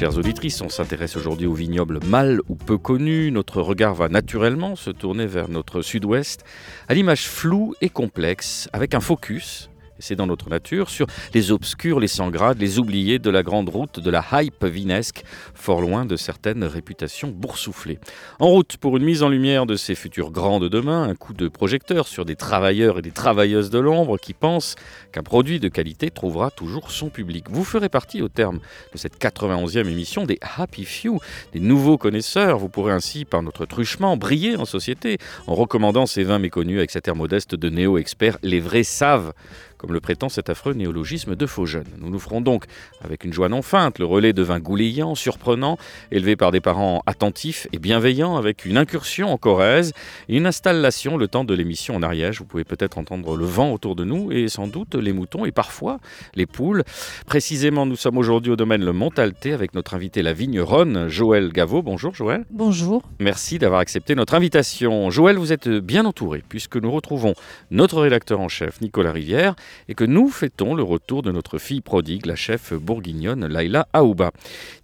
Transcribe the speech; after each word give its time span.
Chères 0.00 0.16
auditrices, 0.16 0.62
on 0.62 0.70
s'intéresse 0.70 1.14
aujourd'hui 1.16 1.46
aux 1.46 1.52
vignobles 1.52 2.00
mal 2.06 2.40
ou 2.48 2.54
peu 2.54 2.78
connus. 2.78 3.30
Notre 3.30 3.60
regard 3.60 3.94
va 3.94 4.08
naturellement 4.08 4.74
se 4.74 4.88
tourner 4.88 5.26
vers 5.26 5.50
notre 5.50 5.82
sud-ouest, 5.82 6.42
à 6.88 6.94
l'image 6.94 7.28
floue 7.28 7.74
et 7.82 7.90
complexe, 7.90 8.70
avec 8.72 8.94
un 8.94 9.00
focus 9.00 9.69
c'est 10.00 10.16
dans 10.16 10.26
notre 10.26 10.50
nature, 10.50 10.90
sur 10.90 11.06
les 11.34 11.52
obscurs, 11.52 12.00
les 12.00 12.08
sans 12.08 12.30
grades, 12.30 12.58
les 12.58 12.78
oubliés 12.78 13.18
de 13.18 13.30
la 13.30 13.42
grande 13.42 13.68
route 13.68 14.00
de 14.00 14.10
la 14.10 14.24
hype 14.32 14.64
vinesque, 14.64 15.22
fort 15.54 15.80
loin 15.80 16.04
de 16.04 16.16
certaines 16.16 16.64
réputations 16.64 17.28
boursouflées. 17.28 17.98
En 18.38 18.48
route 18.48 18.76
pour 18.76 18.96
une 18.96 19.04
mise 19.04 19.22
en 19.22 19.28
lumière 19.28 19.66
de 19.66 19.76
ces 19.76 19.94
futurs 19.94 20.30
grands 20.30 20.60
de 20.60 20.68
demain, 20.68 21.04
un 21.04 21.14
coup 21.14 21.34
de 21.34 21.48
projecteur 21.48 22.08
sur 22.08 22.24
des 22.24 22.36
travailleurs 22.36 22.98
et 22.98 23.02
des 23.02 23.10
travailleuses 23.10 23.70
de 23.70 23.78
l'ombre 23.78 24.18
qui 24.18 24.34
pensent 24.34 24.76
qu'un 25.12 25.22
produit 25.22 25.60
de 25.60 25.68
qualité 25.68 26.10
trouvera 26.10 26.50
toujours 26.50 26.90
son 26.90 27.08
public. 27.10 27.46
Vous 27.50 27.64
ferez 27.64 27.88
partie 27.88 28.22
au 28.22 28.28
terme 28.28 28.60
de 28.92 28.98
cette 28.98 29.20
91e 29.20 29.88
émission 29.88 30.24
des 30.24 30.38
Happy 30.56 30.84
Few, 30.84 31.18
des 31.52 31.60
nouveaux 31.60 31.98
connaisseurs. 31.98 32.58
Vous 32.58 32.68
pourrez 32.68 32.92
ainsi, 32.92 33.24
par 33.24 33.42
notre 33.42 33.66
truchement, 33.66 34.16
briller 34.16 34.56
en 34.56 34.64
société 34.64 35.18
en 35.46 35.54
recommandant 35.54 36.06
ces 36.06 36.22
vins 36.22 36.38
méconnus 36.38 36.78
avec 36.78 36.90
cet 36.90 37.08
air 37.08 37.16
modeste 37.16 37.54
de 37.54 37.68
néo-experts. 37.68 38.38
Les 38.42 38.60
vrais 38.60 38.82
savent 38.82 39.32
comme 39.80 39.94
le 39.94 40.00
prétend 40.00 40.28
cet 40.28 40.50
affreux 40.50 40.74
néologisme 40.74 41.34
de 41.34 41.46
faux 41.46 41.64
jeunes. 41.64 41.86
Nous 41.98 42.10
nous 42.10 42.18
ferons 42.18 42.42
donc, 42.42 42.64
avec 43.02 43.24
une 43.24 43.32
joie 43.32 43.48
non 43.48 43.62
feinte, 43.62 43.98
le 43.98 44.04
relais 44.04 44.34
de 44.34 44.42
vins 44.42 44.60
goulayants, 44.60 45.14
surprenants, 45.14 45.78
élevés 46.12 46.36
par 46.36 46.50
des 46.50 46.60
parents 46.60 47.02
attentifs 47.06 47.66
et 47.72 47.78
bienveillants, 47.78 48.36
avec 48.36 48.66
une 48.66 48.76
incursion 48.76 49.32
en 49.32 49.38
Corrèze 49.38 49.94
et 50.28 50.36
une 50.36 50.44
installation 50.44 51.16
le 51.16 51.28
temps 51.28 51.44
de 51.44 51.54
l'émission 51.54 51.96
en 51.96 52.02
Ariège. 52.02 52.40
Vous 52.40 52.44
pouvez 52.44 52.64
peut-être 52.64 52.98
entendre 52.98 53.38
le 53.38 53.46
vent 53.46 53.72
autour 53.72 53.96
de 53.96 54.04
nous 54.04 54.30
et 54.30 54.48
sans 54.48 54.66
doute 54.66 54.96
les 54.96 55.14
moutons 55.14 55.46
et 55.46 55.50
parfois 55.50 55.98
les 56.34 56.44
poules. 56.44 56.84
Précisément, 57.24 57.86
nous 57.86 57.96
sommes 57.96 58.18
aujourd'hui 58.18 58.52
au 58.52 58.56
domaine 58.56 58.84
Le 58.84 58.92
Montalté 58.92 59.54
avec 59.54 59.72
notre 59.72 59.94
invité 59.94 60.20
la 60.20 60.34
vigneronne 60.34 61.08
Joël 61.08 61.52
Gaveau. 61.52 61.80
Bonjour 61.80 62.14
Joël. 62.14 62.44
Bonjour. 62.50 63.02
Merci 63.18 63.58
d'avoir 63.58 63.80
accepté 63.80 64.14
notre 64.14 64.34
invitation. 64.34 65.08
Joël, 65.08 65.38
vous 65.38 65.54
êtes 65.54 65.68
bien 65.70 66.04
entouré 66.04 66.44
puisque 66.46 66.76
nous 66.76 66.90
retrouvons 66.90 67.32
notre 67.70 68.02
rédacteur 68.02 68.40
en 68.40 68.48
chef 68.48 68.82
Nicolas 68.82 69.12
Rivière 69.12 69.54
et 69.88 69.94
que 69.94 70.04
nous 70.04 70.28
fêtons 70.28 70.74
le 70.74 70.82
retour 70.82 71.22
de 71.22 71.32
notre 71.32 71.58
fille 71.58 71.80
prodigue, 71.80 72.26
la 72.26 72.36
chef 72.36 72.72
bourguignonne 72.72 73.46
Laila 73.46 73.88
Aouba. 73.92 74.30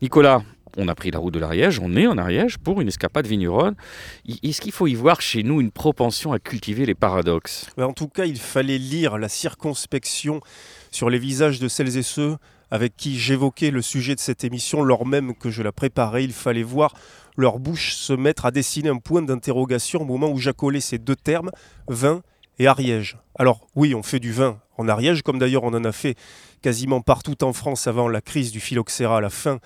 Nicolas, 0.02 0.42
on 0.76 0.88
a 0.88 0.94
pris 0.94 1.10
la 1.10 1.18
route 1.18 1.32
de 1.32 1.38
l'Ariège, 1.38 1.80
on 1.80 1.96
est 1.96 2.06
en 2.06 2.18
Ariège 2.18 2.58
pour 2.58 2.80
une 2.80 2.88
escapade 2.88 3.26
vigneronne. 3.26 3.74
Est-ce 4.42 4.60
qu'il 4.60 4.72
faut 4.72 4.86
y 4.86 4.94
voir 4.94 5.20
chez 5.20 5.42
nous 5.42 5.60
une 5.60 5.70
propension 5.70 6.32
à 6.32 6.38
cultiver 6.38 6.84
les 6.84 6.94
paradoxes? 6.94 7.70
En 7.78 7.92
tout 7.92 8.08
cas, 8.08 8.26
il 8.26 8.38
fallait 8.38 8.78
lire 8.78 9.16
la 9.18 9.28
circonspection 9.28 10.40
sur 10.90 11.08
les 11.08 11.18
visages 11.18 11.60
de 11.60 11.68
celles 11.68 11.96
et 11.96 12.02
ceux 12.02 12.36
avec 12.70 12.96
qui 12.96 13.18
j'évoquais 13.18 13.70
le 13.70 13.80
sujet 13.80 14.14
de 14.14 14.20
cette 14.20 14.44
émission, 14.44 14.82
lors 14.82 15.06
même 15.06 15.34
que 15.34 15.50
je 15.50 15.62
la 15.62 15.72
préparais. 15.72 16.24
Il 16.24 16.32
fallait 16.32 16.64
voir 16.64 16.94
leur 17.36 17.58
bouche 17.58 17.94
se 17.94 18.12
mettre 18.12 18.44
à 18.44 18.50
dessiner 18.50 18.88
un 18.88 18.96
point 18.96 19.22
d'interrogation 19.22 20.02
au 20.02 20.04
moment 20.04 20.28
où 20.28 20.38
j'accolais 20.38 20.80
ces 20.80 20.98
deux 20.98 21.16
termes, 21.16 21.50
vin 21.88 22.22
et 22.58 22.66
Ariège. 22.66 23.18
Alors 23.38 23.66
oui, 23.74 23.94
on 23.94 24.02
fait 24.02 24.20
du 24.20 24.32
vin 24.32 24.60
en 24.78 24.88
Ariège, 24.88 25.22
comme 25.22 25.38
d'ailleurs 25.38 25.64
on 25.64 25.74
en 25.74 25.84
a 25.84 25.92
fait 25.92 26.16
quasiment 26.62 27.00
partout 27.00 27.44
en 27.44 27.52
France 27.52 27.86
avant 27.86 28.08
la 28.08 28.20
crise 28.20 28.50
du 28.50 28.60
phylloxéra 28.60 29.18
à 29.18 29.20
la 29.20 29.30
fin 29.30 29.60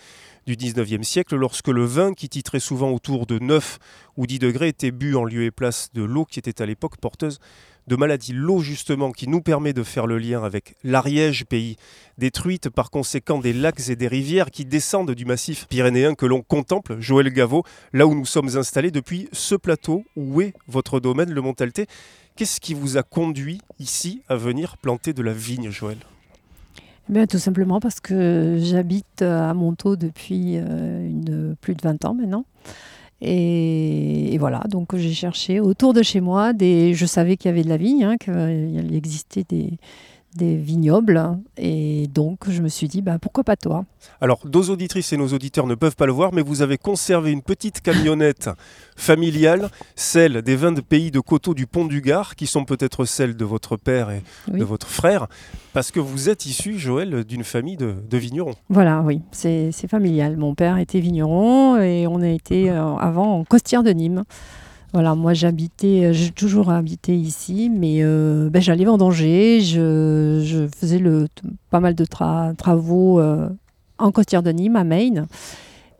du 0.47 0.56
19e 0.56 1.03
siècle, 1.03 1.37
lorsque 1.37 1.69
le 1.69 1.84
vin, 1.84 2.12
qui 2.12 2.28
titrait 2.28 2.60
souvent 2.60 2.91
autour 2.91 3.26
de 3.26 3.38
9 3.38 3.78
ou 4.16 4.26
10 4.26 4.38
degrés, 4.38 4.69
était 4.69 4.91
bu 4.91 5.14
en 5.14 5.25
lieu 5.25 5.44
et 5.44 5.50
place 5.50 5.91
de 5.94 6.03
l'eau 6.03 6.25
qui 6.25 6.38
était 6.38 6.62
à 6.62 6.66
l'époque 6.66 6.97
porteuse 6.97 7.38
de 7.87 7.97
maladies. 7.97 8.32
L'eau, 8.32 8.60
justement, 8.60 9.12
qui 9.12 9.28
nous 9.28 9.43
permet 9.43 9.72
de 9.72 9.82
faire 9.82 10.06
le 10.06 10.19
lien 10.19 10.43
avec 10.43 10.75
l'Ariège, 10.82 11.44
pays 11.44 11.76
détruite 12.19 12.69
par 12.69 12.91
conséquent 12.91 13.38
des 13.38 13.53
lacs 13.53 13.88
et 13.88 13.97
des 13.97 14.09
rivières 14.09 14.50
qui 14.50 14.64
descendent 14.64 15.12
du 15.12 15.25
massif 15.25 15.66
pyrénéen 15.69 16.14
que 16.14 16.26
l'on 16.26 16.43
contemple, 16.43 16.97
Joël 17.00 17.31
Gaveau, 17.32 17.64
là 17.93 18.06
où 18.06 18.14
nous 18.14 18.26
sommes 18.26 18.56
installés 18.56 18.91
depuis 18.91 19.28
ce 19.32 19.54
plateau 19.54 20.04
où 20.16 20.41
est 20.41 20.54
votre 20.69 21.00
domaine, 21.00 21.32
le 21.32 21.41
Montaltais. 21.41 21.87
Qu'est-ce 22.40 22.58
qui 22.58 22.72
vous 22.72 22.96
a 22.96 23.02
conduit 23.02 23.60
ici 23.78 24.22
à 24.26 24.34
venir 24.34 24.78
planter 24.78 25.12
de 25.12 25.20
la 25.20 25.34
vigne, 25.34 25.68
Joël? 25.68 25.98
Eh 27.14 27.26
tout 27.26 27.38
simplement 27.38 27.80
parce 27.80 28.00
que 28.00 28.56
j'habite 28.58 29.20
à 29.20 29.52
Montaut 29.52 29.94
depuis 29.94 30.54
euh, 30.56 31.52
plus 31.60 31.74
de 31.74 31.82
20 31.82 32.02
ans 32.06 32.14
maintenant. 32.14 32.46
Et, 33.20 34.38
voilà, 34.38 34.62
donc 34.70 34.96
j'ai 34.96 35.12
cherché 35.12 35.60
autour 35.60 35.92
de 35.92 36.02
chez 36.02 36.22
moi, 36.22 36.54
des, 36.54 36.94
je 36.94 37.04
savais 37.04 37.36
qu'il 37.36 37.50
y 37.50 37.52
avait 37.52 37.62
de 37.62 37.68
la 37.68 37.76
vigne, 37.76 38.04
hein, 38.04 38.16
qu'il 38.16 38.94
existait 38.94 39.44
des, 39.46 39.74
des 40.34 40.56
vignobles. 40.56 41.38
Et 41.56 42.06
donc, 42.08 42.48
je 42.48 42.62
me 42.62 42.68
suis 42.68 42.88
dit, 42.88 43.02
bah, 43.02 43.18
pourquoi 43.20 43.44
pas 43.44 43.56
toi? 43.56 43.84
Alors, 44.20 44.41
nos 44.52 44.62
auditrices 44.70 45.12
et 45.12 45.16
nos 45.16 45.28
auditeurs 45.28 45.66
ne 45.66 45.74
peuvent 45.74 45.96
pas 45.96 46.06
le 46.06 46.12
voir, 46.12 46.32
mais 46.32 46.42
vous 46.42 46.62
avez 46.62 46.78
conservé 46.78 47.32
une 47.32 47.42
petite 47.42 47.80
camionnette 47.80 48.50
familiale, 48.96 49.70
celle 49.96 50.42
des 50.42 50.56
vins 50.56 50.72
de 50.72 50.80
pays 50.80 51.10
de 51.10 51.20
Coteau 51.20 51.54
du 51.54 51.66
Pont 51.66 51.84
du 51.84 52.00
Gard, 52.00 52.36
qui 52.36 52.46
sont 52.46 52.64
peut-être 52.64 53.04
celles 53.04 53.36
de 53.36 53.44
votre 53.44 53.76
père 53.76 54.10
et 54.10 54.22
de 54.48 54.64
votre 54.64 54.86
frère, 54.86 55.26
parce 55.72 55.90
que 55.90 56.00
vous 56.00 56.28
êtes 56.28 56.46
issu, 56.46 56.78
Joël, 56.78 57.24
d'une 57.24 57.44
famille 57.44 57.76
de, 57.76 58.16
vignerons. 58.16 58.54
Voilà, 58.69 59.00
oui, 59.00 59.20
c'est 59.32 59.72
familial. 59.88 60.36
Mon 60.36 60.54
père 60.54 60.78
était 60.78 61.00
vigneron 61.00 61.80
et 61.80 62.06
on 62.06 62.20
a 62.20 62.28
été 62.28 62.70
euh, 62.70 62.96
avant 62.96 63.38
en 63.38 63.44
costière 63.44 63.82
de 63.82 63.90
Nîmes. 63.90 64.24
Voilà, 64.92 65.14
moi 65.14 65.34
j'habitais, 65.34 66.06
euh, 66.06 66.12
j'ai 66.12 66.30
toujours 66.30 66.70
habité 66.70 67.16
ici, 67.16 67.70
mais 67.70 67.98
euh, 68.00 68.50
ben, 68.50 68.60
j'allais 68.60 68.84
vendanger, 68.84 69.60
je, 69.60 70.42
je 70.44 70.66
faisais 70.76 70.98
le, 70.98 71.28
pas 71.70 71.78
mal 71.78 71.94
de 71.94 72.04
travaux 72.04 73.20
euh, 73.20 73.48
en 73.98 74.10
Costière 74.10 74.42
de 74.42 74.50
Nîmes, 74.50 74.76
à 74.76 74.84
Maine. 74.84 75.26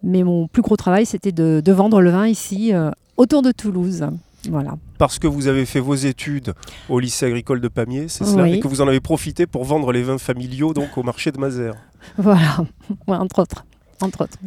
Mais 0.03 0.25
mon 0.25 0.49
plus 0.49 0.63
gros 0.63 0.77
travail, 0.77 1.07
c'était 1.07 1.31
de, 1.31 1.73
vendre 1.73 2.01
le 2.01 2.11
vin 2.11 2.27
ici, 2.27 2.73
autour 3.19 3.43
de 3.43 3.53
Toulouse. 3.53 4.07
Voilà. 4.49 4.77
Parce 4.97 5.19
que 5.19 5.27
vous 5.27 5.47
avez 5.47 5.67
fait 5.67 5.81
vos 5.81 5.95
études 5.95 6.55
au 6.89 6.99
lycée 6.99 7.27
agricole 7.27 7.61
de 7.61 7.69
Pamiers, 7.69 8.09
c'est 8.09 8.25
cela 8.25 8.49
Et 8.49 8.61
que 8.61 8.69
vous 8.69 8.81
en 8.81 8.89
avez 8.89 9.01
profité 9.01 9.47
pour 9.47 9.65
vendre 9.65 9.93
les 9.93 10.03
vins 10.03 10.17
familiaux 10.17 10.73
donc 10.73 10.97
au 10.97 11.03
marché 11.03 11.31
de 11.31 11.39
Mazères. 11.39 11.77
Voilà, 12.17 12.65
entre 13.07 13.43
autres. 13.43 13.67
Entre 14.01 14.23
autres 14.23 14.39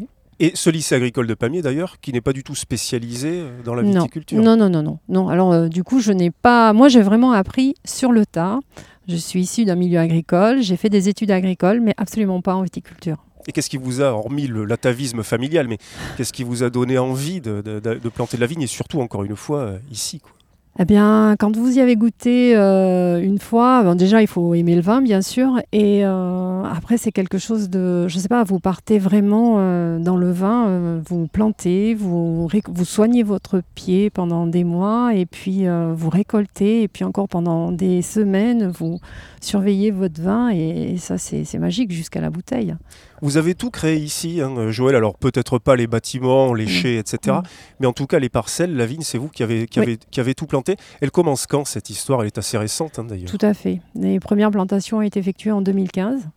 et 0.43 0.51
ce 0.55 0.69
lycée 0.69 0.95
agricole 0.95 1.25
de 1.25 1.35
Pamiers 1.35 1.61
d'ailleurs, 1.61 2.01
qui 2.01 2.11
n'est 2.11 2.19
pas 2.19 2.33
du 2.33 2.43
tout 2.43 2.53
spécialisé 2.53 3.29
euh, 3.31 3.63
dans 3.63 3.75
la 3.75 3.81
viticulture. 3.81 4.37
Non, 4.41 4.57
non, 4.57 4.69
non, 4.69 4.83
non. 4.83 4.99
non. 5.07 5.29
Alors 5.29 5.53
euh, 5.53 5.69
du 5.69 5.85
coup, 5.85 6.01
je 6.01 6.11
n'ai 6.11 6.31
pas. 6.31 6.73
Moi, 6.73 6.89
j'ai 6.89 7.01
vraiment 7.01 7.31
appris 7.31 7.75
sur 7.85 8.11
le 8.11 8.25
tas. 8.25 8.59
Je 9.07 9.15
suis 9.15 9.41
issue 9.41 9.63
d'un 9.63 9.75
milieu 9.75 9.99
agricole. 9.99 10.61
J'ai 10.61 10.75
fait 10.75 10.89
des 10.89 11.07
études 11.07 11.31
agricoles, 11.31 11.79
mais 11.79 11.93
absolument 11.95 12.41
pas 12.41 12.55
en 12.55 12.61
viticulture. 12.61 13.23
Et 13.47 13.53
qu'est-ce 13.53 13.69
qui 13.69 13.77
vous 13.77 14.01
a, 14.01 14.11
hormis 14.11 14.47
l'atavisme 14.47 15.23
familial, 15.23 15.69
mais 15.69 15.77
qu'est-ce 16.17 16.33
qui 16.33 16.43
vous 16.43 16.63
a 16.63 16.69
donné 16.69 16.97
envie 16.97 17.39
de, 17.41 17.61
de, 17.61 18.09
planter 18.09 18.37
de 18.37 18.41
la 18.41 18.47
vigne 18.47 18.61
et 18.61 18.67
surtout, 18.67 18.99
encore 18.99 19.23
une 19.23 19.35
fois, 19.35 19.59
euh, 19.59 19.77
ici 19.91 20.19
quoi? 20.19 20.31
Eh 20.79 20.85
bien, 20.85 21.35
quand 21.37 21.55
vous 21.55 21.77
y 21.77 21.79
avez 21.79 21.95
goûté 21.95 22.57
euh, 22.57 23.21
une 23.21 23.37
fois, 23.37 23.93
déjà 23.93 24.23
il 24.23 24.27
faut 24.27 24.55
aimer 24.55 24.75
le 24.75 24.81
vin 24.81 25.03
bien 25.03 25.21
sûr, 25.21 25.59
et 25.71 26.03
euh, 26.03 26.63
après 26.63 26.97
c'est 26.97 27.11
quelque 27.11 27.37
chose 27.37 27.69
de, 27.69 28.07
je 28.07 28.17
sais 28.17 28.27
pas, 28.27 28.43
vous 28.43 28.59
partez 28.59 28.97
vraiment 28.97 29.57
euh, 29.59 29.99
dans 29.99 30.17
le 30.17 30.31
vin, 30.31 30.99
vous 31.07 31.27
plantez, 31.27 31.93
vous 31.93 32.49
soignez 32.83 33.21
votre 33.21 33.61
pied 33.75 34.09
pendant 34.09 34.47
des 34.47 34.63
mois, 34.63 35.13
et 35.13 35.27
puis 35.27 35.67
vous 35.67 36.09
récoltez, 36.09 36.81
et 36.81 36.87
puis 36.87 37.03
encore 37.03 37.29
pendant 37.29 37.71
des 37.71 38.01
semaines, 38.01 38.67
vous 38.67 38.99
surveillez 39.41 39.91
votre 39.91 40.19
vin, 40.19 40.49
et, 40.49 40.97
ça 40.97 41.19
c'est 41.19 41.59
magique 41.59 41.91
jusqu'à 41.91 42.19
la 42.19 42.31
bouteille. 42.31 42.75
Vous 43.23 43.37
avez 43.37 43.55
tout 43.55 43.69
créé 43.69 43.95
ici, 43.95 44.41
hein, 44.41 44.69
Joël. 44.69 44.97
Alors 44.97 45.17
peut-être 45.17 45.57
pas 45.57 45.77
les 45.77 45.87
bâtiments, 45.87 46.53
les 46.53 46.67
chais, 46.67 46.97
etc. 46.97 47.37
Mais 47.79 47.87
en 47.87 47.93
tout 47.93 48.05
cas, 48.05 48.19
les 48.19 48.27
parcelles, 48.27 48.75
la 48.75 48.85
vigne, 48.85 49.01
c'est 49.01 49.17
vous 49.17 49.29
qui 49.29 49.43
avez, 49.43 49.65
qui, 49.65 49.79
avez, 49.79 49.97
qui 50.11 50.19
avez 50.19 50.35
tout 50.35 50.45
planté. 50.45 50.75
Elle 50.99 51.09
commence 51.09 51.47
quand 51.47 51.63
cette 51.63 51.89
histoire? 51.89 52.19
Elle 52.19 52.27
est 52.27 52.37
assez 52.37 52.57
récente 52.57 52.99
hein, 52.99 53.05
d'ailleurs. 53.05 53.31
Tout 53.31 53.37
à 53.39 53.53
fait. 53.53 53.79
Les 53.95 54.19
premières 54.19 54.51
plantations 54.51 54.97
ont 54.97 55.01
été 55.01 55.21
effectuées 55.21 55.53
en 55.53 55.61
2015. 55.61 56.27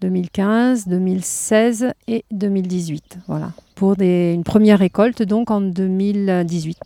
2015, 0.00 0.88
2016 0.88 1.92
et 2.08 2.24
2018. 2.32 3.18
Voilà. 3.28 3.52
Pour 3.76 3.94
des, 3.94 4.32
une 4.34 4.42
première 4.42 4.80
récolte 4.80 5.22
donc 5.22 5.52
en 5.52 5.60
2018. 5.60 6.78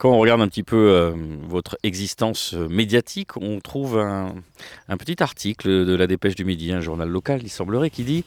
Quand 0.00 0.12
on 0.12 0.18
regarde 0.18 0.40
un 0.40 0.48
petit 0.48 0.62
peu 0.62 0.92
euh, 0.92 1.12
votre 1.46 1.76
existence 1.82 2.54
euh, 2.54 2.68
médiatique, 2.70 3.36
on 3.36 3.60
trouve 3.60 3.98
un, 3.98 4.32
petit 4.96 5.22
article 5.22 5.68
de 5.84 5.94
la 5.94 6.06
Dépêche 6.06 6.34
du 6.34 6.46
Midi, 6.46 6.72
un 6.72 6.80
journal 6.80 7.06
local, 7.06 7.40
il 7.42 7.50
semblerait, 7.50 7.90
qui 7.90 8.04
dit 8.04 8.24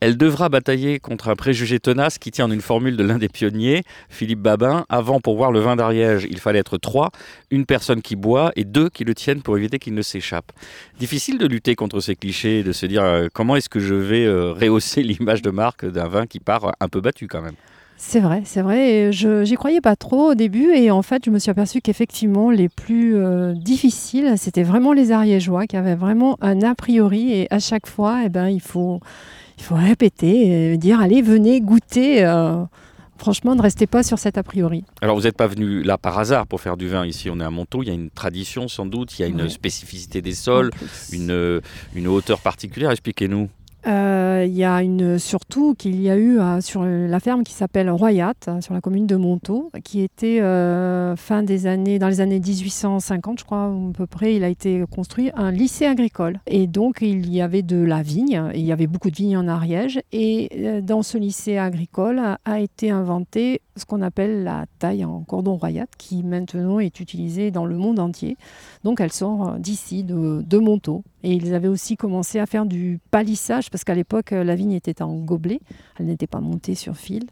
Elle 0.00 0.16
devra 0.16 0.48
batailler 0.48 0.98
contre 0.98 1.28
un 1.28 1.36
préjugé 1.36 1.78
tenace 1.78 2.18
qui 2.18 2.32
tient 2.32 2.46
en 2.46 2.50
une 2.50 2.60
formule 2.60 2.96
de 2.96 3.04
l'un 3.04 3.18
des 3.18 3.28
pionniers, 3.28 3.84
Philippe 4.08 4.40
Babin. 4.40 4.84
Avant, 4.88 5.20
pour 5.20 5.36
voir 5.36 5.52
le 5.52 5.60
vin 5.60 5.76
d'Ariège, 5.76 6.26
il 6.28 6.40
fallait 6.40 6.58
être 6.58 6.76
trois, 6.76 7.12
une 7.52 7.66
personne 7.66 8.02
qui 8.02 8.16
boit 8.16 8.50
et 8.56 8.64
deux 8.64 8.88
qui 8.88 9.04
le 9.04 9.14
tiennent 9.14 9.42
pour 9.42 9.56
éviter 9.56 9.78
qu'il 9.78 9.94
ne 9.94 10.02
s'échappe. 10.02 10.50
Difficile 10.98 11.38
de 11.38 11.46
lutter 11.46 11.76
contre 11.76 12.00
ces 12.00 12.16
clichés, 12.16 12.64
de 12.64 12.72
se 12.72 12.84
dire 12.84 13.04
euh, 13.04 13.28
comment 13.32 13.54
est-ce 13.54 13.68
que 13.68 13.78
je 13.78 13.94
vais 13.94 14.28
rehausser 14.28 15.02
l'image 15.04 15.40
de 15.40 15.50
marque 15.50 15.86
d'un 15.86 16.08
vin 16.08 16.26
qui 16.26 16.40
part 16.40 16.74
un 16.80 16.88
peu 16.88 17.00
battu 17.00 17.28
quand 17.28 17.42
même? 17.42 17.54
C'est 18.04 18.18
vrai, 18.18 18.42
c'est 18.44 18.62
vrai. 18.62 19.12
Je 19.12 19.44
j'y 19.44 19.54
croyais 19.54 19.80
pas 19.80 19.94
trop 19.94 20.32
au 20.32 20.34
début 20.34 20.74
et 20.74 20.90
en 20.90 21.02
fait, 21.02 21.24
je 21.24 21.30
me 21.30 21.38
suis 21.38 21.50
aperçue 21.50 21.80
qu'effectivement, 21.80 22.50
les 22.50 22.68
plus 22.68 23.16
euh, 23.16 23.54
difficiles, 23.54 24.34
c'était 24.36 24.64
vraiment 24.64 24.92
les 24.92 25.12
Ariégeois 25.12 25.66
qui 25.66 25.76
avaient 25.76 25.94
vraiment 25.94 26.36
un 26.42 26.62
a 26.62 26.74
priori 26.74 27.32
et 27.32 27.46
à 27.50 27.60
chaque 27.60 27.86
fois, 27.86 28.22
eh 28.24 28.28
ben, 28.28 28.48
il 28.48 28.60
faut 28.60 28.98
il 29.56 29.62
faut 29.62 29.76
répéter, 29.76 30.72
et 30.72 30.76
dire 30.78 31.00
allez, 31.00 31.22
venez 31.22 31.60
goûter. 31.60 32.24
Euh, 32.24 32.64
franchement, 33.18 33.54
ne 33.54 33.62
restez 33.62 33.86
pas 33.86 34.02
sur 34.02 34.18
cet 34.18 34.36
a 34.36 34.42
priori. 34.42 34.84
Alors, 35.00 35.14
vous 35.14 35.22
n'êtes 35.22 35.36
pas 35.36 35.46
venu 35.46 35.84
là 35.84 35.96
par 35.96 36.18
hasard 36.18 36.48
pour 36.48 36.60
faire 36.60 36.76
du 36.76 36.88
vin. 36.88 37.06
Ici, 37.06 37.30
on 37.30 37.38
est 37.38 37.44
à 37.44 37.50
Montaut. 37.50 37.84
Il 37.84 37.88
y 37.88 37.92
a 37.92 37.94
une 37.94 38.10
tradition 38.10 38.66
sans 38.66 38.84
doute. 38.84 39.16
Il 39.18 39.22
y 39.22 39.24
a 39.24 39.28
une 39.28 39.48
spécificité 39.48 40.20
des 40.20 40.34
sols, 40.34 40.70
une, 41.12 41.60
une 41.94 42.08
hauteur 42.08 42.40
particulière. 42.40 42.90
Expliquez-nous. 42.90 43.48
Euh, 43.86 44.44
il 44.46 44.54
y 44.54 44.64
a 44.64 44.82
une, 44.82 45.18
surtout 45.18 45.74
qu'il 45.74 46.00
y 46.00 46.08
a 46.08 46.16
eu 46.16 46.38
euh, 46.38 46.60
sur 46.60 46.84
la 46.84 47.20
ferme 47.20 47.42
qui 47.42 47.52
s'appelle 47.52 47.90
Royat, 47.90 48.34
euh, 48.48 48.60
sur 48.60 48.74
la 48.74 48.80
commune 48.80 49.06
de 49.06 49.16
Montaut, 49.16 49.70
qui 49.84 50.00
était 50.00 50.40
fin 51.16 51.42
des 51.42 51.66
années, 51.66 51.98
dans 51.98 52.08
les 52.08 52.20
années 52.20 52.40
1850, 52.40 53.40
je 53.40 53.44
crois, 53.44 53.64
à 53.64 53.92
peu 53.94 54.06
près, 54.06 54.34
il 54.34 54.44
a 54.44 54.48
été 54.48 54.84
construit 54.90 55.30
un 55.34 55.50
lycée 55.50 55.86
agricole. 55.86 56.40
Et 56.46 56.66
donc, 56.66 56.98
il 57.00 57.32
y 57.32 57.40
avait 57.40 57.62
de 57.62 57.82
la 57.82 58.02
vigne, 58.02 58.50
il 58.54 58.62
y 58.62 58.72
avait 58.72 58.86
beaucoup 58.86 59.10
de 59.10 59.16
vignes 59.16 59.36
en 59.36 59.48
Ariège. 59.48 60.00
Et 60.12 60.80
dans 60.82 61.02
ce 61.02 61.18
lycée 61.18 61.58
agricole 61.58 62.20
a 62.44 62.60
été 62.60 62.90
inventé 62.90 63.60
ce 63.76 63.84
qu'on 63.84 64.02
appelle 64.02 64.44
la 64.44 64.66
taille 64.78 65.04
en 65.04 65.22
cordon 65.22 65.56
Royat, 65.56 65.86
qui 65.98 66.22
maintenant 66.22 66.78
est 66.78 67.00
utilisée 67.00 67.50
dans 67.50 67.64
le 67.64 67.76
monde 67.76 67.98
entier. 67.98 68.36
Donc, 68.84 69.00
elle 69.00 69.12
sort 69.12 69.56
d'ici, 69.58 70.04
de, 70.04 70.42
de 70.42 70.58
Montaut. 70.58 71.04
Et 71.22 71.32
ils 71.32 71.54
avaient 71.54 71.68
aussi 71.68 71.96
commencé 71.96 72.38
à 72.38 72.46
faire 72.46 72.66
du 72.66 72.98
palissage, 73.10 73.70
parce 73.72 73.82
qu'à 73.84 73.94
l'époque, 73.94 74.30
la 74.30 74.54
vigne 74.54 74.72
était 74.72 75.02
en 75.02 75.14
gobelet, 75.16 75.60
elle 75.98 76.06
n'était 76.06 76.28
pas 76.28 76.40
montée 76.40 76.76
sur 76.76 76.96
fil. 76.96 77.24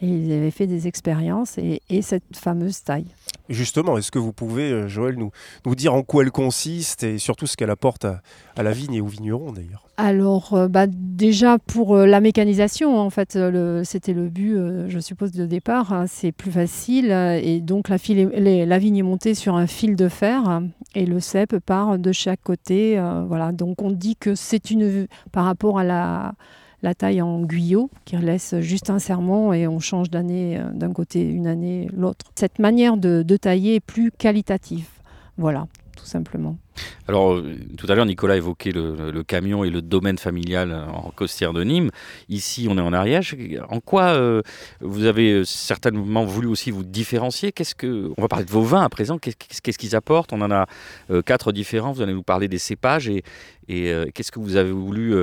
Et 0.00 0.06
ils 0.06 0.32
avaient 0.32 0.52
fait 0.52 0.66
des 0.68 0.86
expériences 0.86 1.58
et, 1.58 2.02
cette 2.02 2.36
fameuse 2.36 2.82
taille. 2.84 3.06
Justement, 3.48 3.98
est-ce 3.98 4.12
que 4.12 4.18
vous 4.18 4.32
pouvez, 4.32 4.70
euh, 4.70 4.88
Joël, 4.88 5.16
nous, 5.16 5.30
nous 5.66 5.74
dire 5.74 5.94
en 5.94 6.02
quoi 6.02 6.22
elle 6.22 6.30
consiste 6.30 7.02
et 7.02 7.18
surtout 7.18 7.46
ce 7.46 7.56
qu'elle 7.56 7.70
apporte 7.70 8.04
à, 8.04 8.20
la 8.62 8.72
vigne 8.72 8.94
et 8.94 9.00
aux 9.00 9.06
vignerons 9.06 9.52
d'ailleurs? 9.52 9.88
Alors, 9.96 10.54
euh, 10.54 10.68
bah, 10.68 10.86
déjà 10.86 11.58
pour 11.58 11.96
euh, 11.96 12.06
la 12.06 12.20
mécanisation, 12.20 12.96
en 12.96 13.10
fait, 13.10 13.38
c'était 13.84 14.12
le 14.12 14.28
but, 14.28 14.56
je 14.88 14.98
suppose, 15.00 15.32
de 15.32 15.46
départ. 15.46 15.92
Hein, 15.92 16.06
c'est 16.06 16.30
plus 16.30 16.52
facile 16.52 17.10
et 17.10 17.60
donc 17.60 17.88
la, 17.88 17.96
la, 18.66 18.78
vigne 18.78 18.98
est 18.98 19.02
montée 19.02 19.34
sur 19.34 19.56
un 19.56 19.66
fil 19.66 19.96
de 19.96 20.08
fer 20.08 20.62
et 20.94 21.06
le 21.06 21.18
cep 21.18 21.58
part 21.58 21.98
de 21.98 22.12
chaque 22.12 22.42
côté. 22.42 23.02
voilà, 23.26 23.50
donc 23.52 23.82
on 23.82 23.90
dit 23.90 24.16
que 24.16 24.34
c'est 24.34 24.70
une, 24.70 25.08
par 25.32 25.44
rapport 25.44 25.78
à 25.78 25.84
la 25.84 26.34
la 26.82 26.94
taille 26.94 27.22
en 27.22 27.40
guyot 27.42 27.90
qui 28.04 28.16
laisse 28.16 28.54
juste 28.60 28.90
un 28.90 28.98
serment 28.98 29.52
et 29.52 29.66
on 29.66 29.80
change 29.80 30.10
d'année 30.10 30.58
euh, 30.58 30.70
d'un 30.72 30.92
côté 30.92 31.22
une 31.22 31.46
année 31.46 31.88
l'autre. 31.92 32.26
Cette 32.34 32.58
manière 32.58 32.96
de, 32.96 33.22
tailler 33.36 33.76
est 33.76 33.80
plus 33.80 34.10
qualitative. 34.10 34.86
Voilà, 35.36 35.68
tout 35.96 36.04
simplement. 36.04 36.56
Alors, 37.06 37.34
euh, 37.34 37.56
tout 37.76 37.86
à 37.88 37.94
l'heure, 37.94 38.06
Nicolas 38.06 38.36
évoquait 38.36 38.72
le, 38.72 39.22
camion 39.22 39.62
et 39.62 39.70
le 39.70 39.80
domaine 39.80 40.18
familial 40.18 40.72
en 40.92 41.10
Costière 41.10 41.52
de 41.52 41.62
Nîmes. 41.62 41.90
Ici, 42.28 42.66
on 42.68 42.78
est 42.78 42.80
en 42.80 42.92
Ariège. 42.92 43.36
En 43.68 43.80
quoi 43.80 44.14
euh, 44.14 44.42
vous 44.80 45.04
avez 45.04 45.44
certainement 45.44 46.24
voulu 46.24 46.48
aussi 46.48 46.72
vous 46.72 46.82
différencier? 46.82 47.52
Qu'est-ce 47.52 47.76
que 47.76 48.10
On 48.16 48.22
va 48.22 48.28
parler 48.28 48.44
de 48.44 48.50
vos 48.50 48.62
vins 48.62 48.82
à 48.82 48.88
présent. 48.88 49.18
Qu'est-ce 49.18 49.78
qu'ils 49.78 49.94
apportent? 49.94 50.32
On 50.32 50.40
en 50.40 50.50
a 50.50 50.66
quatre 51.24 51.52
différents. 51.52 51.92
Vous 51.92 52.02
allez 52.02 52.14
nous 52.14 52.22
parler 52.22 52.48
des 52.48 52.58
cépages 52.58 53.08
et 53.08 53.22
qu'est-ce 53.68 54.32
que 54.32 54.40
vous 54.40 54.56
avez 54.56 54.72
voulu 54.72 55.14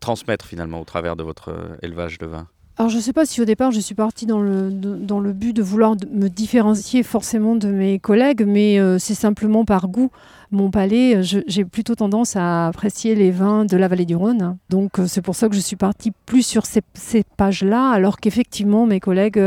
transmettre 0.00 0.46
finalement 0.46 0.80
au 0.80 0.84
travers 0.84 1.16
de 1.16 1.22
votre 1.22 1.50
euh, 1.50 1.76
élevage 1.82 2.18
de 2.18 2.26
vin 2.26 2.46
alors 2.78 2.90
je 2.90 2.96
ne 2.96 3.00
sais 3.00 3.14
pas 3.14 3.24
si 3.24 3.40
au 3.40 3.46
départ 3.46 3.70
je 3.70 3.80
suis 3.80 3.94
partie 3.94 4.26
dans 4.26 4.40
le, 4.40 4.70
dans 4.70 5.18
le 5.18 5.32
but 5.32 5.54
de 5.54 5.62
vouloir 5.62 5.96
me 6.12 6.28
différencier 6.28 7.02
forcément 7.02 7.56
de 7.56 7.68
mes 7.68 7.98
collègues, 7.98 8.44
mais 8.46 8.78
euh, 8.78 8.98
c'est 8.98 9.14
simplement 9.14 9.64
par 9.64 9.88
goût. 9.88 10.10
Mon 10.50 10.70
palais, 10.70 11.22
j'ai 11.22 11.64
plutôt 11.64 11.94
tendance 11.94 12.36
à 12.36 12.66
apprécier 12.66 13.14
les 13.14 13.30
vins 13.30 13.64
de 13.64 13.78
la 13.78 13.88
vallée 13.88 14.04
du 14.04 14.14
Rhône. 14.14 14.58
Donc 14.68 14.98
euh, 14.98 15.06
c'est 15.06 15.22
pour 15.22 15.34
ça 15.34 15.48
que 15.48 15.54
je 15.54 15.60
suis 15.60 15.76
partie 15.76 16.12
plus 16.26 16.42
sur 16.42 16.66
ces, 16.66 16.82
ces 16.92 17.24
pages-là, 17.38 17.92
alors 17.92 18.18
qu'effectivement 18.18 18.84
mes 18.84 19.00
collègues, 19.00 19.40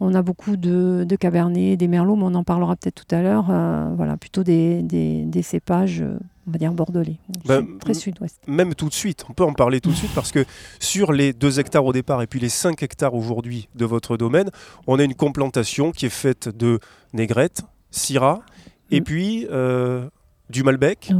on 0.00 0.12
a 0.12 0.22
beaucoup 0.22 0.56
de, 0.56 1.06
de 1.08 1.14
Cabernet, 1.14 1.76
des 1.76 1.86
Merlots, 1.86 2.16
mais 2.16 2.24
on 2.24 2.34
en 2.34 2.42
parlera 2.42 2.74
peut-être 2.74 3.06
tout 3.06 3.14
à 3.14 3.22
l'heure. 3.22 3.52
voilà, 3.94 4.16
plutôt 4.16 4.42
des, 4.42 4.82
des 4.82 5.42
cépages 5.42 6.04
on 6.46 6.50
va 6.50 6.58
dire 6.58 6.72
bordelais, 6.72 7.18
bah, 7.44 7.60
très 7.80 7.94
sud-ouest. 7.94 8.40
Même 8.46 8.74
tout 8.74 8.88
de 8.88 8.94
suite, 8.94 9.24
on 9.28 9.32
peut 9.32 9.44
en 9.44 9.54
parler 9.54 9.80
tout 9.80 9.90
de 9.90 9.96
suite 9.96 10.14
parce 10.14 10.32
que 10.32 10.44
sur 10.78 11.12
les 11.12 11.32
2 11.32 11.60
hectares 11.60 11.84
au 11.84 11.92
départ 11.92 12.22
et 12.22 12.26
puis 12.26 12.40
les 12.40 12.48
5 12.48 12.82
hectares 12.82 13.14
aujourd'hui 13.14 13.68
de 13.74 13.84
votre 13.84 14.16
domaine, 14.16 14.50
on 14.86 14.98
a 14.98 15.04
une 15.04 15.14
complantation 15.14 15.92
qui 15.92 16.06
est 16.06 16.10
faite 16.10 16.48
de 16.48 16.80
négrette, 17.12 17.62
syrah, 17.90 18.42
et 18.90 19.00
mm. 19.00 19.04
puis 19.04 19.46
euh, 19.50 20.08
du 20.54 20.62
Malbec, 20.62 21.10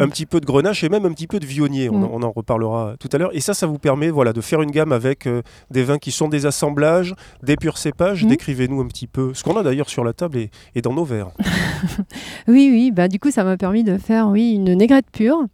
un 0.00 0.08
petit 0.08 0.26
peu 0.26 0.40
de 0.40 0.44
Grenache 0.44 0.82
et 0.82 0.88
même 0.88 1.06
un 1.06 1.12
petit 1.12 1.28
peu 1.28 1.38
de 1.38 1.46
Vionnier. 1.46 1.88
On, 1.88 2.18
mm. 2.18 2.24
en 2.24 2.32
reparlera 2.32 2.96
tout 2.98 3.08
à 3.12 3.18
l'heure. 3.18 3.30
Et 3.32 3.40
ça, 3.40 3.54
ça 3.54 3.66
vous 3.66 3.78
permet 3.78 4.10
voilà, 4.10 4.32
de 4.32 4.40
faire 4.40 4.60
une 4.60 4.72
gamme 4.72 4.90
avec 4.90 5.26
euh, 5.26 5.42
des 5.70 5.84
vins 5.84 5.98
qui 5.98 6.10
sont 6.10 6.28
des 6.28 6.46
assemblages, 6.46 7.14
des 7.44 7.56
purs 7.56 7.78
cépages. 7.78 8.24
Mm. 8.24 8.28
Décrivez-nous 8.28 8.80
un 8.80 8.88
petit 8.88 9.06
peu 9.06 9.32
ce 9.34 9.44
qu'on 9.44 9.56
a 9.56 9.62
d'ailleurs 9.62 9.88
sur 9.88 10.02
la 10.02 10.12
table 10.12 10.36
et, 10.38 10.50
et 10.74 10.82
dans 10.82 10.92
nos 10.92 11.04
verres. 11.04 11.30
oui, 12.48 12.68
oui. 12.72 12.90
Bah, 12.90 13.06
du 13.06 13.20
coup, 13.20 13.30
ça 13.30 13.44
m'a 13.44 13.56
permis 13.56 13.84
de 13.84 13.98
faire 13.98 14.28
oui, 14.28 14.54
une 14.54 14.74
négrette 14.74 15.06
pure. 15.12 15.46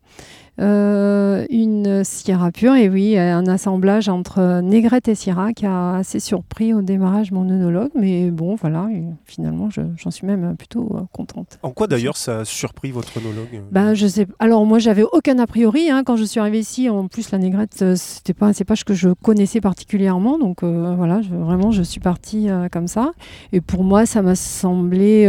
Euh, 0.63 1.45
une 1.51 2.05
Syrah 2.05 2.53
pure, 2.53 2.77
et 2.77 2.89
oui, 2.89 3.19
un 3.19 3.47
assemblage 3.47 4.09
entre 4.09 4.61
Négrette 4.61 5.09
et 5.09 5.15
Syrah 5.17 5.53
qui 5.53 5.67
a 5.67 5.97
assez 5.97 6.21
surpris 6.21 6.73
au 6.73 6.83
démarrage 6.83 7.33
mon 7.33 7.49
œnologue, 7.49 7.91
mais 7.97 8.31
bon, 8.31 8.55
voilà, 8.55 8.89
finalement, 9.25 9.69
j'en 9.71 10.11
suis 10.11 10.27
même 10.27 10.57
plutôt 10.57 10.89
euh, 10.95 11.01
contente. 11.13 11.59
En 11.63 11.71
quoi 11.71 11.89
d'ailleurs 11.89 12.17
ça 12.17 12.41
a 12.41 12.45
surpris 12.45 12.93
votre 12.93 13.19
œnologue 13.19 13.63
ben, 13.73 13.95
je 13.95 14.07
sais, 14.07 14.27
Alors, 14.39 14.65
moi, 14.65 14.79
j'avais 14.79 15.03
aucun 15.03 15.39
a 15.41 15.47
priori 15.49 15.91
hein, 15.91 16.03
quand 16.05 16.17
je 16.17 16.25
suis 16.25 16.39
arrivée 16.39 16.61
ici. 16.61 16.89
En 16.89 17.09
plus, 17.09 17.33
la 17.33 17.39
Négrette, 17.39 17.83
euh, 17.83 17.95
c'était 17.97 18.35
pas 18.35 18.47
un 18.47 18.53
cépage 18.53 18.85
que 18.85 18.95
je 18.95 19.09
connaissais 19.09 19.61
particulièrement, 19.61 20.39
donc 20.39 20.63
voilà, 20.63 21.23
je, 21.23 21.35
vraiment, 21.35 21.73
je 21.73 21.83
suis 21.83 22.01
partie 22.01 22.49
comme 22.71 22.87
ça. 22.87 23.13
Et 23.53 23.61
pour 23.61 23.83
moi, 23.83 24.07
ça 24.07 24.23
m'a 24.23 24.37
semblé. 24.37 25.27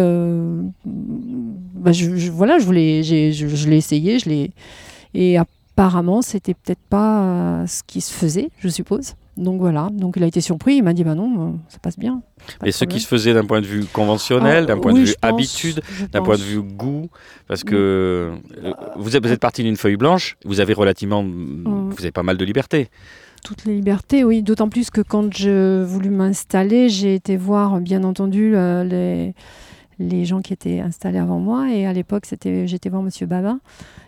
Ben, 0.86 1.92
je, 1.92 2.32
voilà, 2.32 2.60
je, 2.60 2.66
voulais, 2.66 3.04
je 3.04 3.70
l'ai 3.70 3.78
essayé, 3.78 4.20
je 4.20 4.30
l'ai. 4.30 4.52
Et 5.14 5.38
apparemment, 5.38 6.22
c'était 6.22 6.54
peut-être 6.54 6.82
pas 6.90 7.24
euh, 7.24 7.68
ce 7.68 7.82
qui 7.86 8.02
se 8.02 8.14
faisait, 8.14 8.50
je 8.60 8.70
suppose. 8.70 9.16
Donc 9.36 9.60
voilà, 9.60 9.90
donc 9.92 10.14
il 10.16 10.24
a 10.24 10.28
été 10.28 10.42
surpris, 10.42 10.76
il 10.76 10.84
m'a 10.84 10.94
dit 10.94 11.04
bah 11.04 11.16
non, 11.16 11.48
euh, 11.48 11.52
ça 11.68 11.80
passe 11.80 11.98
bien. 11.98 12.22
Et 12.64 12.72
ce 12.72 12.86
qui 12.86 13.00
se 13.00 13.08
faisait 13.08 13.34
d'un 13.34 13.46
point 13.46 13.62
de 13.62 13.66
vue 13.66 13.86
conventionnel, 13.86 14.68
d'un 14.68 14.78
point 14.78 14.94
de 14.94 15.00
vue 15.00 15.16
habitude, 15.24 15.82
d'un 16.12 16.22
point 16.22 16.38
de 16.38 16.44
vue 16.44 16.62
goût, 16.62 17.10
parce 17.48 17.64
que 17.64 17.74
euh, 18.64 18.74
vous 18.96 19.16
êtes, 19.16 19.40
parti 19.40 19.64
d'une 19.64 19.76
feuille 19.76 19.96
blanche, 19.96 20.38
vous 20.46 20.60
avez 20.60 20.74
relativement, 20.74 21.24
vous 21.24 21.96
avez 22.00 22.12
pas 22.12 22.22
mal 22.22 22.38
de 22.38 22.46
liberté. 22.46 22.90
Toutes 23.44 23.66
les 23.66 23.74
libertés, 23.74 24.24
oui. 24.24 24.44
D'autant 24.44 24.70
plus 24.70 24.92
que 24.92 25.02
quand 25.02 25.36
je 25.36 25.84
voulu 25.84 26.12
m'installer, 26.12 26.90
j'ai 26.90 27.16
été 27.16 27.36
voir, 27.36 27.80
bien 27.82 28.04
entendu, 28.04 28.52
les, 28.52 29.34
les 30.00 30.26
gens 30.26 30.42
qui 30.42 30.54
étaient 30.54 30.80
installés 30.80 31.20
avant 31.20 31.40
moi. 31.40 31.72
Et 31.72 31.86
à 31.86 31.94
l'époque, 31.94 32.26
c'était, 32.26 32.68
j'étais 32.68 32.90
voir 32.90 33.02
Monsieur 33.02 33.26
Babin, 33.26 33.60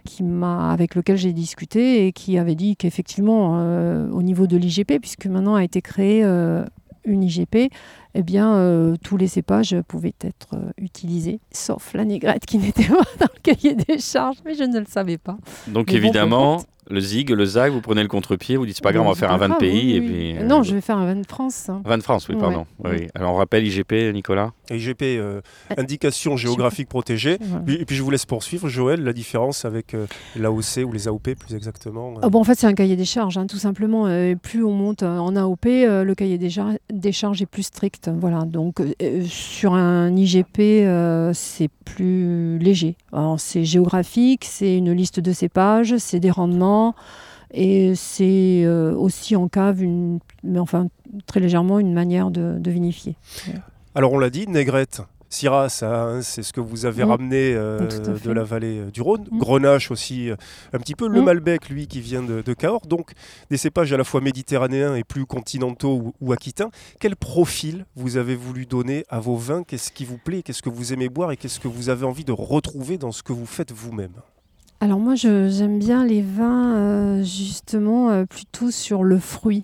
qui 0.04 0.24
m'a, 0.24 0.72
avec 0.72 0.96
lequel 0.96 1.18
j'ai 1.18 1.34
discuté 1.34 2.08
et 2.08 2.12
qui 2.12 2.38
avait 2.38 2.56
dit 2.56 2.76
qu'effectivement, 2.76 3.60
euh, 3.60 4.10
au 4.10 4.24
niveau 4.24 4.48
de 4.48 4.58
l'IGP, 4.58 5.00
puisque 5.00 5.26
maintenant 5.28 5.56
a 5.56 5.64
été 5.64 5.82
créée 5.82 6.24
euh, 6.24 6.66
une 7.06 7.24
IGP, 7.24 7.72
eh 8.18 8.24
bien, 8.24 8.56
euh, 8.56 8.96
tous 9.04 9.18
les 9.18 9.28
cépages 9.28 9.76
pouvaient 9.88 10.16
être 10.22 10.58
utilisés, 10.78 11.40
sauf 11.52 11.94
la 11.94 12.06
négrette 12.06 12.46
qui 12.46 12.58
n'était 12.60 12.88
pas 12.88 13.04
dans 13.20 13.28
le 13.34 13.42
cahier 13.42 13.76
des 13.76 14.00
charges, 14.00 14.38
mais 14.46 14.56
je 14.56 14.64
ne 14.64 14.80
le 14.80 14.86
savais 14.86 15.18
pas. 15.18 15.38
Donc 15.68 15.92
évidemment, 15.92 16.64
Le 16.90 17.00
zig, 17.00 17.30
le 17.32 17.46
zag, 17.46 17.72
vous 17.72 17.82
prenez 17.82 18.02
le 18.02 18.08
contre-pied, 18.08 18.58
vous 18.58 18.66
dites 18.66 18.76
c'est 18.76 18.84
pas 18.84 18.92
grave, 18.92 19.06
on 19.06 19.10
va 19.10 19.16
faire 19.16 19.32
un 19.32 19.38
vin 19.38 19.50
de 19.50 19.56
pays. 19.56 19.96
et 19.96 20.02
puis, 20.02 20.34
non, 20.44 20.64
je 20.64 20.76
vais 20.76 20.82
faire 20.82 20.98
un 20.98 21.06
vin 21.06 21.16
de 21.16 21.26
France. 21.26 21.70
Vin 21.84 21.98
de 21.98 22.04
France, 22.04 22.28
oui, 22.30 22.36
pardon. 22.36 22.66
Oui. 22.84 23.08
Alors 23.16 23.34
on 23.34 23.38
rappelle 23.38 23.66
IGP, 23.66 24.14
Nicolas? 24.14 24.52
IGP, 24.70 25.20
indication 25.78 26.38
géographique 26.38 26.90
protégée. 26.90 27.38
Et 27.68 27.86
puis 27.86 27.96
je 27.96 28.04
vous 28.04 28.12
laisse 28.12 28.26
poursuivre, 28.26 28.70
Joël, 28.70 29.04
la 29.04 29.14
différence 29.14 29.66
avec 29.66 29.96
l'AOC 30.36 30.86
ou 30.86 30.92
les 30.92 31.08
AOP 31.08 31.36
plus 31.36 31.56
exactement. 31.56 32.14
Ah 32.22 32.30
bon, 32.30 32.40
en 32.40 32.44
fait, 32.44 32.56
c'est 32.56 32.68
un 32.68 32.74
cahier 32.74 32.96
des 32.96 33.06
charges, 33.06 33.38
hein, 33.38 33.48
tout 33.48 33.58
simplement. 33.58 34.06
plus 34.42 34.64
on 34.64 34.72
monte 34.72 35.04
en 35.04 35.36
AOP, 35.36 35.66
le 35.66 36.14
cahier 36.14 36.38
des, 36.38 36.50
des, 36.92 37.12
charges 37.12 37.42
est 37.42 37.48
plus 37.48 37.64
strict. 37.64 38.10
Voilà. 38.14 38.44
Donc 38.46 38.82
sur 39.28 39.74
un 39.74 40.16
IGP, 40.16 40.86
c'est 41.34 41.70
plus 41.84 42.60
léger. 42.60 42.96
C'est 43.38 43.64
géographique, 43.64 44.46
c'est 44.46 44.78
une 44.78 44.92
liste 44.92 45.20
de 45.20 45.32
cépages, 45.32 45.98
c'est 45.98 46.20
des 46.20 46.32
rendements. 46.32 46.75
Et 47.58 47.96
c'est 47.96 48.64
euh, 48.66 48.94
aussi 48.94 49.36
en 49.36 49.48
cave, 49.48 49.82
une, 49.82 50.20
mais 50.44 50.60
enfin 50.60 50.88
très 51.26 51.40
légèrement, 51.40 51.80
une 51.80 51.94
manière 51.94 52.30
de, 52.30 52.60
vinifier. 52.70 53.16
Alors 53.96 54.12
on 54.12 54.20
l'a 54.20 54.30
dit, 54.30 54.46
Négrette, 54.46 55.02
Syrah, 55.30 55.68
hein, 55.82 56.22
c'est 56.22 56.44
ce 56.44 56.52
que 56.52 56.60
vous 56.60 56.86
avez 56.86 57.04
ramené 57.04 57.54
euh, 57.54 57.80
de 57.80 58.32
la 58.32 58.44
vallée 58.44 58.80
euh, 58.80 58.92
du 58.92 59.02
Rhône. 59.02 59.26
Mm. 59.32 59.40
Grenache 59.40 59.90
aussi, 59.90 60.30
un 60.74 60.80
petit 60.80 60.96
peu. 60.96 61.08
Le 61.08 61.22
mm. 61.22 61.24
Malbec, 61.24 61.70
lui, 61.70 61.88
qui 61.88 62.02
vient 62.02 62.24
de, 62.24 62.42
Cahors. 62.54 62.88
Donc, 62.88 63.12
des 63.50 63.58
cépages 63.58 63.94
à 63.94 63.98
la 63.98 64.04
fois 64.04 64.20
méditerranéens 64.20 64.96
et 64.96 65.06
plus 65.06 65.26
continentaux 65.26 65.96
ou, 65.96 66.14
ou, 66.20 66.34
aquitains. 66.34 66.72
Quel 67.00 67.16
profil 67.16 67.86
vous 67.96 68.18
avez 68.18 68.36
voulu 68.36 68.66
donner 68.66 69.06
à 69.10 69.22
vos 69.22 69.38
vins? 69.38 69.64
Qu'est-ce 69.64 69.92
qui 69.92 70.04
vous 70.04 70.18
plaît? 70.18 70.44
Qu'est-ce 70.44 70.62
que 70.62 70.70
vous 70.70 70.92
aimez 70.92 71.08
boire? 71.08 71.32
Et 71.32 71.38
qu'est-ce 71.38 71.62
que 71.62 71.70
vous 71.70 71.88
avez 71.88 72.06
envie 72.06 72.26
de 72.26 72.34
retrouver 72.34 72.98
dans 72.98 73.14
ce 73.14 73.24
que 73.24 73.32
vous 73.32 73.46
faites 73.46 73.72
vous-même? 73.72 74.16
Alors 74.82 75.00
moi, 75.00 75.16
j'aime 75.16 75.80
bien 75.80 76.06
les 76.06 76.22
vins 76.22 76.76
euh, 76.76 77.24
justement 77.24 78.10
euh, 78.10 78.26
plutôt 78.26 78.72
sur 78.72 79.04
le 79.04 79.18
fruit. 79.18 79.64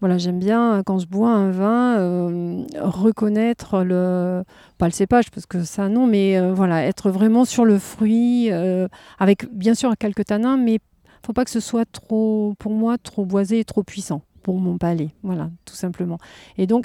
Voilà, 0.00 0.16
j'aime 0.16 0.38
bien 0.38 0.74
euh, 0.74 0.82
quand 0.84 1.00
je 1.00 1.06
bois 1.08 1.30
un 1.30 1.50
vin 1.50 2.64
reconnaître 2.80 3.82
le 3.82 4.44
pas 4.78 4.86
le 4.86 4.92
cépage 4.92 5.30
parce 5.32 5.46
que 5.46 5.64
ça 5.64 5.88
non, 5.88 6.06
mais 6.06 6.40
voilà, 6.52 6.84
être 6.84 7.10
vraiment 7.10 7.44
sur 7.44 7.64
le 7.64 7.78
fruit 7.78 8.50
avec 9.18 9.52
bien 9.52 9.74
sûr 9.74 9.92
quelques 9.98 10.26
tanins, 10.26 10.56
mais 10.56 10.78
faut 11.26 11.32
pas 11.32 11.44
que 11.44 11.50
ce 11.50 11.60
soit 11.60 11.84
trop 11.84 12.54
pour 12.60 12.72
moi 12.72 12.96
trop 12.96 13.24
boisé 13.24 13.58
et 13.58 13.64
trop 13.64 13.82
puissant 13.82 14.22
pour 14.44 14.60
mon 14.60 14.78
palais. 14.78 15.10
Voilà, 15.24 15.50
tout 15.64 15.74
simplement. 15.74 16.18
Et 16.58 16.68
donc 16.68 16.84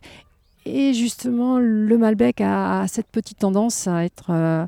et 0.66 0.94
justement 0.94 1.60
le 1.60 1.98
Malbec 2.00 2.42
a 2.42 2.86
cette 2.88 3.08
petite 3.08 3.38
tendance 3.38 3.88
à 3.88 4.04
être 4.04 4.68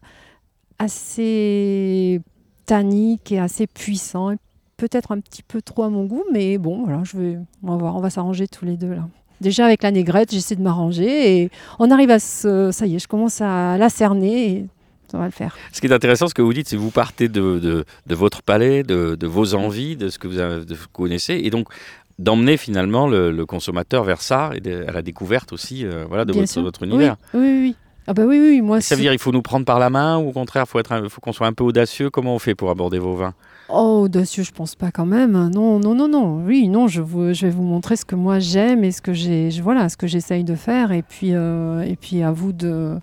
assez 0.77 2.22
tannique 2.65 3.31
et 3.31 3.39
assez 3.39 3.67
puissant. 3.67 4.36
Peut-être 4.77 5.12
un 5.12 5.19
petit 5.19 5.43
peu 5.43 5.62
trop 5.62 5.84
à 5.84 5.89
mon 5.89 6.03
goût, 6.05 6.24
mais 6.34 6.57
bon, 6.57 6.84
voilà, 6.86 7.01
je 7.03 7.17
vais, 7.17 7.38
on 7.63 7.72
va 7.72 7.77
voir, 7.77 7.95
on 7.95 8.01
va 8.01 8.10
s'arranger 8.10 8.48
tous 8.48 8.65
les 8.65 8.75
deux 8.75 8.93
là. 8.93 9.07
Déjà 9.41 9.65
avec 9.65 9.84
la 9.84 9.91
négrette, 9.91 10.31
j'essaie 10.31 10.55
de 10.55 10.62
m'arranger 10.62 11.41
et 11.41 11.51
on 11.79 11.91
arrive 11.91 12.10
à 12.10 12.19
ça 12.19 12.86
y 12.86 12.95
est, 12.95 13.00
je 13.00 13.07
commence 13.07 13.41
à 13.41 13.77
la 13.77 13.89
cerner 13.89 14.51
et 14.51 14.65
ça 15.12 15.17
va 15.17 15.25
le 15.25 15.31
faire. 15.31 15.57
Ce 15.72 15.81
qui 15.81 15.88
est 15.88 15.93
intéressant, 15.93 16.27
ce 16.27 16.34
que 16.34 16.41
vous 16.41 16.53
dites, 16.53 16.67
c'est 16.69 16.77
que 16.77 16.81
vous 16.81 16.91
partez 16.91 17.27
de, 17.27 17.60
de, 17.60 18.15
votre 18.15 18.41
palais, 18.41 18.84
de, 18.84 19.15
de, 19.15 19.27
vos 19.27 19.53
envies, 19.53 19.98
de 19.98 20.10
ce 20.10 20.19
que 20.19 20.27
vous, 20.27 20.75
connaissez, 20.93 21.41
et 21.43 21.50
donc 21.50 21.67
d'emmener 22.17 22.57
finalement 22.57 23.07
le, 23.07 23.45
consommateur 23.45 24.03
vers 24.03 24.22
ça 24.22 24.51
et 24.55 24.74
à 24.88 24.91
la 24.91 25.01
découverte 25.01 25.51
aussi 25.53 25.86
euh, 25.86 26.05
voilà, 26.07 26.25
de 26.25 26.34
votre, 26.34 26.62
votre, 26.62 26.84
univers. 26.84 27.17
Oui, 27.34 27.41
oui, 27.41 27.60
oui. 27.62 27.75
Ah 28.07 28.13
bah 28.13 28.24
oui, 28.27 28.39
oui, 28.39 28.62
moi. 28.62 28.81
Ça 28.81 28.95
veut 28.95 29.01
dire 29.01 29.12
qu'il 29.12 29.19
faut 29.19 29.31
nous 29.31 29.41
prendre 29.41 29.65
par 29.65 29.79
la 29.79 29.89
main 29.89 30.17
ou 30.17 30.29
au 30.29 30.31
contraire, 30.31 30.67
faut 30.67 30.79
être, 30.79 31.07
faut 31.09 31.21
qu'on 31.21 31.33
soit 31.33 31.47
un 31.47 31.53
peu 31.53 31.63
audacieux? 31.63 32.09
Comment 32.09 32.35
on 32.35 32.39
fait 32.39 32.53
pour 32.53 32.69
aborder 32.69 33.00
vos 33.00 33.15
vins? 33.15 33.33
Oh, 33.67 34.01
audacieux, 34.03 34.43
je 34.43 34.51
pense 34.51 34.75
pas 34.75 34.91
quand 34.91 35.07
même. 35.07 35.31
Non, 35.31 35.79
non, 35.79 35.95
non, 35.95 36.07
non. 36.07 36.43
Oui, 36.45 36.67
non, 36.67 36.88
je, 36.88 37.01
vous, 37.01 37.33
je 37.33 37.47
vais 37.47 37.51
vous 37.51 37.63
montrer 37.63 37.95
ce 37.95 38.05
que 38.05 38.13
moi 38.15 38.38
j'aime 38.38 38.83
et 38.83 38.91
ce 38.91 39.01
que 39.01 39.13
j'ai, 39.13 39.50
voilà, 39.62 39.89
ce 39.89 39.97
que 39.97 40.05
j'essaye 40.05 40.43
de 40.43 40.53
faire. 40.53 40.91
Et 40.91 41.01
puis, 41.01 41.33
euh, 41.33 41.81
et 41.81 41.95
puis 41.95 42.21
à 42.21 42.31
vous 42.31 42.53
de, 42.53 43.00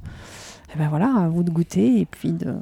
eh 0.74 0.78
ben 0.78 0.88
voilà, 0.88 1.12
à 1.16 1.28
vous 1.28 1.42
de 1.42 1.50
goûter 1.50 2.00
et 2.00 2.06
puis 2.06 2.32
de. 2.32 2.54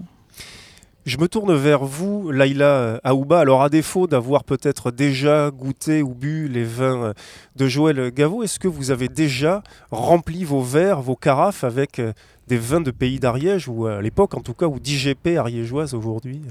Je 1.10 1.18
me 1.18 1.26
tourne 1.26 1.52
vers 1.56 1.84
vous, 1.84 2.30
Laïla 2.30 3.00
Aouba. 3.02 3.40
Alors, 3.40 3.64
à 3.64 3.68
défaut 3.68 4.06
d'avoir 4.06 4.44
peut-être 4.44 4.92
déjà 4.92 5.50
goûté 5.50 6.02
ou 6.02 6.14
bu 6.14 6.46
les 6.46 6.62
vins 6.62 7.02
euh, 7.02 7.12
de 7.56 7.66
Joël 7.66 8.12
Gaveau, 8.14 8.44
est-ce 8.44 8.60
que 8.60 8.68
vous 8.68 8.92
avez 8.92 9.08
déjà 9.08 9.64
rempli 9.90 10.44
vos 10.44 10.60
verres, 10.60 11.00
vos 11.00 11.16
carafes 11.16 11.64
avec 11.64 11.98
euh, 11.98 12.12
des 12.46 12.58
vins 12.58 12.80
de 12.80 12.92
pays 12.92 13.18
d'Ariège, 13.18 13.66
ou 13.66 13.86
à 13.86 14.00
l'époque 14.00 14.36
en 14.36 14.40
tout 14.40 14.54
cas, 14.54 14.66
ou 14.66 14.78
d'IGP 14.78 15.36
ariégeoise 15.36 15.94
aujourd'hui 15.94 16.42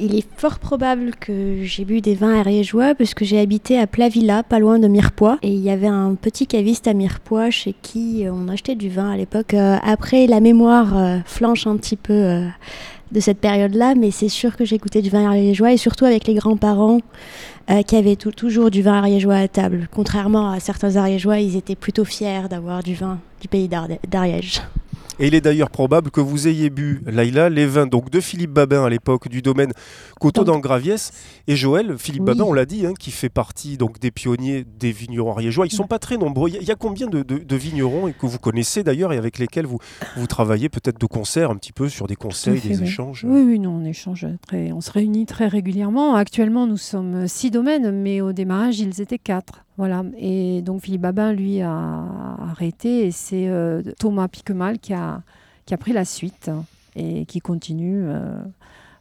il 0.00 0.14
est 0.14 0.24
fort 0.36 0.60
probable 0.60 1.10
que 1.16 1.64
j'ai 1.64 1.84
bu 1.84 2.00
des 2.00 2.14
vins 2.14 2.38
ariégeois 2.38 2.94
parce 2.94 3.14
que 3.14 3.24
j'ai 3.24 3.40
habité 3.40 3.80
à 3.80 3.88
Plavilla, 3.88 4.44
pas 4.44 4.60
loin 4.60 4.78
de 4.78 4.86
Mirepoix. 4.86 5.40
Et 5.42 5.48
il 5.48 5.58
y 5.58 5.70
avait 5.70 5.88
un 5.88 6.14
petit 6.14 6.46
caviste 6.46 6.86
à 6.86 6.94
Mirepoix 6.94 7.50
chez 7.50 7.74
qui 7.82 8.24
on 8.30 8.46
achetait 8.46 8.76
du 8.76 8.90
vin 8.90 9.10
à 9.10 9.16
l'époque. 9.16 9.54
Euh, 9.54 9.76
après, 9.82 10.28
la 10.28 10.38
mémoire 10.38 11.20
flanche 11.26 11.66
un 11.66 11.76
petit 11.76 11.96
peu 11.96 12.44
de 13.12 13.20
cette 13.20 13.38
période-là, 13.38 13.94
mais 13.94 14.10
c'est 14.10 14.28
sûr 14.28 14.56
que 14.56 14.64
goûté 14.76 15.02
du 15.02 15.10
vin 15.10 15.26
ariégeois 15.26 15.72
et 15.72 15.76
surtout 15.76 16.04
avec 16.04 16.26
les 16.26 16.34
grands-parents 16.34 17.00
euh, 17.70 17.82
qui 17.82 17.96
avaient 17.96 18.16
toujours 18.16 18.70
du 18.70 18.82
vin 18.82 18.98
ariégeois 18.98 19.36
à 19.36 19.48
table. 19.48 19.88
Contrairement 19.92 20.50
à 20.50 20.60
certains 20.60 20.96
ariégeois, 20.96 21.38
ils 21.38 21.56
étaient 21.56 21.76
plutôt 21.76 22.04
fiers 22.04 22.48
d'avoir 22.48 22.82
du 22.82 22.94
vin 22.94 23.18
du 23.40 23.48
pays 23.48 23.68
d'Ariège. 23.68 24.62
Et 25.20 25.26
il 25.26 25.34
est 25.34 25.40
d'ailleurs 25.40 25.70
probable 25.70 26.12
que 26.12 26.20
vous 26.20 26.46
ayez 26.46 26.70
bu, 26.70 27.02
Laïla, 27.04 27.50
les 27.50 27.66
vins 27.66 27.88
donc, 27.88 28.08
de 28.08 28.20
Philippe 28.20 28.52
Babin 28.52 28.84
à 28.84 28.88
l'époque 28.88 29.28
du 29.28 29.42
domaine 29.42 29.72
Coteau 30.20 30.44
d'Angraviès. 30.44 31.10
Et 31.48 31.56
Joël, 31.56 31.98
Philippe 31.98 32.22
Babin, 32.22 32.44
on 32.44 32.52
l'a 32.52 32.66
dit, 32.66 32.86
hein, 32.86 32.92
qui 32.96 33.10
fait 33.10 33.28
partie 33.28 33.76
donc, 33.76 33.98
des 33.98 34.12
pionniers 34.12 34.64
des 34.78 34.92
vignerons 34.92 35.32
ariégeois. 35.32 35.66
Ils 35.66 35.72
ne 35.72 35.76
sont 35.76 35.88
pas 35.88 35.98
très 35.98 36.18
nombreux. 36.18 36.50
Il 36.50 36.62
y, 36.62 36.70
a 36.70 36.76
combien 36.76 37.08
de, 37.08 37.56
vignerons 37.56 38.06
et 38.06 38.12
que 38.12 38.26
vous 38.26 38.38
connaissez 38.38 38.84
d'ailleurs 38.84 39.12
et 39.12 39.18
avec 39.18 39.38
lesquels 39.38 39.66
vous, 39.66 39.78
vous 40.16 40.26
travaillez 40.28 40.68
peut-être 40.68 41.00
de 41.00 41.06
concert 41.06 41.50
un 41.50 41.56
petit 41.56 41.72
peu 41.72 41.88
sur 41.88 42.06
des 42.06 42.16
conseils, 42.16 42.60
des 42.60 42.84
échanges? 42.84 43.24
Oui, 43.28 43.42
oui, 43.44 43.58
non, 43.58 43.80
on 43.82 43.84
échange 43.84 44.24
très, 44.46 44.70
on 44.70 44.80
se 44.80 44.92
réunit 44.92 45.26
très 45.26 45.48
régulièrement. 45.48 46.14
Actuellement, 46.14 46.68
nous 46.68 46.76
sommes 46.76 47.26
six 47.26 47.50
domaines, 47.50 47.90
mais 47.90 48.20
au 48.20 48.32
démarrage, 48.32 48.78
ils 48.78 49.00
étaient 49.00 49.18
quatre. 49.18 49.64
Voilà. 49.78 50.02
Et 50.18 50.60
donc 50.60 50.82
Philippe 50.82 51.02
Babin, 51.02 51.32
lui, 51.32 51.62
a 51.62 52.04
arrêté 52.50 53.06
et 53.06 53.10
c'est 53.12 53.48
euh, 53.48 53.80
Thomas 53.98 54.26
Piquemal 54.26 54.80
qui 54.80 54.92
a, 54.92 55.22
qui 55.64 55.72
a 55.72 55.78
pris 55.78 55.92
la 55.92 56.04
suite 56.04 56.50
et 56.96 57.24
qui 57.26 57.38
continue 57.38 58.02
euh, 58.04 58.40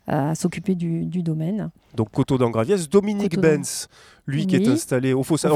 à 0.05 0.35
s'occuper 0.35 0.75
du, 0.75 1.23
domaine. 1.23 1.71
Donc 1.95 2.11
Coteau 2.11 2.37
d'Angraviès, 2.37 2.87
Dominique 2.87 3.39
Benz, 3.39 3.87
lui 4.27 4.45
qui 4.45 4.55
est 4.55 4.67
installé 4.67 5.13
au 5.13 5.23
Fossat. 5.23 5.49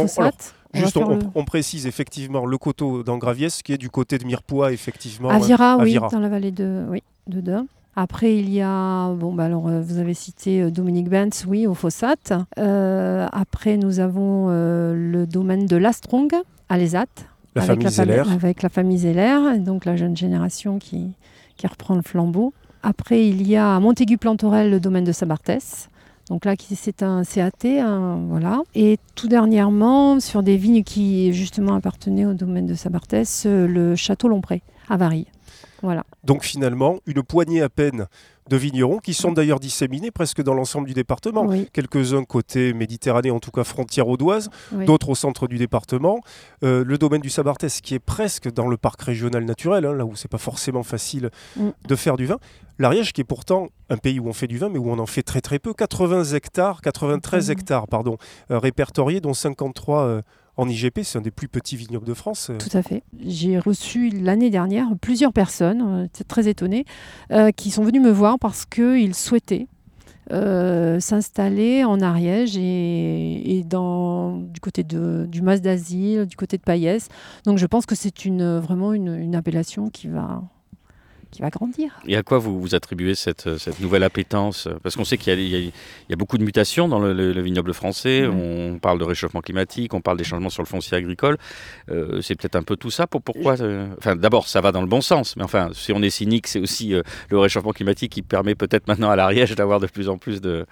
juste, 0.74 0.98
on, 1.36 1.46
précise 1.46 1.86
effectivement 1.86 2.48
le 2.48 2.58
Coteau 2.58 3.04
d'Angraviès 3.04 3.62
qui 3.62 3.74
est 3.74 3.78
du 3.78 3.92
côté 3.92 4.18
de 4.18 4.26
Mirepoix, 4.26 4.74
effectivement. 4.74 5.30
À 5.30 5.38
Vira, 5.38 5.78
oui, 5.78 6.00
dans 6.12 6.20
la 6.20 6.30
vallée 6.30 6.52
de, 6.52 6.86
oui, 6.90 7.04
de 7.28 7.42
Dain. 7.42 7.68
Après, 7.96 8.38
il 8.38 8.50
y 8.50 8.62
a, 8.62 9.12
bon, 9.14 9.34
bah 9.34 9.46
alors, 9.46 9.68
euh, 9.68 9.82
vous 9.82 9.98
avez 9.98 10.14
cité 10.14 10.62
euh, 10.62 10.72
Dominique 10.72 11.10
Benz, 11.10 11.46
oui, 11.48 11.68
au 11.68 11.74
Fossat. 11.74 12.16
Euh, 12.58 13.28
après, 13.32 13.78
nous 13.78 14.00
avons 14.00 14.48
le 14.50 15.26
domaine 15.26 15.66
de 15.66 15.76
l'Astrong, 15.76 16.32
à 16.70 16.78
l'ESAT. 16.78 17.06
La 17.54 17.64
avec, 17.64 17.84
la 17.84 18.32
avec 18.32 18.62
la 18.62 18.70
famille 18.70 19.00
Zeller, 19.00 19.60
donc 19.60 19.84
la 19.84 19.98
jeune 19.98 20.16
génération 20.16 20.80
qui, 20.80 21.12
qui 21.58 21.68
reprend 21.68 21.96
le 21.96 22.02
flambeau. 22.02 22.54
Après, 22.82 23.28
il 23.28 23.46
y 23.46 23.58
a 23.58 23.76
à 23.76 23.80
Montaigu-Plantorel 23.82 24.72
le 24.72 24.80
domaine 24.80 25.04
de 25.04 25.12
Sabartès. 25.12 25.90
Donc 26.30 26.46
là, 26.46 26.54
c'est 26.58 27.04
un 27.04 27.24
CAT, 27.24 27.52
voilà. 28.30 28.62
Et 28.74 29.00
tout 29.16 29.28
dernièrement, 29.28 30.22
sur 30.22 30.44
des 30.44 30.56
vignes 30.56 30.84
qui 30.84 31.34
justement 31.34 31.76
appartenaient 31.76 32.26
au 32.26 32.34
domaine 32.34 32.68
de 32.68 32.74
Sabartès, 32.74 33.46
le 33.46 33.98
château 33.98 34.30
Lompré, 34.30 34.62
à 34.90 34.96
Varilles. 34.96 35.28
Donc 36.24 36.44
finalement, 36.44 37.00
une 37.06 37.24
poignée 37.24 37.62
à 37.62 37.70
peine 37.70 38.08
de 38.50 38.58
vignerons 38.58 38.98
qui 38.98 39.14
sont 39.14 39.32
d'ailleurs 39.32 39.60
disséminés 39.60 40.12
presque 40.12 40.42
dans 40.42 40.54
l'ensemble 40.54 40.88
du 40.88 40.94
département. 40.94 41.48
Quelques-uns 41.74 42.24
côté 42.24 42.74
Méditerranée, 42.74 43.32
en 43.32 43.40
tout 43.40 43.52
cas 43.52 43.64
frontière 43.64 44.08
audoise, 44.08 44.50
d'autres 44.86 45.10
au 45.10 45.16
centre 45.16 45.48
du 45.48 45.58
département. 45.58 46.22
Euh, 46.64 46.84
le 46.86 46.98
domaine 46.98 47.22
du 47.22 47.30
Sabartès 47.30 47.82
qui 47.82 47.96
est 47.96 48.00
presque 48.00 48.52
dans 48.52 48.68
le 48.68 48.78
parc 48.78 49.02
régional 49.02 49.46
naturel, 49.46 49.86
hein, 49.86 49.94
là 49.94 50.06
où 50.06 50.16
c'est 50.16 50.28
pas 50.28 50.38
forcément 50.38 50.84
facile 50.84 51.30
mm. 51.56 51.70
de 51.88 51.96
faire 51.96 52.18
du 52.18 52.26
vin. 52.26 52.40
L'Ariège 52.78 53.14
qui 53.14 53.22
est 53.22 53.26
pourtant 53.26 53.68
un 53.90 53.98
pays 53.98 54.20
où 54.20 54.28
on 54.28 54.34
fait 54.34 54.48
du 54.48 54.58
vin 54.58 54.70
mais 54.70 54.80
où 54.80 54.90
on 54.90 55.00
en 55.00 55.06
fait 55.06 55.24
très 55.24 55.42
très 55.42 55.60
peu. 55.60 55.74
80 55.74 56.24
hectares, 56.36 56.82
93 56.82 57.52
hectares 57.52 57.88
pardon, 57.88 58.18
euh, 58.50 58.60
répertoriés 58.60 59.22
dont 59.22 59.34
53 59.34 60.22
en 60.58 60.68
IGP, 60.68 61.02
c'est 61.04 61.18
un 61.18 61.22
des 61.22 61.32
plus 61.32 61.48
petits 61.48 61.76
vignobles 61.76 62.06
de 62.06 62.14
France. 62.14 62.50
Euh. 62.50 62.58
Tout 62.58 62.76
à 62.78 62.82
fait. 62.82 63.04
J'ai 63.26 63.58
reçu 63.58 64.10
l'année 64.10 64.50
dernière 64.50 64.88
plusieurs 65.00 65.34
personnes, 65.34 65.82
euh, 65.82 66.24
très 66.28 66.48
étonnées, 66.48 66.86
euh, 67.32 67.52
qui 67.52 67.72
sont 67.72 67.84
venues 67.84 68.00
me 68.00 68.12
voir 68.12 68.38
parce 68.40 68.66
qu'ils 68.66 69.16
souhaitaient 69.16 69.68
s'installer 71.00 71.84
en 71.84 72.00
Ariège 72.00 72.56
et, 72.56 73.66
dans, 73.66 74.38
du 74.38 74.62
côté 74.62 74.86
de, 74.86 75.26
du 75.30 75.42
Mas 75.42 75.62
d'Asile, 75.62 76.26
du 76.26 76.38
côté 76.38 76.56
de 76.56 76.62
Payès. 76.62 77.10
Donc 77.44 77.58
je 77.58 77.66
pense 77.66 77.86
que 77.86 77.96
c'est 77.96 78.14
vraiment 78.30 78.94
une, 78.94 79.36
appellation 79.36 79.90
qui 79.90 80.08
va, 80.08 80.42
qui 81.32 81.42
va 81.42 81.50
grandir. 81.50 82.00
Et 82.06 82.16
à 82.16 82.24
quoi 82.24 82.38
vous, 82.38 82.60
vous 82.60 82.76
attribuez 82.76 83.16
cette, 83.16 83.58
cette 83.58 83.80
nouvelle 83.80 84.04
appétence? 84.04 84.68
Parce 84.84 84.96
qu'on 84.96 85.06
sait 85.06 85.18
qu'il 85.18 85.40
y, 85.40 85.56
y, 85.56 85.72
y, 86.10 86.14
a 86.14 86.16
beaucoup 86.16 86.38
de 86.38 86.44
mutations 86.44 86.88
dans 86.88 87.00
le, 87.00 87.14
le, 87.14 87.34
le 87.34 87.42
vignoble 87.42 87.74
français. 87.74 88.28
Mmh. 88.28 88.40
On 88.40 88.80
parle 88.80 89.00
de 89.00 89.04
réchauffement 89.04 89.42
climatique, 89.42 89.94
on 89.94 90.02
parle 90.02 90.18
des 90.18 90.24
changements 90.24 90.50
sur 90.50 90.62
le 90.62 90.68
foncier 90.68 90.98
agricole. 90.98 91.38
Euh, 91.90 92.22
c'est 92.22 92.36
peut-être 92.36 92.56
un 92.56 92.64
peu 92.64 92.76
tout 92.76 92.92
ça. 92.92 93.08
Pour, 93.08 93.22
pourquoi 93.22 93.60
euh, 93.62 93.88
Enfin, 93.98 94.16
d'abord, 94.16 94.48
ça 94.48 94.62
va 94.62 94.72
dans 94.72 94.82
le 94.82 94.88
bon 94.88 95.02
sens. 95.02 95.36
Mais 95.38 95.44
enfin, 95.44 95.70
si 95.74 95.92
on 95.94 96.02
est 96.02 96.10
cynique, 96.10 96.48
c'est 96.48 96.60
aussi 96.60 96.94
euh, 96.94 97.02
le 97.30 97.40
réchauffement 97.40 97.72
climatique 97.72 98.12
qui 98.12 98.22
permet 98.22 98.56
peut-être 98.56 98.88
maintenant 98.88 99.10
à 99.10 99.16
l'Ariège 99.16 99.56
d'avoir 99.56 99.80
de 99.80 99.88
plus 99.88 100.10
en 100.10 100.18
plus 100.18 100.42
de, 100.42 100.66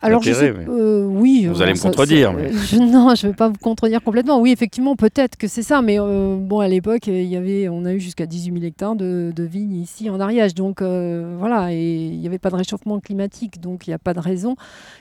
alors, 0.00 0.22
je 0.22 0.32
sais, 0.32 0.54
euh, 0.68 1.04
oui. 1.06 1.46
Vous 1.46 1.60
allez 1.60 1.72
me 1.72 1.80
contredire. 1.80 2.32
Mais... 2.32 2.52
Je, 2.68 2.76
non, 2.76 3.14
je 3.14 3.26
ne 3.26 3.32
vais 3.32 3.36
pas 3.36 3.48
vous 3.48 3.58
contredire 3.60 4.02
complètement. 4.02 4.40
Oui, 4.40 4.52
effectivement, 4.52 4.94
peut-être 4.94 5.36
que 5.36 5.48
c'est 5.48 5.62
ça. 5.62 5.82
Mais 5.82 5.98
euh, 5.98 6.36
bon, 6.38 6.60
à 6.60 6.68
l'époque, 6.68 7.08
il 7.08 7.24
y 7.24 7.36
avait, 7.36 7.68
on 7.68 7.84
a 7.84 7.92
eu 7.92 8.00
jusqu'à 8.00 8.26
18 8.26 8.52
000 8.52 8.64
hectares 8.64 8.94
de, 8.94 9.32
de 9.34 9.42
vignes 9.42 9.74
ici 9.74 10.08
en 10.08 10.20
Ariège. 10.20 10.54
Donc, 10.54 10.82
euh, 10.82 11.34
voilà. 11.38 11.72
Et 11.72 12.06
il 12.06 12.18
n'y 12.18 12.26
avait 12.26 12.38
pas 12.38 12.50
de 12.50 12.56
réchauffement 12.56 13.00
climatique. 13.00 13.60
Donc, 13.60 13.86
il 13.86 13.90
n'y 13.90 13.94
a 13.94 13.98
pas 13.98 14.14
de 14.14 14.20
raison 14.20 14.54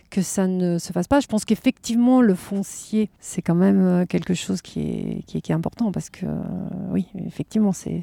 que 0.09 0.21
ça 0.21 0.47
ne 0.47 0.79
se 0.79 0.91
fasse 0.91 1.07
pas. 1.07 1.19
Je 1.19 1.27
pense 1.27 1.45
qu'effectivement, 1.45 2.21
le 2.21 2.33
foncier, 2.33 3.09
c'est 3.19 3.41
quand 3.41 3.55
même 3.55 4.05
quelque 4.07 4.33
chose 4.33 4.61
qui 4.61 4.79
est, 4.79 5.23
qui 5.27 5.37
est, 5.37 5.41
qui 5.41 5.51
est 5.51 5.55
important. 5.55 5.91
Parce 5.91 6.09
que, 6.09 6.25
oui, 6.91 7.05
effectivement, 7.27 7.71
c'est 7.71 8.01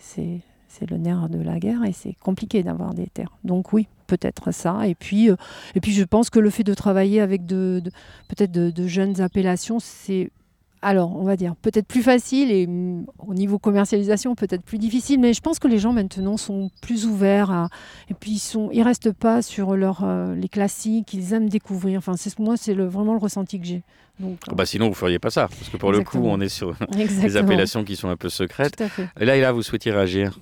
c'est 0.79 0.91
le 0.91 0.97
nerf 0.97 1.29
de 1.29 1.41
la 1.41 1.59
guerre 1.59 1.85
et 1.85 1.93
c'est 1.93 2.15
compliqué 2.15 2.63
d'avoir 2.63 2.95
des 2.95 3.07
terres. 3.07 3.37
Donc 3.45 3.73
oui, 3.73 3.87
peut-être 4.07 4.53
ça. 4.53 4.87
Et 4.87 4.95
puis, 4.95 5.31
euh, 5.31 5.37
et 5.75 5.81
puis 5.81 5.93
je 5.93 6.05
pense 6.05 6.31
que 6.31 6.39
le 6.39 6.51
fait 6.51 6.65
de 6.65 6.75
travailler 6.75 7.21
avec 7.21 7.47
de, 7.47 7.81
de 7.85 7.91
peut-être 8.29 8.53
de, 8.53 8.71
de, 8.71 8.87
jeunes 8.87 9.21
appellations, 9.21 9.79
c'est 9.81 10.31
alors 10.83 11.17
on 11.17 11.25
va 11.25 11.37
dire 11.37 11.57
peut-être 11.57 11.87
plus 11.87 12.03
facile 12.03 12.51
et 12.51 12.67
mm, 12.67 13.07
au 13.27 13.35
niveau 13.35 13.59
commercialisation 13.59 14.35
peut-être 14.35 14.63
plus 14.63 14.79
difficile. 14.79 15.21
Mais 15.21 15.33
je 15.33 15.41
pense 15.41 15.59
que 15.59 15.69
les 15.69 15.79
gens 15.79 15.93
maintenant 15.93 16.37
sont 16.37 16.71
plus 16.83 17.07
ouverts 17.07 17.51
à, 17.51 17.69
et 18.11 18.15
puis 18.15 18.33
ils 18.33 18.39
sont 18.39 18.71
ils 18.73 18.83
restent 18.83 19.13
pas 19.13 19.43
sur 19.43 19.77
leur 19.77 20.03
euh, 20.05 20.35
les 20.35 20.49
classiques. 20.49 21.15
Ils 21.15 21.33
aiment 21.33 21.49
découvrir. 21.49 21.99
Enfin 21.99 22.17
c'est 22.17 22.39
moi 22.39 22.57
c'est 22.57 22.75
le, 22.75 22.87
vraiment 22.87 23.13
le 23.13 23.21
ressenti 23.21 23.61
que 23.61 23.67
j'ai. 23.67 23.83
Donc, 24.21 24.39
oh 24.49 24.55
bah 24.55 24.65
sinon, 24.65 24.85
vous 24.85 24.91
ne 24.93 24.97
feriez 24.97 25.19
pas 25.19 25.31
ça, 25.31 25.49
parce 25.49 25.69
que 25.69 25.77
pour 25.77 25.89
Exactement. 25.91 26.23
le 26.23 26.29
coup, 26.29 26.33
on 26.33 26.41
est 26.41 26.49
sur 26.49 26.73
des 26.93 27.37
appellations 27.37 27.83
qui 27.83 27.97
sont 27.97 28.09
un 28.09 28.17
peu 28.17 28.29
secrètes. 28.29 28.81
Et 29.19 29.25
là, 29.25 29.37
et 29.37 29.41
là, 29.41 29.51
vous 29.51 29.63
souhaitiez 29.63 29.91
réagir? 29.91 30.39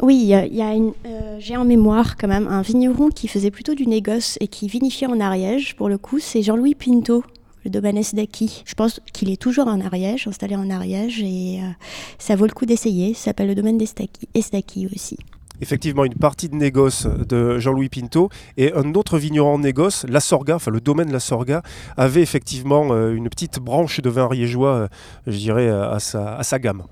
Oui, 0.00 0.32
euh, 0.32 1.36
j'ai 1.40 1.56
en 1.56 1.64
mémoire 1.64 2.16
quand 2.16 2.28
même 2.28 2.46
un 2.46 2.62
vigneron 2.62 3.08
qui 3.08 3.26
faisait 3.26 3.50
plutôt 3.50 3.74
du 3.74 3.86
négoce 3.86 4.38
et 4.40 4.46
qui 4.46 4.68
vinifiait 4.68 5.08
en 5.08 5.18
Ariège. 5.18 5.74
Pour 5.74 5.88
le 5.88 5.98
coup, 5.98 6.20
c'est 6.20 6.40
Jean-Louis 6.42 6.76
Pinto, 6.76 7.24
le 7.64 7.70
domaine 7.70 7.98
Esdaki. 7.98 8.62
Je 8.64 8.74
pense 8.74 9.00
qu'il 9.12 9.28
est 9.28 9.40
toujours 9.40 9.66
en 9.66 9.80
Ariège, 9.80 10.28
installé 10.28 10.54
en 10.54 10.70
Ariège, 10.70 11.20
et 11.22 11.60
euh, 11.60 11.70
ça 12.18 12.36
vaut 12.36 12.46
le 12.46 12.52
coup 12.52 12.64
d'essayer. 12.64 13.12
Ça 13.14 13.24
s'appelle 13.24 13.48
le 13.48 13.56
domaine 13.56 13.76
d'Esdaki 13.76 14.86
aussi. 14.94 15.16
Effectivement, 15.60 16.04
une 16.04 16.14
partie 16.14 16.48
de 16.48 16.54
négoce 16.54 17.08
de 17.28 17.58
Jean-Louis 17.58 17.88
Pinto 17.88 18.28
et 18.56 18.72
un 18.74 18.94
autre 18.94 19.18
vigneron 19.18 19.58
négoce, 19.58 20.06
La 20.08 20.20
Sorga, 20.20 20.54
enfin 20.54 20.70
le 20.70 20.80
domaine 20.80 21.10
La 21.10 21.18
Sorga, 21.18 21.62
avait 21.96 22.22
effectivement 22.22 22.92
euh, 22.92 23.12
une 23.16 23.28
petite 23.28 23.58
branche 23.58 24.00
de 24.00 24.08
vin 24.08 24.26
ariégeois, 24.26 24.74
euh, 24.74 24.88
je 25.26 25.36
dirais, 25.36 25.68
à 25.68 25.98
sa 25.98 26.58
gamme. 26.60 26.84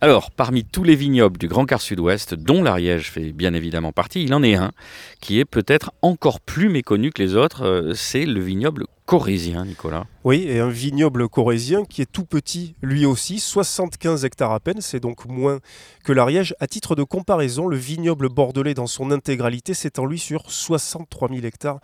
Alors, 0.00 0.30
parmi 0.30 0.64
tous 0.64 0.82
les 0.82 0.96
vignobles 0.96 1.38
du 1.38 1.48
Grand 1.48 1.66
Quart 1.66 1.80
Sud-Ouest, 1.80 2.34
dont 2.34 2.62
l'Ariège 2.62 3.10
fait 3.10 3.32
bien 3.32 3.54
évidemment 3.54 3.92
partie, 3.92 4.22
il 4.22 4.34
en 4.34 4.42
est 4.42 4.54
un 4.54 4.72
qui 5.20 5.38
est 5.38 5.44
peut-être 5.44 5.92
encore 6.02 6.40
plus 6.40 6.68
méconnu 6.68 7.10
que 7.10 7.22
les 7.22 7.36
autres, 7.36 7.64
euh, 7.64 7.92
c'est 7.94 8.24
le 8.24 8.40
vignoble 8.40 8.86
corésien, 9.10 9.64
Nicolas. 9.64 10.06
Oui, 10.22 10.44
et 10.48 10.60
un 10.60 10.68
vignoble 10.68 11.28
corésien 11.28 11.84
qui 11.84 12.00
est 12.00 12.10
tout 12.10 12.24
petit 12.24 12.76
lui 12.80 13.04
aussi, 13.04 13.40
75 13.40 14.24
hectares 14.24 14.52
à 14.52 14.60
peine, 14.60 14.80
c'est 14.80 15.00
donc 15.00 15.26
moins 15.26 15.58
que 16.04 16.12
l'Ariège. 16.12 16.54
À 16.60 16.66
titre 16.66 16.94
de 16.94 17.02
comparaison, 17.02 17.66
le 17.66 17.76
vignoble 17.76 18.28
bordelais 18.28 18.74
dans 18.74 18.86
son 18.86 19.10
intégralité 19.10 19.74
s'étend 19.74 20.06
lui 20.06 20.18
sur 20.18 20.50
63 20.50 21.28
000 21.28 21.44
hectares. 21.44 21.80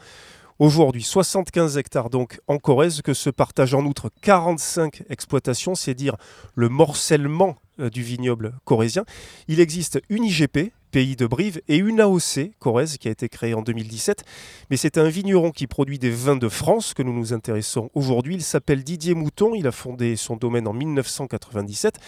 Aujourd'hui, 0.59 1.03
75 1.03 1.77
hectares 1.77 2.09
donc 2.09 2.41
en 2.47 2.59
Corrèze 2.59 3.03
que 3.03 3.13
se 3.13 3.29
partagent 3.29 3.75
en 3.75 3.85
outre 3.85 4.09
45 4.23 5.03
exploitations, 5.11 5.75
c'est 5.75 5.93
dire 5.93 6.17
le 6.55 6.71
morcellement 6.71 7.57
du 7.79 8.03
vignoble 8.03 8.55
corrézien. 8.65 9.05
Il 9.49 9.61
existe 9.61 10.01
une 10.09 10.25
IGP, 10.25 10.73
pays 10.91 11.17
de 11.17 11.27
Brive, 11.27 11.61
et 11.69 11.77
une 11.77 12.01
AOC, 12.01 12.53
Corrèze, 12.59 12.99
qui 12.99 13.09
a 13.09 13.11
été 13.11 13.29
créée 13.29 13.55
en 13.55 13.63
2017. 13.63 14.25
Mais 14.71 14.77
c'est 14.77 14.99
un 14.99 15.09
vigneron 15.09 15.51
qui 15.51 15.67
produit 15.67 15.99
des 15.99 16.11
vins 16.11 16.37
de 16.37 16.49
France 16.49 16.95
que 16.95 17.03
nous 17.03 17.13
nous 17.13 17.33
intéressons 17.33 17.91
aujourd'hui. 17.95 18.35
Il 18.35 18.43
s'appelle 18.43 18.85
Didier 18.85 19.15
Mouton, 19.15 19.55
il 19.55 19.67
a 19.67 19.73
fondé 19.73 20.17
son 20.17 20.37
domaine 20.37 20.67
en 20.67 20.73
1997. 20.73 21.99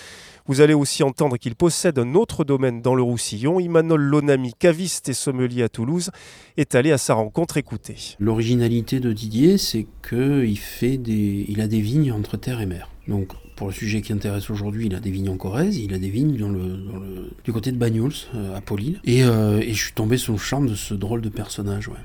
Vous 0.47 0.61
allez 0.61 0.75
aussi 0.75 1.03
entendre 1.03 1.37
qu'il 1.37 1.55
possède 1.55 1.99
un 1.99 2.15
autre 2.15 2.45
domaine 2.45 2.81
dans 2.81 2.95
le 2.95 3.03
Roussillon. 3.03 3.61
Imanol 3.61 4.01
Lonami, 4.01 4.55
caviste 4.59 5.09
et 5.09 5.15
sommelier 5.15 5.63
à 5.63 5.69
Toulouse, 5.69 6.11
est 6.57 6.75
allé 6.75 6.91
à 6.91 6.99
sa 6.99 7.15
rencontre 7.15 7.59
écouter. 7.59 8.17
L'originalité 8.19 9.01
de 9.01 9.13
Didier, 9.13 9.59
c'est 9.59 9.87
qu'il 10.09 11.03
des... 11.03 11.57
a 11.61 11.67
des 11.67 11.81
vignes 11.81 12.13
entre 12.13 12.37
terre 12.37 12.61
et 12.61 12.67
mer. 12.67 12.91
Donc 13.09 13.33
pour 13.59 13.67
le 13.67 13.73
sujet 13.73 14.03
qui 14.03 14.13
intéresse 14.13 14.51
aujourd'hui, 14.51 14.87
il 14.87 14.95
a 14.95 15.01
des 15.01 15.11
vignes 15.11 15.31
en 15.31 15.37
Corrèze, 15.37 15.79
il 15.79 15.93
a 15.93 15.99
des 15.99 16.11
vignes 16.11 16.37
dans 16.37 16.49
le, 16.49 17.31
du 17.43 17.53
côté 17.53 17.73
de 17.73 17.77
Bagnols, 17.77 18.13
euh, 18.37 18.57
à 18.57 18.61
Et, 19.05 19.25
euh, 19.25 19.61
et, 19.61 19.73
je 19.73 19.85
suis 19.85 19.93
tombé 19.93 20.17
sous 20.17 20.33
le 20.33 20.39
charme 20.39 20.69
de 20.69 20.75
ce 20.75 20.95
drôle 20.95 21.21
de 21.21 21.29
personnage, 21.29 21.89
ouais. 21.89 21.97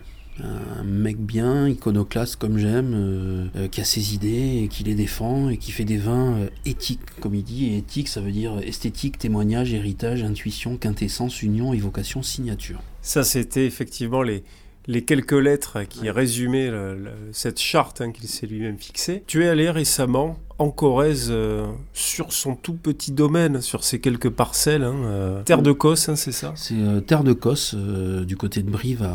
Un 0.42 0.84
mec 0.84 1.18
bien, 1.20 1.68
iconoclaste 1.68 2.38
comme 2.38 2.58
j'aime, 2.58 2.94
euh, 2.96 3.46
euh, 3.56 3.68
qui 3.68 3.82
a 3.82 3.84
ses 3.84 4.16
idées 4.16 4.62
et 4.64 4.68
qui 4.68 4.84
les 4.84 4.96
défend 4.96 5.50
et 5.50 5.58
qui 5.58 5.72
fait 5.72 5.86
des 5.86 5.98
vins 5.98 6.34
euh, 6.38 6.48
éthiques, 6.66 7.02
comme 7.20 7.36
il 7.36 7.44
dit. 7.44 7.68
Et 7.68 7.78
éthique, 7.78 8.08
ça 8.08 8.20
veut 8.20 8.32
dire 8.32 8.58
esthétique, 8.64 9.20
témoignage, 9.20 9.74
héritage, 9.74 10.24
intuition, 10.24 10.78
quintessence, 10.78 11.44
union, 11.44 11.72
évocation, 11.72 12.24
signature. 12.24 12.82
Ça, 13.04 13.24
c'était 13.24 13.68
effectivement 13.68 14.24
les, 14.24 14.44
les 14.88 15.04
quelques 15.04 15.34
lettres 15.34 15.84
qui 15.84 16.02
ouais. 16.02 16.12
résumaient 16.12 16.72
le, 16.72 16.96
le, 16.98 17.12
cette 17.32 17.60
charte 17.60 18.02
hein, 18.02 18.12
qu'il 18.12 18.28
s'est 18.28 18.48
lui-même 18.48 18.80
fixée. 18.80 19.24
Tu 19.28 19.44
es 19.44 19.48
allé 19.48 19.70
récemment 19.70 20.40
en 20.60 20.70
Corrèze 20.70 21.30
euh, 21.32 21.66
sur 21.94 22.32
son 22.32 22.56
tout 22.56 22.74
petit 22.74 23.12
domaine, 23.12 23.62
sur 23.62 23.84
ses 23.84 24.00
quelques 24.00 24.30
parcelles. 24.30 24.84
Hein, 24.84 24.96
euh, 25.06 25.44
terre 25.44 25.62
de 25.62 25.72
Cosse, 25.72 26.10
hein, 26.10 26.16
c'est 26.16 26.32
ça? 26.32 26.54
C'est 26.56 26.76
euh, 26.78 27.02
terre 27.02 27.24
de 27.24 27.34
Cosse, 27.34 27.76
du 27.76 28.38
côté 28.38 28.62
de 28.62 28.70
Brive, 28.70 29.08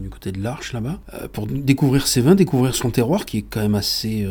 du 0.00 0.08
côté 0.08 0.32
de 0.32 0.42
l'Arche 0.42 0.72
là-bas, 0.72 1.00
pour 1.32 1.46
découvrir 1.46 2.06
ses 2.06 2.20
vins, 2.20 2.34
découvrir 2.34 2.74
son 2.74 2.90
terroir 2.90 3.26
qui 3.26 3.38
est 3.38 3.44
quand 3.48 3.60
même 3.60 3.74
assez, 3.74 4.26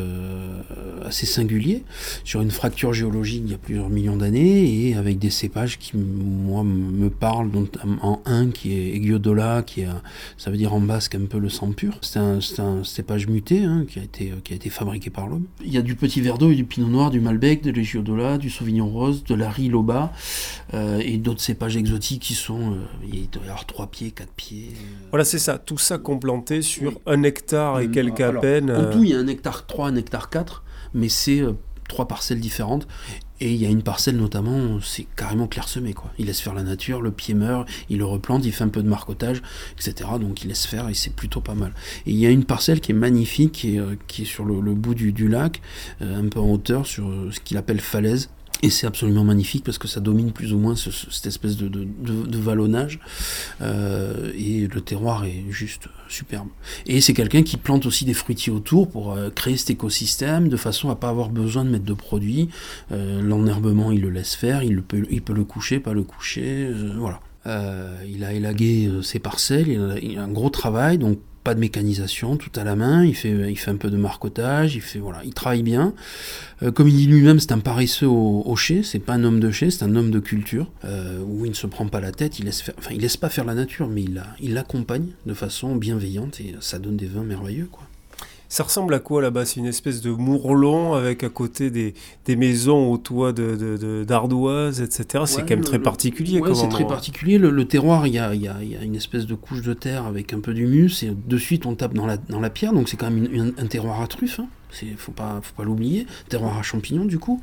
assez 1.06 1.26
singulier, 1.26 1.84
sur 2.24 2.42
une 2.42 2.52
fracture 2.52 2.94
géologique 2.94 3.44
il 3.46 3.52
y 3.52 3.56
a 3.56 3.58
plusieurs 3.58 3.90
millions 3.90 4.18
d'années 4.18 4.90
et 4.90 4.96
avec 4.96 5.20
des 5.20 5.30
cépages 5.30 5.78
qui, 5.78 5.96
moi, 5.98 6.64
me 6.64 7.10
parlent, 7.10 7.52
dont 7.52 7.68
en 8.02 8.22
un 8.26 8.50
qui 8.50 8.74
est 8.74 8.96
Aiguiodola, 8.96 9.64
qui 9.64 9.82
est, 9.82 9.88
ça 10.38 10.52
veut 10.52 10.58
dire 10.58 10.74
en 10.74 10.82
basque 10.82 11.16
un 11.16 11.26
peu 11.26 11.38
le 11.38 11.50
sang 11.50 11.72
pur. 11.72 11.98
C'est 12.02 12.20
un, 12.20 12.40
un, 12.60 12.84
cépage 12.84 13.28
muté 13.28 13.64
hein, 13.64 13.86
qui, 13.88 14.00
a 14.00 14.04
été, 14.04 14.34
qui 14.44 14.54
a 14.54 14.56
été 14.56 14.70
fabriqué 14.70 15.10
par 15.10 15.28
l'homme. 15.28 15.46
Il 15.64 15.74
y 15.74 15.78
a 15.78 15.82
du 15.82 15.96
petit 15.96 16.22
verre 16.22 16.38
d'eau, 16.39 16.52
du 16.54 16.63
pinot 16.63 16.88
noir, 16.88 17.12
du 17.12 17.19
malbec, 17.19 17.62
de 17.62 17.69
l'égiodola, 17.69 18.38
du 18.38 18.49
sauvignon 18.49 18.88
rose, 18.88 19.23
de 19.23 19.36
la 19.36 19.49
riloba 19.49 20.12
euh, 20.73 20.99
et 21.04 21.17
d'autres 21.17 21.41
cépages 21.41 21.78
exotiques 21.78 22.21
qui 22.21 22.34
sont, 22.34 22.71
euh, 22.71 22.75
il 23.12 23.30
doit 23.30 23.43
y 23.43 23.49
avoir 23.49 23.65
3 23.65 23.88
pieds, 23.88 24.12
4 24.12 24.32
pieds. 24.32 24.69
Euh... 24.71 25.08
Voilà, 25.12 25.25
c'est 25.25 25.39
ça, 25.39 25.60
tout 25.60 25.78
ça 25.78 25.97
complanté 25.97 26.62
sur 26.62 26.93
oui. 26.93 26.97
un 27.06 27.23
hectare 27.23 27.82
et 27.82 27.91
quelques 27.91 28.21
alors, 28.21 28.38
à 28.38 28.41
peine. 28.41 28.71
En 28.71 28.91
tout, 28.91 29.04
il 29.04 29.12
y 29.12 29.13
a 29.13 29.19
un 29.19 29.28
hectare 29.28 29.67
3, 29.67 29.89
un 29.89 29.95
hectare 29.95 30.30
4, 30.30 30.63
mais 30.93 31.10
c'est 31.10 31.41
euh, 31.41 31.54
trois 31.89 32.08
parcelles 32.08 32.39
différentes. 32.39 32.88
Et 33.41 33.54
il 33.54 33.62
y 33.62 33.65
a 33.65 33.69
une 33.69 33.84
parcelle 33.84 34.17
notamment, 34.17 34.80
c'est 34.82 35.08
carrément 35.15 35.47
clairsemé 35.47 35.93
quoi. 35.93 36.12
Il 36.17 36.25
laisse 36.25 36.41
faire 36.41 36.54
la 36.54 36.63
nature, 36.63 37.02
le 37.02 37.12
pied 37.12 37.34
meurt, 37.34 37.69
il 37.89 37.97
le 37.99 38.06
replante, 38.06 38.45
il 38.45 38.52
fait 38.52 38.65
un 38.65 38.69
peu 38.69 38.84
de 38.84 38.89
marcotage, 38.89 39.41
etc. 39.78 40.10
Donc 40.19 40.43
il 40.43 40.49
laisse 40.49 40.65
faire 40.65 40.89
et 40.89 40.93
c'est 40.93 41.13
plutôt 41.13 41.39
pas 41.39 41.56
mal. 41.56 41.73
Et 42.06 42.12
il 42.12 42.17
y 42.17 42.25
a 42.25 42.30
une 42.30 42.43
parcelle 42.43 42.82
qui 42.82 42.91
est 42.91 42.95
magnifique, 42.95 43.54
qui 43.54 43.75
est, 43.75 43.80
euh, 43.80 43.95
qui 44.08 44.23
est 44.23 44.25
sur 44.25 44.43
le, 44.43 44.73
bout 44.73 44.93
du, 44.93 45.13
du 45.13 45.30
lac, 45.30 45.62
euh, 46.02 46.19
un 46.19 46.28
peu 46.28 46.39
en 46.39 46.52
hauteur, 46.52 46.86
sur 46.86 47.08
euh, 47.08 47.30
ce 47.32 47.39
qu'il 47.39 47.58
appelle 47.58 47.80
falaise. 47.80 48.30
Et 48.62 48.69
c'est 48.69 48.86
absolument 48.88 49.24
magnifique 49.24 49.63
parce 49.63 49.78
que 49.78 49.88
ça 49.88 50.02
domine 50.02 50.34
plus 50.34 50.54
ou 50.54 50.58
moins 50.58 50.76
ce, 50.76 50.91
cette 50.91 51.28
espèce 51.28 51.56
de, 51.56 51.69
de, 51.69 51.86
de, 51.86 52.26
de 52.28 52.38
vallonnage. 52.38 53.00
Euh, 53.62 54.34
et 54.36 54.67
le 54.67 54.82
terroir 54.82 55.24
est 55.24 55.45
juste 55.50 55.88
superbe. 56.10 56.50
Et 56.86 57.00
c'est 57.00 57.13
quelqu'un 57.13 57.43
qui 57.43 57.56
plante 57.56 57.86
aussi 57.86 58.04
des 58.04 58.13
fruitiers 58.13 58.52
autour 58.52 58.89
pour 58.89 59.13
euh, 59.13 59.30
créer 59.30 59.56
cet 59.56 59.69
écosystème 59.69 60.50
de 60.50 60.58
façon 60.58 60.89
à 60.89 60.95
pas 60.95 61.08
avoir 61.10 61.30
besoin 61.30 61.63
de 61.63 61.69
mettre 61.69 61.86
de 61.86 61.93
produits. 61.93 62.50
Euh, 62.91 63.22
L'enherbement, 63.22 63.91
il 63.93 64.02
le 64.02 64.10
laisse 64.10 64.36
faire, 64.36 64.62
il, 64.62 64.76
le 64.76 64.82
peut, 64.82 65.06
il 65.10 65.22
peut 65.22 65.34
le 65.34 65.45
coucher, 65.45 65.80
pas 65.80 65.93
le 65.93 66.04
coucher. 66.04 66.67
euh, 66.69 66.93
voilà. 66.98 67.22
il 68.08 68.26
a 68.26 68.34
élagué 68.34 68.91
ses 69.04 69.19
parcelles, 69.19 69.69
il 69.69 69.80
a, 69.80 70.00
il 70.00 70.17
a 70.17 70.24
un 70.24 70.32
gros 70.32 70.50
travail, 70.50 70.98
donc 70.98 71.19
de 71.56 71.60
mécanisation, 71.60 72.38
tout 72.38 72.52
à 72.56 72.64
la 72.64 72.76
main, 72.76 73.06
il 73.06 73.16
fait, 73.16 73.56
un 73.68 73.76
peu 73.76 73.90
de 73.90 73.98
marcotage, 73.98 74.76
il 74.76 74.82
fait 74.82 75.00
voilà, 75.00 75.22
il 75.24 75.34
travaille 75.34 75.64
bien. 75.64 75.94
Euh, 76.64 76.72
comme 76.72 76.88
il 76.88 76.96
dit 76.96 77.08
lui-même, 77.08 77.40
c'est 77.40 77.52
un 77.52 77.60
paresseux 77.60 78.08
au, 78.08 78.44
au 78.46 78.56
c'est 78.56 79.00
pas 79.00 79.14
un 79.14 79.24
homme 79.24 79.40
de 79.40 79.52
chai, 79.52 79.72
c'est 79.72 79.84
un 79.84 79.96
homme 79.96 80.12
de 80.12 80.20
culture, 80.20 80.72
euh, 80.86 81.20
où 81.26 81.46
il 81.46 81.50
ne 81.50 81.56
se 81.56 81.68
prend 81.68 81.88
pas 81.88 82.02
la 82.02 82.12
tête, 82.12 82.40
il 82.40 82.46
laisse 82.46 82.62
faire, 82.62 82.76
enfin 82.78 82.92
il 82.94 83.02
laisse 83.02 83.18
pas 83.18 83.30
faire 83.30 83.46
la 83.46 83.56
nature, 83.56 83.88
mais 83.88 84.04
il 84.40 84.54
l'accompagne 84.54 85.08
de 85.26 85.34
façon 85.34 85.76
bienveillante 85.76 86.40
et 86.42 86.56
ça 86.60 86.80
donne 86.80 86.98
des 86.98 87.08
vins 87.08 87.24
merveilleux 87.24 87.68
quoi. 87.72 87.88
Ça 88.52 88.64
ressemble 88.64 88.96
à 88.96 89.00
quoi 89.00 89.22
là-bas? 89.22 89.46
C'est 89.46 89.60
une 89.60 89.68
espèce 89.68 90.02
de 90.02 90.10
mourlon 90.10 90.96
avec 90.96 91.24
à 91.24 91.30
côté 91.30 91.70
des, 91.70 91.94
des 92.26 92.36
maisons 92.36 92.92
au 92.92 92.98
toit 92.98 93.32
d'ardoises, 93.32 94.80
de, 94.80 94.82
de, 94.82 94.88
etc. 94.88 95.24
C'est 95.28 95.42
quand 95.42 95.52
même 95.52 95.62
très 95.62 95.78
particulier. 95.78 96.42
C'est 96.56 96.68
très 96.68 96.88
particulier. 96.88 97.38
Le, 97.38 97.66
terroir, 97.66 98.08
il 98.08 98.14
y 98.16 98.20
a, 98.20 98.34
y, 98.34 98.48
a, 98.48 98.64
y 98.64 98.76
a, 98.76 98.82
une 98.82 98.96
espèce 98.96 99.28
de 99.28 99.36
couche 99.36 99.62
de 99.62 99.76
terre 99.76 100.08
avec 100.08 100.34
un 100.34 100.40
peu 100.40 100.56
d'humus 100.56 101.04
et 101.04 101.12
de 101.14 101.38
suite 101.38 101.68
on 101.68 101.76
tape 101.76 101.94
dans 101.94 102.08
la, 102.08 102.18
dans 102.18 102.40
la 102.40 102.50
pierre. 102.50 102.74
Donc 102.74 102.90
c'est 102.90 102.98
quand 102.98 103.12
même 103.12 103.54
un 103.56 103.68
terroir 103.68 104.02
à 104.02 104.08
truffes. 104.08 104.40
Hein. 104.40 104.48
Il 104.82 104.98
faut 104.98 105.12
pas, 105.12 105.40
faut 105.44 105.56
pas 105.56 105.64
l'oublier. 105.64 106.08
Terroir 106.28 106.58
à 106.58 106.64
champignons 106.64 107.06
du 107.06 107.20
coup, 107.20 107.42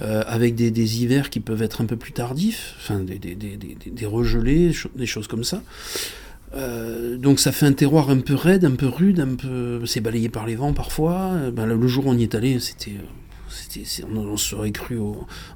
euh, 0.00 0.22
avec 0.26 0.54
des, 0.54 0.70
des, 0.70 1.02
hivers 1.02 1.30
qui 1.30 1.40
peuvent 1.40 1.62
être 1.62 1.80
un 1.80 1.86
peu 1.86 1.96
plus 1.96 2.12
tardifs, 2.12 2.74
enfin 2.78 3.00
des, 3.00 3.18
des, 3.18 3.34
des 3.34 4.06
regelés, 4.06 4.72
des 4.94 5.06
choses 5.06 5.26
comme 5.26 5.44
ça. 5.44 5.62
Euh, 6.54 7.16
donc 7.16 7.40
ça 7.40 7.52
fait 7.52 7.66
un 7.66 7.72
terroir 7.72 8.10
un 8.10 8.20
peu 8.20 8.34
raide, 8.34 8.64
un 8.64 8.76
peu 8.76 8.86
rude, 8.86 9.20
un 9.20 9.34
peu 9.34 9.84
c'est 9.86 10.00
balayé 10.00 10.28
par 10.28 10.46
les 10.46 10.56
vents 10.56 10.72
parfois. 10.72 11.32
Euh, 11.34 11.50
ben, 11.50 11.66
le 11.66 11.86
jour 11.86 12.06
où 12.06 12.10
on 12.10 12.16
y 12.16 12.22
est 12.22 12.34
allé, 12.34 12.58
c'était 12.60 12.92
on, 14.14 14.36
serait 14.36 14.70
cru 14.70 14.98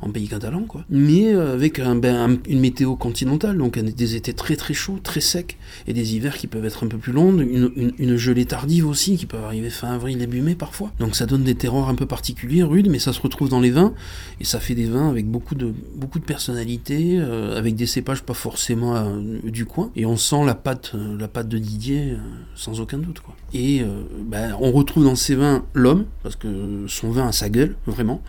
en 0.00 0.11
pays 0.11 0.28
catalan, 0.28 0.62
quoi. 0.62 0.85
Mais 0.90 1.35
euh, 1.35 1.54
avec 1.54 1.80
ben, 1.80 2.38
une 2.48 2.61
météo 2.61 2.96
continentale, 2.96 3.59
donc 3.59 3.78
des 3.78 4.16
étés 4.16 4.33
très 4.33 4.56
très 4.56 4.74
chauds, 4.74 4.98
très 5.02 5.20
secs, 5.20 5.56
et 5.87 5.92
des 5.92 6.14
hivers 6.14 6.37
qui 6.37 6.46
peuvent 6.46 6.64
être 6.64 6.85
un 6.85 6.88
peu 6.88 6.98
plus 6.98 7.12
longs, 7.12 7.37
une, 7.38 8.16
gelée 8.16 8.44
tardive 8.44 8.87
aussi, 8.87 9.16
qui 9.16 9.26
peut 9.26 9.38
arriver 9.38 9.70
fin 9.70 9.92
avril, 9.92 10.18
début 10.18 10.40
mai 10.40 10.54
parfois. 10.54 10.92
Donc 10.98 11.16
ça 11.16 11.26
donne 11.26 11.44
des 11.44 11.54
terroirs 11.54 11.88
un 11.88 11.94
peu 11.94 12.06
particuliers, 12.06 12.62
rudes, 12.62 12.88
mais 12.88 12.98
ça 12.98 13.12
se 13.12 13.20
retrouve 13.20 13.48
dans 13.48 13.61
les 13.61 13.70
vins, 13.70 13.94
et 14.40 14.44
ça 14.44 14.61
fait 14.61 14.74
des 14.74 14.87
vins 14.87 15.09
avec 15.09 15.26
beaucoup 15.26 15.54
de, 15.54 15.72
beaucoup 15.96 16.18
de 16.18 16.24
personnalité, 16.24 17.18
euh, 17.18 17.56
avec 17.56 17.74
des 17.74 17.87
cépages 17.87 18.22
pas 18.22 18.35
forcément 18.35 18.96
euh, 18.96 19.38
du 19.44 19.66
coin, 19.66 19.90
et 19.96 20.06
on 20.06 20.16
sent 20.16 20.44
la 20.44 20.54
pâte, 20.54 20.92
la 21.18 21.28
pâte 21.28 21.48
de 21.48 21.59
Didier 21.59 22.16
sans 22.54 22.80
aucun 22.80 22.98
doute, 22.98 23.20
quoi. 23.20 23.37
Et 23.52 23.84
ben, 24.26 24.56
on 24.60 24.70
retrouve 24.70 25.04
dans 25.04 25.16
ces 25.16 25.34
vins 25.34 25.64
l'homme, 25.74 26.06
parce 26.22 26.36
que 26.36 26.86
son 26.86 27.10
vin 27.10 27.28
a 27.28 27.32
sa 27.32 27.48
gueule, 27.48 27.76
vraiment, 27.86 28.22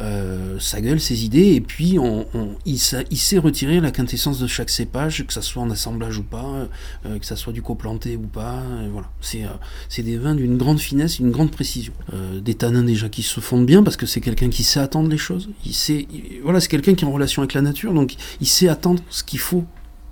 euh, 0.00 0.58
sa 0.58 0.80
gueule, 0.80 1.00
ses 1.00 1.24
idées, 1.24 1.54
et 1.54 1.60
puis 1.60 1.98
il, 2.66 2.78
sait 2.78 3.38
retirer 3.38 3.80
la 3.80 3.90
quintessence 3.90 4.38
de 4.38 4.46
chaque 4.46 4.70
cépage, 4.70 5.26
que 5.26 5.32
ça 5.32 5.42
soit 5.42 5.62
en 5.62 5.70
assemblage 5.70 6.18
ou 6.18 6.22
pas, 6.22 6.68
euh, 7.06 7.18
que 7.18 7.26
ça 7.26 7.36
soit 7.36 7.52
du 7.52 7.62
coplanté 7.62 8.16
ou 8.16 8.26
pas. 8.26 8.62
voilà, 8.92 9.10
c'est 9.20 10.02
des 10.02 10.16
vins 10.16 10.34
d'une 10.34 10.56
grande 10.56 10.80
finesse, 10.80 11.18
une 11.18 11.30
grande 11.30 11.50
précision. 11.50 11.92
Euh, 12.12 12.40
des 12.40 12.54
tanins 12.54 12.82
déjà 12.82 13.08
qui 13.08 13.22
se 13.22 13.40
fondent 13.40 13.66
bien 13.66 13.82
parce 13.82 13.96
que 13.96 14.06
c'est 14.06 14.20
quelqu'un 14.20 14.50
qui 14.50 14.62
sait 14.62 14.80
attendre 14.80 15.08
les 15.08 15.18
choses. 15.18 15.48
Il 15.64 15.74
sait, 15.74 16.06
voilà, 16.42 16.60
c'est 16.60 16.68
quelqu'un 16.68 16.94
qui 16.94 17.04
est 17.04 17.08
en 17.08 17.12
relation 17.12 17.42
avec 17.42 17.54
la 17.54 17.62
nature, 17.62 17.92
donc 17.92 18.16
il 18.40 18.46
sait 18.46 18.68
attendre 18.68 19.02
ce 19.10 19.22
qu'il 19.22 19.38
faut, 19.38 19.64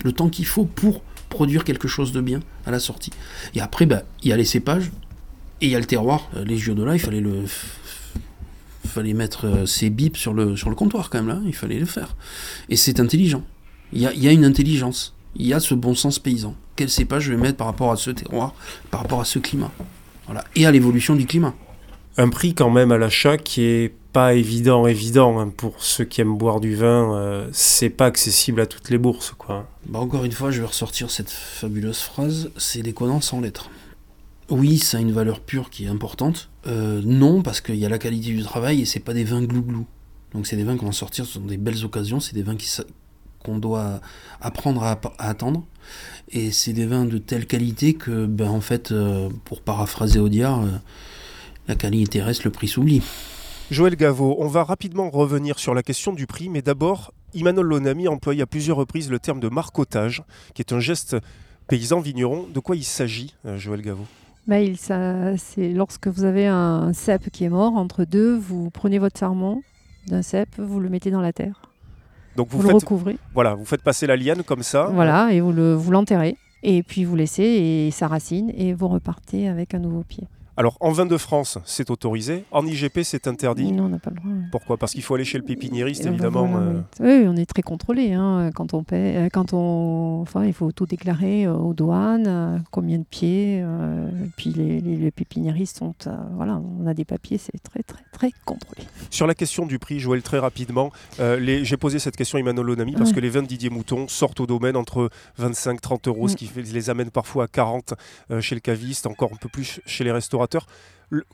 le 0.05 0.13
temps 0.13 0.29
qu'il 0.29 0.47
faut 0.47 0.65
pour 0.65 1.03
produire 1.29 1.65
quelque 1.65 1.89
chose 1.89 2.13
de 2.13 2.21
bien 2.21 2.41
à 2.67 2.71
la 2.71 2.79
sortie. 2.79 3.13
Et 3.55 3.61
après, 3.61 3.87
bah, 3.87 4.03
il 4.23 4.31
y 4.31 4.33
a 4.33 4.37
les 4.37 4.45
cépages, 4.45 4.91
et 5.61 5.67
il 5.67 5.71
y 5.71 5.77
a 5.77 5.81
le 5.81 5.85
terroir, 5.85 6.31
les 6.45 6.57
de 6.57 6.85
là, 6.85 6.95
il 6.95 7.01
fallait 7.01 7.21
le 7.21 7.45
fallait 8.89 9.13
mettre 9.13 9.47
euh, 9.47 9.67
ses 9.67 9.91
bips 9.91 10.17
sur 10.17 10.33
le, 10.33 10.57
sur 10.57 10.71
le 10.71 10.75
comptoir 10.75 11.11
quand 11.11 11.19
même, 11.19 11.29
là, 11.29 11.41
il 11.47 11.55
fallait 11.55 11.79
le 11.79 11.87
faire. 11.87 12.17
Et 12.69 12.77
c'est 12.77 13.01
intelligent. 13.01 13.45
Il 13.93 14.01
y 14.01 14.07
a, 14.07 14.15
y 14.15 14.27
a, 14.29 14.33
une 14.33 14.45
intelligence, 14.45 15.15
il 15.37 15.47
y 15.47 15.53
a 15.53 15.61
ce 15.61 15.75
bon 15.75 15.95
sens 15.95 16.19
paysan. 16.19 16.55
Quel 16.75 16.89
cépage 16.89 17.25
je 17.25 17.33
vais 17.33 17.37
mettre 17.37 17.57
par 17.57 17.67
rapport 17.67 17.93
à 17.93 17.97
ce 17.97 18.11
terroir, 18.11 18.55
par 18.91 19.03
rapport 19.03 19.21
à 19.21 19.25
ce 19.25 19.39
climat? 19.39 19.71
Voilà. 20.27 20.45
Et 20.57 20.67
à 20.67 20.71
l'évolution 20.71 21.17
du 21.17 21.27
climat. 21.27 21.55
Un 22.17 22.29
prix 22.29 22.55
quand 22.55 22.71
même 22.71 22.91
à 22.91 22.99
l'achat 22.99 23.37
qui 23.37 23.63
est 23.63 23.95
pas 24.13 24.35
évident, 24.35 24.87
évident 24.87 25.39
hein, 25.39 25.53
pour 25.55 25.83
ceux 25.83 26.05
qui 26.05 26.21
aiment 26.21 26.37
boire 26.37 26.61
du 26.61 26.75
vin. 26.75 27.15
Euh, 27.15 27.49
c'est 27.53 27.91
pas 27.91 28.07
accessible 28.07 28.61
à 28.61 28.67
toutes 28.67 28.91
les 28.91 28.99
bourses, 28.99 29.35
quoi. 29.37 29.69
Bah 29.87 29.99
encore 29.99 30.25
une 30.25 30.33
fois, 30.33 30.51
je 30.51 30.61
vais 30.61 30.67
ressortir 30.67 31.11
cette 31.11 31.31
fabuleuse 31.31 32.01
phrase 32.01 32.51
c'est 32.57 32.83
déconnant 32.83 33.21
sans 33.21 33.41
lettres. 33.41 33.71
Oui, 34.51 34.79
ça 34.79 34.97
a 34.97 35.01
une 35.01 35.13
valeur 35.13 35.41
pure 35.41 35.69
qui 35.69 35.85
est 35.85 35.89
importante. 35.89 36.49
Euh, 36.67 37.03
non, 37.05 37.43
parce 37.43 37.61
qu'il 37.61 37.77
y 37.77 37.85
a 37.85 37.89
la 37.89 37.99
qualité 37.99 38.31
du 38.31 38.43
travail 38.43 38.81
et 38.81 38.85
c'est 38.87 39.01
pas 39.01 39.13
des 39.13 39.25
vins 39.25 39.43
glouglou. 39.43 39.87
Donc 40.33 40.47
c'est 40.47 40.57
des 40.57 40.65
vins 40.65 40.77
qu'on 40.77 40.87
va 40.87 40.93
sortir, 40.93 41.27
ce 41.27 41.35
sont 41.35 41.41
des 41.41 41.57
belles 41.57 41.85
occasions, 41.85 42.21
c'est 42.21 42.35
des 42.35 42.43
vins 42.43 42.57
qu'on 43.45 43.59
doit 43.59 44.01
apprendre 44.41 44.83
à, 44.83 44.99
attendre. 45.19 45.65
Et 46.31 46.51
c'est 46.51 46.73
des 46.73 46.87
vins 46.87 47.05
de 47.05 47.19
telle 47.19 47.47
qualité 47.47 47.95
que, 47.95 48.27
ben, 48.27 48.49
en 48.49 48.61
fait, 48.61 48.93
euh, 48.93 49.31
pour 49.45 49.61
paraphraser 49.63 50.19
Audiard, 50.19 50.63
la 51.67 51.75
qualité 51.75 52.23
reste, 52.23 52.45
le 52.45 52.51
prix 52.51 52.69
s'oublie. 52.69 53.03
Joël 53.71 53.97
Gaveau, 53.97 54.35
on 54.39 54.47
va 54.47 54.65
rapidement 54.65 55.11
revenir 55.11 55.59
sur 55.59 55.75
la 55.75 55.83
question 55.83 56.15
du 56.15 56.27
prix, 56.27 56.49
mais 56.49 56.63
d'abord, 56.63 57.13
Imanol 57.35 57.67
Lonami 57.67 58.09
emploie 58.09 58.33
à 58.41 58.47
plusieurs 58.47 58.79
reprises 58.79 59.11
le 59.11 59.19
terme 59.19 59.41
de 59.41 59.49
marcotage, 59.49 60.23
qui 60.55 60.63
est 60.63 60.73
un 60.73 60.81
geste 60.81 61.19
paysan-vigneron. 61.67 62.47
De 62.53 62.61
quoi 62.61 62.77
il 62.77 62.85
s'agit, 62.85 63.35
Joël 63.57 63.83
Gaveau 63.83 64.05
bah, 64.47 64.57
c'est 65.37 65.69
lorsque 65.75 66.09
vous 66.09 66.25
avez 66.25 66.47
un 66.47 66.95
cep 66.95 67.29
qui 67.31 67.45
est 67.45 67.51
mort, 67.51 67.75
entre 67.75 68.07
deux, 68.07 68.35
vous 68.35 68.71
prenez 68.71 68.99
votre 68.99 69.19
sarment 69.19 69.61
d'un 70.07 70.23
cep, 70.23 70.49
vous 70.57 70.81
le 70.81 70.89
mettez 70.89 71.11
dans 71.11 71.21
la 71.21 71.35
terre. 71.35 71.61
Donc 72.37 72.49
vous, 72.49 72.63
le 72.63 72.73
recouvrez. 72.73 73.19
Voilà, 73.35 73.55
vous 73.55 73.67
faites 73.67 73.83
passer 73.83 74.07
la 74.07 74.17
liane 74.17 74.43
comme 74.43 74.63
ça. 74.63 74.89
Voilà, 74.95 75.31
et 75.35 75.43
vous 75.43 75.91
l'enterrez. 75.91 76.39
et 76.63 76.83
puis 76.83 77.05
vous 77.05 77.17
laissez 77.17 77.43
et 77.43 77.91
ça 77.91 78.09
racine 78.09 78.51
et 78.57 78.73
vous 78.73 78.89
repartez 78.89 79.47
avec 79.47 79.75
un 79.75 79.81
nouveau 79.81 80.03
pied. 80.03 80.25
Alors, 80.59 80.77
en 80.81 80.91
vin 80.91 81.07
de 81.07 81.17
France, 81.17 81.59
c'est 81.65 81.89
autorisé. 81.89 82.43
En 82.51 82.67
IGP, 82.67 83.03
c'est 83.05 83.29
interdit. 83.29 83.71
Non, 83.71 83.85
on 83.85 83.89
n'a 83.91 84.01
pas 84.01 84.11
le 84.11 84.17
droit. 84.17 84.29
Pourquoi? 84.51 84.77
Parce 84.77 84.91
qu'il 84.91 85.05
faut 85.05 85.15
aller 85.15 85.25
chez 85.25 85.39
le 85.39 85.45
pépiniériste, 85.45 86.05
évidemment. 86.05 86.51
Euh. 86.57 86.81
Oui, 86.99 87.29
on 87.29 87.37
est 87.37 87.47
très 87.47 87.63
contrôlé. 87.63 88.13
Hein, 88.13 88.51
quand 88.53 88.75
on 88.75 88.83
paie, 88.83 89.15
euh, 89.17 89.29
quand 89.33 89.53
on, 89.53 90.21
enfin, 90.21 90.45
il 90.45 90.53
faut 90.53 90.73
tout 90.73 90.85
déclarer 90.85 91.47
euh, 91.47 91.53
aux 91.53 91.75
douanes, 91.75 92.65
combien 92.73 92.99
de 92.99 93.05
pieds. 93.05 93.65
puis 94.37 94.51
les, 94.51 94.81
les, 94.81 95.11
pépiniéristes 95.13 95.79
sont, 95.79 95.95
voilà, 96.35 96.61
on 96.81 96.89
a 96.89 96.95
des 96.95 97.05
papiers, 97.05 97.39
c'est 97.39 97.63
très, 97.63 97.85
très, 97.85 98.03
très 98.11 98.33
contrôlé. 98.45 98.83
Sur 99.11 99.29
la 99.29 99.37
question 99.37 99.65
du 99.65 99.79
prix, 99.79 100.01
Joël, 100.01 100.23
très 100.23 100.41
rapidement, 100.41 100.91
j'ai 101.21 101.77
posé 101.77 102.01
cette 102.01 102.17
question 102.17 102.37
à 102.37 102.41
Emmanuel 102.41 102.67
Lonami 102.67 102.95
parce 102.95 103.13
que 103.13 103.21
les 103.21 103.31
vins 103.31 103.43
de 103.43 103.47
Didier 103.47 103.71
Mouton 103.71 104.09
sortent 104.09 104.41
au 104.41 104.47
domaine 104.49 104.75
entre 104.75 105.09
25-30 105.41 106.09
euros, 106.09 106.27
ce 106.27 106.35
qui 106.35 106.51
les 106.57 106.91
amène 106.91 107.13
parfois 107.13 107.45
à 107.45 107.47
40 107.47 107.95
chez 108.41 108.57
le 108.57 108.61
caviste, 108.61 109.07
encore 109.07 109.31
un 109.33 109.37
peu 109.37 109.49
plus 109.49 109.81
chez 109.87 110.03
les 110.03 110.11
restaurateurs 110.11 110.48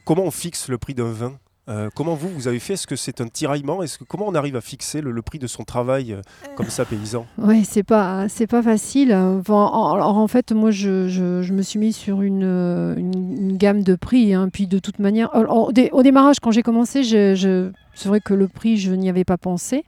comment 0.04 0.22
on 0.22 0.30
fixe 0.30 0.68
le 0.68 0.78
prix 0.78 0.94
d'un 0.94 1.12
vin? 1.12 1.38
Euh, 1.66 1.88
comment 1.94 2.14
vous, 2.14 2.28
vous 2.28 2.46
avez 2.46 2.58
fait? 2.58 2.74
Est-ce 2.74 2.86
que 2.86 2.96
c'est 2.96 3.22
un 3.22 3.28
tiraillement? 3.28 3.82
Est-ce 3.82 3.98
que 3.98 4.04
comment 4.04 4.26
on 4.28 4.34
arrive 4.34 4.54
à 4.54 4.60
fixer 4.60 5.00
le, 5.00 5.22
prix 5.22 5.38
de 5.38 5.46
son 5.46 5.64
travail 5.64 6.12
euh, 6.12 6.20
comme 6.56 6.68
ça, 6.68 6.84
paysan? 6.84 7.26
Oui, 7.38 7.64
c'est 7.64 7.82
pas 7.82 8.28
c'est 8.28 8.46
pas 8.46 8.62
facile. 8.62 9.12
alors 9.12 10.18
en 10.18 10.28
fait, 10.28 10.52
moi, 10.52 10.70
je, 10.70 11.50
me 11.50 11.62
suis 11.62 11.78
mis 11.78 11.94
sur 11.94 12.20
une, 12.20 13.56
gamme 13.56 13.82
de 13.82 13.94
prix. 13.94 14.34
Hein, 14.34 14.50
puis 14.52 14.66
de 14.66 14.78
toute 14.78 14.98
manière, 14.98 15.30
au 15.34 16.02
démarrage, 16.02 16.36
quand 16.40 16.50
j'ai 16.50 16.62
commencé, 16.62 17.02
je, 17.02 17.70
c'est 17.94 18.08
vrai 18.08 18.20
que 18.20 18.34
le 18.34 18.48
prix, 18.48 18.76
je 18.76 18.92
n'y 18.92 19.08
avais 19.08 19.24
pas 19.24 19.38
pensé. 19.38 19.84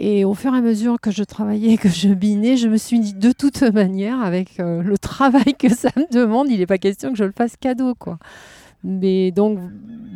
Et 0.00 0.24
au 0.24 0.32
fur 0.32 0.54
et 0.54 0.58
à 0.58 0.60
mesure 0.60 1.00
que 1.00 1.10
je 1.10 1.24
travaillais, 1.24 1.76
que 1.76 1.88
je 1.88 2.08
binais, 2.10 2.56
je 2.56 2.68
me 2.68 2.76
suis 2.76 3.00
dit 3.00 3.14
de 3.14 3.32
toute 3.32 3.62
manière, 3.62 4.22
avec 4.22 4.60
euh, 4.60 4.80
le 4.80 4.96
travail 4.96 5.56
que 5.58 5.68
ça 5.68 5.90
me 5.96 6.10
demande, 6.12 6.48
il 6.50 6.60
n'est 6.60 6.66
pas 6.66 6.78
question 6.78 7.10
que 7.10 7.18
je 7.18 7.24
le 7.24 7.32
fasse 7.32 7.56
cadeau, 7.56 7.96
quoi. 7.96 8.18
Mais 8.84 9.32
donc, 9.32 9.58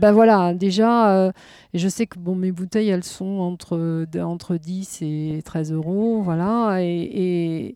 ben 0.01 0.13
voilà, 0.13 0.55
déjà, 0.55 1.11
euh, 1.11 1.33
je 1.75 1.89
sais 1.89 2.07
que 2.07 2.17
bon, 2.17 2.37
mes 2.37 2.53
bouteilles, 2.53 2.91
elles 2.91 3.03
sont 3.03 3.41
entre, 3.41 4.07
entre 4.21 4.57
10 4.57 5.01
et 5.03 5.43
13 5.45 5.73
euros, 5.73 6.23
voilà, 6.23 6.79
et, 6.81 7.75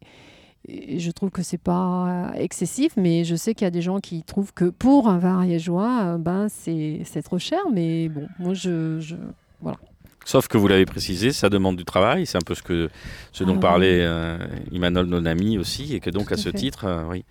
je 0.69 1.11
trouve 1.11 1.31
que 1.31 1.43
c'est 1.43 1.59
pas 1.59 2.33
excessif, 2.37 2.93
mais 2.97 3.25
je 3.25 3.35
sais 3.35 3.55
qu'il 3.55 3.65
y 3.65 3.69
a 3.69 3.73
des 3.73 3.83
gens 3.83 3.99
qui 3.99 4.23
trouvent 4.23 4.53
que 4.53 4.67
pour 4.67 5.09
un 5.09 5.19
vin 5.19 5.39
ariégeois, 5.39 6.03
euh, 6.05 6.19
ben 6.19 6.47
c'est 6.49 7.23
trop 7.25 7.39
cher, 7.39 7.61
mais 7.73 8.09
bon, 8.09 8.29
moi 8.39 8.55
je, 8.55 9.01
je 9.01 9.17
voilà. 9.61 9.79
Sauf 10.27 10.49
que 10.49 10.59
vous 10.59 10.67
l'avez 10.67 10.87
précisé, 10.87 11.31
ça 11.31 11.49
demande 11.49 11.77
du 11.77 11.85
travail. 11.85 12.27
C'est 12.27 12.37
un 12.37 12.45
peu 12.45 12.57
ce, 12.57 12.63
que, 12.63 12.91
ce 13.31 13.45
dont 13.45 13.59
ah 13.59 13.61
parlait 13.61 14.01
euh, 14.03 14.37
Imanol, 14.73 15.07
non 15.07 15.25
ami 15.25 15.57
aussi, 15.57 15.95
et 15.95 16.01
que 16.01 16.11
donc 16.11 16.33
à, 16.33 16.37
ce 16.37 16.49
titre, 16.49 16.85
euh, 16.85 17.05
oui. 17.09 17.25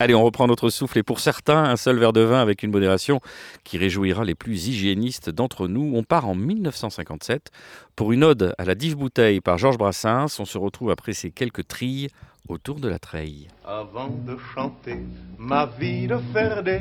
Allez, 0.00 0.12
on 0.12 0.24
reprend 0.24 0.48
notre 0.48 0.68
souffle. 0.68 0.98
Et 0.98 1.04
pour 1.04 1.20
certains, 1.20 1.62
un 1.62 1.76
seul 1.76 1.98
verre 1.98 2.12
de 2.12 2.22
vin 2.22 2.42
avec 2.42 2.64
une 2.64 2.72
modération 2.72 3.20
qui 3.62 3.78
réjouira 3.78 4.24
les 4.24 4.34
plus 4.34 4.66
hygiénistes 4.66 5.30
d'entre 5.30 5.68
nous. 5.68 5.92
On 5.94 6.02
part 6.02 6.28
en 6.28 6.34
1957 6.34 7.52
pour 7.94 8.10
une 8.10 8.24
ode 8.24 8.54
à 8.58 8.64
la 8.64 8.74
dive 8.74 8.96
bouteille 8.96 9.40
par 9.40 9.56
Georges 9.56 9.78
Brassens. 9.78 10.40
On 10.40 10.44
se 10.44 10.58
retrouve 10.58 10.90
après 10.90 11.12
ces 11.12 11.30
quelques 11.30 11.68
trilles 11.68 12.08
autour 12.48 12.80
de 12.80 12.88
la 12.88 12.98
treille. 12.98 13.46
Avant 13.64 14.08
de 14.08 14.36
chanter 14.52 14.98
ma 15.38 15.66
vie 15.78 16.08
de 16.08 16.18
faire 16.32 16.64
des 16.64 16.80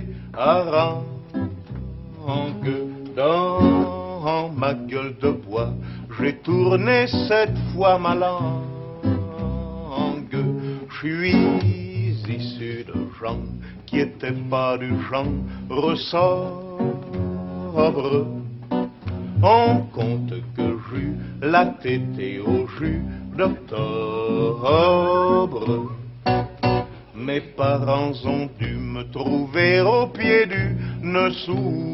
dans 3.15 4.04
ma 4.55 4.73
gueule 4.73 5.15
de 5.21 5.29
bois, 5.29 5.71
j'ai 6.17 6.33
tourné 6.37 7.05
cette 7.27 7.57
fois 7.73 7.99
ma 7.99 8.15
langue. 8.15 8.63
Je 10.89 10.95
suis 10.97 11.35
issu 12.27 12.83
de 12.87 13.07
gens 13.19 13.43
qui 13.85 13.99
étaient 13.99 14.31
pas 14.49 14.77
du 14.77 14.89
genre 15.09 15.27
ressort. 15.69 16.79
On 19.43 19.81
compte 19.93 20.33
que 20.57 20.77
j'eus 20.89 21.15
la 21.41 21.65
tétée 21.67 22.39
au 22.39 22.67
jus 22.79 23.03
d'octobre. 23.37 24.71
Mes 27.15 27.41
parents 27.41 28.13
ont 28.25 28.49
dû 28.59 28.75
me 28.75 29.03
trouver 29.11 29.81
au 29.81 30.07
pied 30.07 30.47
d'une 30.47 31.31
souche 31.45 31.85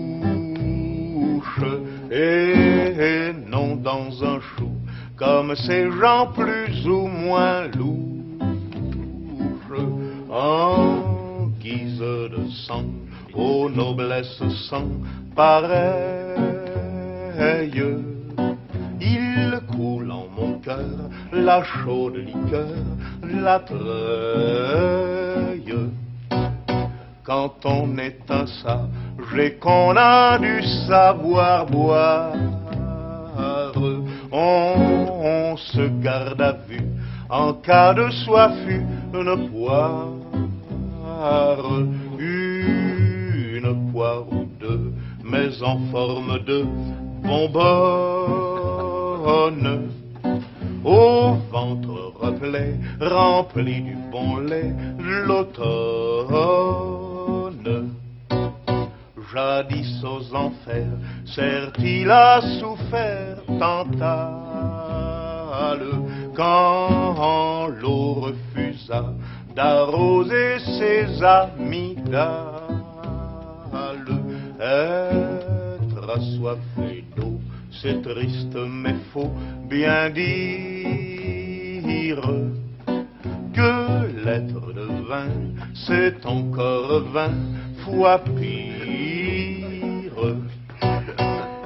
et 2.11 3.31
non 3.47 3.77
dans 3.77 4.23
un 4.23 4.39
chou 4.41 4.69
comme 5.15 5.55
ces 5.55 5.89
gens 5.91 6.27
plus 6.33 6.85
ou 6.85 7.07
moins 7.07 7.67
louches 7.67 8.11
en 10.29 11.47
guise 11.59 11.99
de 11.99 12.49
sang 12.67 12.85
aux 13.33 13.69
noblesses 13.69 14.43
sans 14.69 14.89
pareilles. 15.35 15.91
Il 18.99 19.59
coule 19.71 20.11
en 20.11 20.27
mon 20.35 20.59
cœur 20.59 21.09
la 21.31 21.63
chaude 21.63 22.17
liqueur, 22.17 22.75
la 23.23 23.59
treuille. 23.59 24.91
Quand 27.33 27.63
on 27.63 27.97
est 27.97 28.29
un 28.29 28.45
sage 28.45 29.53
qu'on 29.61 29.95
a 29.95 30.37
du 30.37 30.61
savoir 30.85 31.65
boire, 31.65 32.33
on, 34.33 35.55
se 35.55 35.87
garde 36.03 36.41
à 36.41 36.51
vue 36.67 36.89
en 37.29 37.53
cas 37.53 37.93
de 37.93 38.09
soif 38.25 38.51
une 38.67 39.49
poire, 39.49 40.09
une 42.19 43.91
poire 43.93 44.25
ou 44.29 44.45
deux, 44.59 44.91
mais 45.23 45.63
en 45.63 45.79
forme 45.89 46.37
de 46.43 46.65
bonbonne. 47.23 48.59
Au 50.83 51.35
ventre 51.49 52.11
reflet, 52.19 52.75
rempli 52.99 53.83
du 53.83 53.95
bon 54.11 54.39
lait, 54.39 54.73
l'automne. 54.99 57.00
Jadis 59.33 60.03
aux 60.03 60.35
enfers, 60.35 60.97
certes 61.25 61.79
il 61.79 62.09
a 62.11 62.41
souffert 62.59 63.37
Tantale, 63.59 64.01
quand 66.35 67.67
l'eau 67.81 68.13
refusa 68.15 69.13
d'arroser 69.55 70.59
ses 70.59 71.23
amygdales? 71.23 72.51
Être 74.59 76.09
assoiffé 76.13 77.05
d'eau, 77.15 77.39
c'est 77.71 78.01
triste 78.01 78.57
mais 78.67 78.95
faut 79.13 79.31
bien 79.69 80.09
dire 80.09 80.61
que 83.53 84.25
l'être 84.25 84.73
de 84.73 84.87
vin, 85.07 85.31
c'est 85.73 86.25
encore 86.25 87.01
vingt 87.13 87.39
fois 87.85 88.19
pire. 88.19 89.20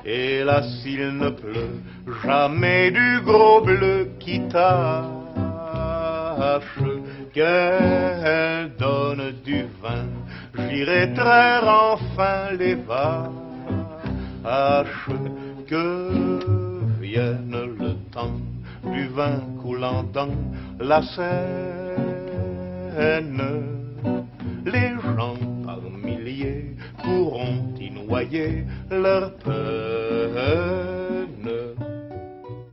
Et 0.06 0.44
là, 0.44 0.62
s'il 0.62 1.18
ne 1.18 1.30
pleut 1.30 1.80
jamais 2.24 2.92
du 2.92 3.22
gros 3.22 3.62
bleu 3.62 4.10
qui 4.20 4.40
tâche, 4.48 5.06
qu'elle 7.34 8.72
donne 8.78 9.34
du 9.44 9.66
vin, 9.82 10.06
j'irai 10.58 11.12
traire 11.14 11.68
enfin 11.68 12.52
les 12.58 12.76
vaches, 12.76 13.26
que 15.68 16.40
vienne 17.02 17.58
le 17.80 17.96
temps 18.14 18.40
du 18.84 19.08
vin 19.08 19.40
coulant 19.62 20.04
dans 20.14 20.30
la 20.80 21.02
Seine? 21.02 21.96
Les 24.66 24.96
gens 25.16 25.38
par 25.64 25.80
milliers 25.82 26.76
pourront 27.04 27.72
y 27.80 27.92
noyer 27.92 28.64
leur 28.90 29.36
peine. 29.36 30.66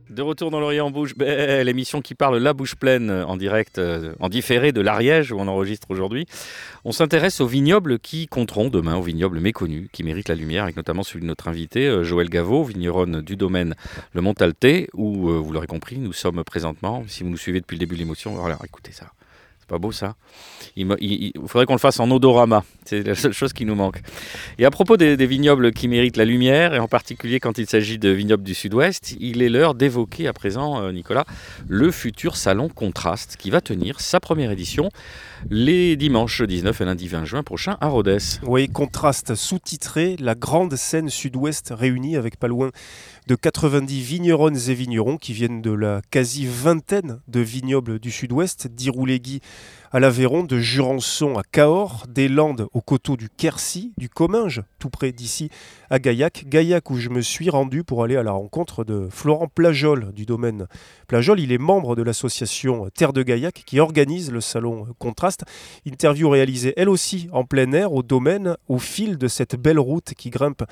De 0.09 0.21
retour 0.21 0.49
dans 0.49 0.59
l'Orient 0.59 0.89
Bouche 0.89 1.15
Bée, 1.15 1.63
l'émission 1.63 2.01
qui 2.01 2.15
parle 2.15 2.37
la 2.37 2.53
bouche 2.53 2.75
pleine 2.75 3.11
en 3.11 3.37
direct, 3.37 3.77
euh, 3.77 4.13
en 4.19 4.29
différé 4.29 4.71
de 4.71 4.81
l'Ariège 4.81 5.31
où 5.31 5.39
on 5.39 5.47
enregistre 5.47 5.89
aujourd'hui. 5.89 6.25
On 6.83 6.91
s'intéresse 6.91 7.41
aux 7.41 7.47
vignobles 7.47 7.99
qui 7.99 8.27
compteront 8.27 8.69
demain, 8.69 8.95
aux 8.95 9.01
vignobles 9.01 9.39
méconnus, 9.39 9.87
qui 9.91 10.03
méritent 10.03 10.29
la 10.29 10.35
lumière, 10.35 10.63
avec 10.63 10.77
notamment 10.77 11.03
celui 11.03 11.21
de 11.21 11.27
notre 11.27 11.47
invité, 11.47 11.87
euh, 11.87 12.03
Joël 12.03 12.29
Gaveau, 12.29 12.63
vigneronne 12.63 13.21
du 13.21 13.35
domaine 13.35 13.75
Le 14.13 14.21
Montaltais, 14.21 14.87
où, 14.93 15.29
euh, 15.29 15.37
vous 15.37 15.51
l'aurez 15.51 15.67
compris, 15.67 15.97
nous 15.97 16.13
sommes 16.13 16.43
présentement, 16.43 17.03
si 17.07 17.23
vous 17.23 17.29
nous 17.29 17.37
suivez 17.37 17.59
depuis 17.59 17.75
le 17.75 17.79
début 17.79 17.95
de 17.95 17.99
l'émotion, 17.99 18.33
voilà, 18.33 18.57
écoutez 18.63 18.91
ça. 18.91 19.07
C'est 19.63 19.69
pas 19.69 19.77
beau 19.77 19.93
ça 19.93 20.15
il, 20.75 21.31
faudrait 21.47 21.65
qu'on 21.65 21.73
le 21.73 21.79
fasse 21.79 22.01
en 22.01 22.11
odorama. 22.11 22.65
C'est 22.83 23.01
la 23.01 23.15
seule 23.15 23.31
chose 23.31 23.53
qui 23.53 23.65
nous 23.65 23.75
manque. 23.75 24.01
Et 24.57 24.65
à 24.65 24.71
propos 24.71 24.97
des, 24.97 25.15
vignobles 25.25 25.71
qui 25.71 25.87
méritent 25.87 26.17
la 26.17 26.25
lumière, 26.25 26.73
et 26.73 26.79
en 26.79 26.89
particulier 26.89 27.39
quand 27.39 27.57
il 27.57 27.65
s'agit 27.65 27.97
de 27.97 28.09
vignobles 28.09 28.43
du 28.43 28.53
sud-ouest, 28.53 29.15
il 29.21 29.41
est 29.41 29.47
l'heure 29.47 29.73
d'évoquer 29.73 30.27
à 30.27 30.33
présent, 30.33 30.81
euh, 30.81 30.91
Nicolas, 30.91 31.23
le 31.69 31.91
futur 31.91 32.35
salon 32.35 32.67
Contraste 32.67 33.37
qui 33.37 33.51
va 33.51 33.61
tenir 33.61 34.01
sa 34.01 34.19
première 34.19 34.51
édition 34.51 34.89
les 35.49 35.95
dimanches 35.95 36.41
19 36.41 36.81
et 36.81 36.85
lundi 36.85 37.07
20 37.07 37.25
juin 37.25 37.43
prochain 37.43 37.77
à 37.81 37.87
Rhodes. 37.87 38.17
Oui, 38.43 38.69
contraste 38.69 39.35
sous-titré, 39.35 40.15
la 40.19 40.35
grande 40.35 40.75
scène 40.75 41.09
sud-ouest 41.09 41.73
réunie 41.75 42.15
avec 42.15 42.37
pas 42.37 42.47
loin 42.47 42.71
de 43.27 43.35
90 43.35 44.01
vigneronnes 44.01 44.57
et 44.67 44.73
vignerons 44.73 45.17
qui 45.17 45.33
viennent 45.33 45.61
de 45.61 45.71
la 45.71 46.01
quasi-vingtaine 46.11 47.21
de 47.27 47.39
vignobles 47.39 47.99
du 47.99 48.11
sud-ouest, 48.11 48.67
d'Irouléguy 48.67 49.39
à 49.93 49.99
l'Aveyron, 49.99 50.43
de 50.43 50.57
Jurançon 50.57 51.37
à 51.37 51.43
Cahors, 51.43 52.05
des 52.09 52.27
Landes 52.27 52.67
au 52.73 52.81
coteau 52.81 53.15
du 53.15 53.29
Quercy, 53.29 53.93
du 53.95 54.09
Comminges, 54.09 54.63
tout 54.79 54.89
près 54.89 55.11
d'ici, 55.11 55.51
à 55.91 55.99
Gaillac. 55.99 56.45
Gaillac 56.47 56.89
où 56.89 56.97
je 56.97 57.09
me 57.09 57.21
suis 57.21 57.51
rendu 57.51 57.83
pour 57.83 58.03
aller 58.03 58.15
à 58.15 58.23
la 58.23 58.31
rencontre 58.31 58.83
de 58.83 59.07
Florent 59.11 59.47
Plajol 59.47 60.11
du 60.11 60.25
domaine 60.25 60.65
Plajol. 61.07 61.39
Il 61.39 61.51
est 61.51 61.59
membre 61.59 61.95
de 61.95 62.01
l'association 62.01 62.89
Terre 62.95 63.13
de 63.13 63.21
Gaillac 63.21 63.61
qui 63.67 63.79
organise 63.79 64.31
le 64.31 64.41
salon 64.41 64.87
Contraste. 64.97 65.43
Interview 65.85 66.27
réalisée 66.27 66.73
elle 66.75 66.89
aussi 66.89 67.29
en 67.31 67.43
plein 67.43 67.71
air 67.71 67.93
au 67.93 68.01
domaine 68.01 68.57
au 68.67 68.79
fil 68.79 69.19
de 69.19 69.27
cette 69.27 69.55
belle 69.55 69.79
route 69.79 70.15
qui 70.15 70.31
grimpe 70.31 70.63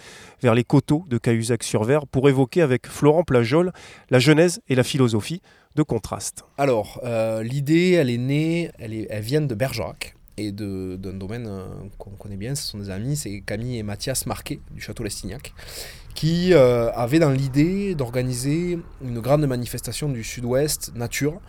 vers 0.41 0.55
les 0.55 0.63
coteaux 0.63 1.05
de 1.07 1.19
Cahuzac-sur-Vert 1.19 2.07
pour 2.07 2.27
évoquer 2.27 2.63
avec 2.63 2.87
Florent 2.87 3.23
Plajol 3.23 3.71
la 4.09 4.17
genèse 4.17 4.61
et 4.67 4.73
la 4.73 4.83
philosophie 4.83 5.43
de 5.75 5.83
Contraste. 5.83 6.43
Alors, 6.57 6.99
euh, 7.03 7.43
l'idée, 7.43 7.91
elle 7.91 8.09
est 8.09 8.17
née, 8.17 8.71
elle, 8.79 9.07
vient 9.21 9.41
de 9.41 9.55
Bergerac 9.55 10.15
et 10.37 10.51
d'un 10.51 11.13
domaine 11.13 11.47
euh, 11.47 11.65
qu'on 11.97 12.11
connaît 12.11 12.37
bien, 12.37 12.55
ce 12.55 12.63
sont 12.63 12.79
des 12.79 12.89
amis, 12.89 13.15
c'est 13.15 13.41
Camille 13.41 13.77
et 13.77 13.83
Mathias 13.83 14.25
Marquet 14.25 14.59
du 14.71 14.81
Château 14.81 15.03
Lestignac, 15.03 15.53
qui 16.15 16.53
euh, 16.53 16.91
avaient 16.91 17.19
dans 17.19 17.29
l'idée 17.29 17.95
d'organiser 17.95 18.79
une 19.03 19.19
grande 19.19 19.45
manifestation 19.45 20.09
du 20.09 20.23
sud-ouest 20.23 20.93
nature. 20.95 21.39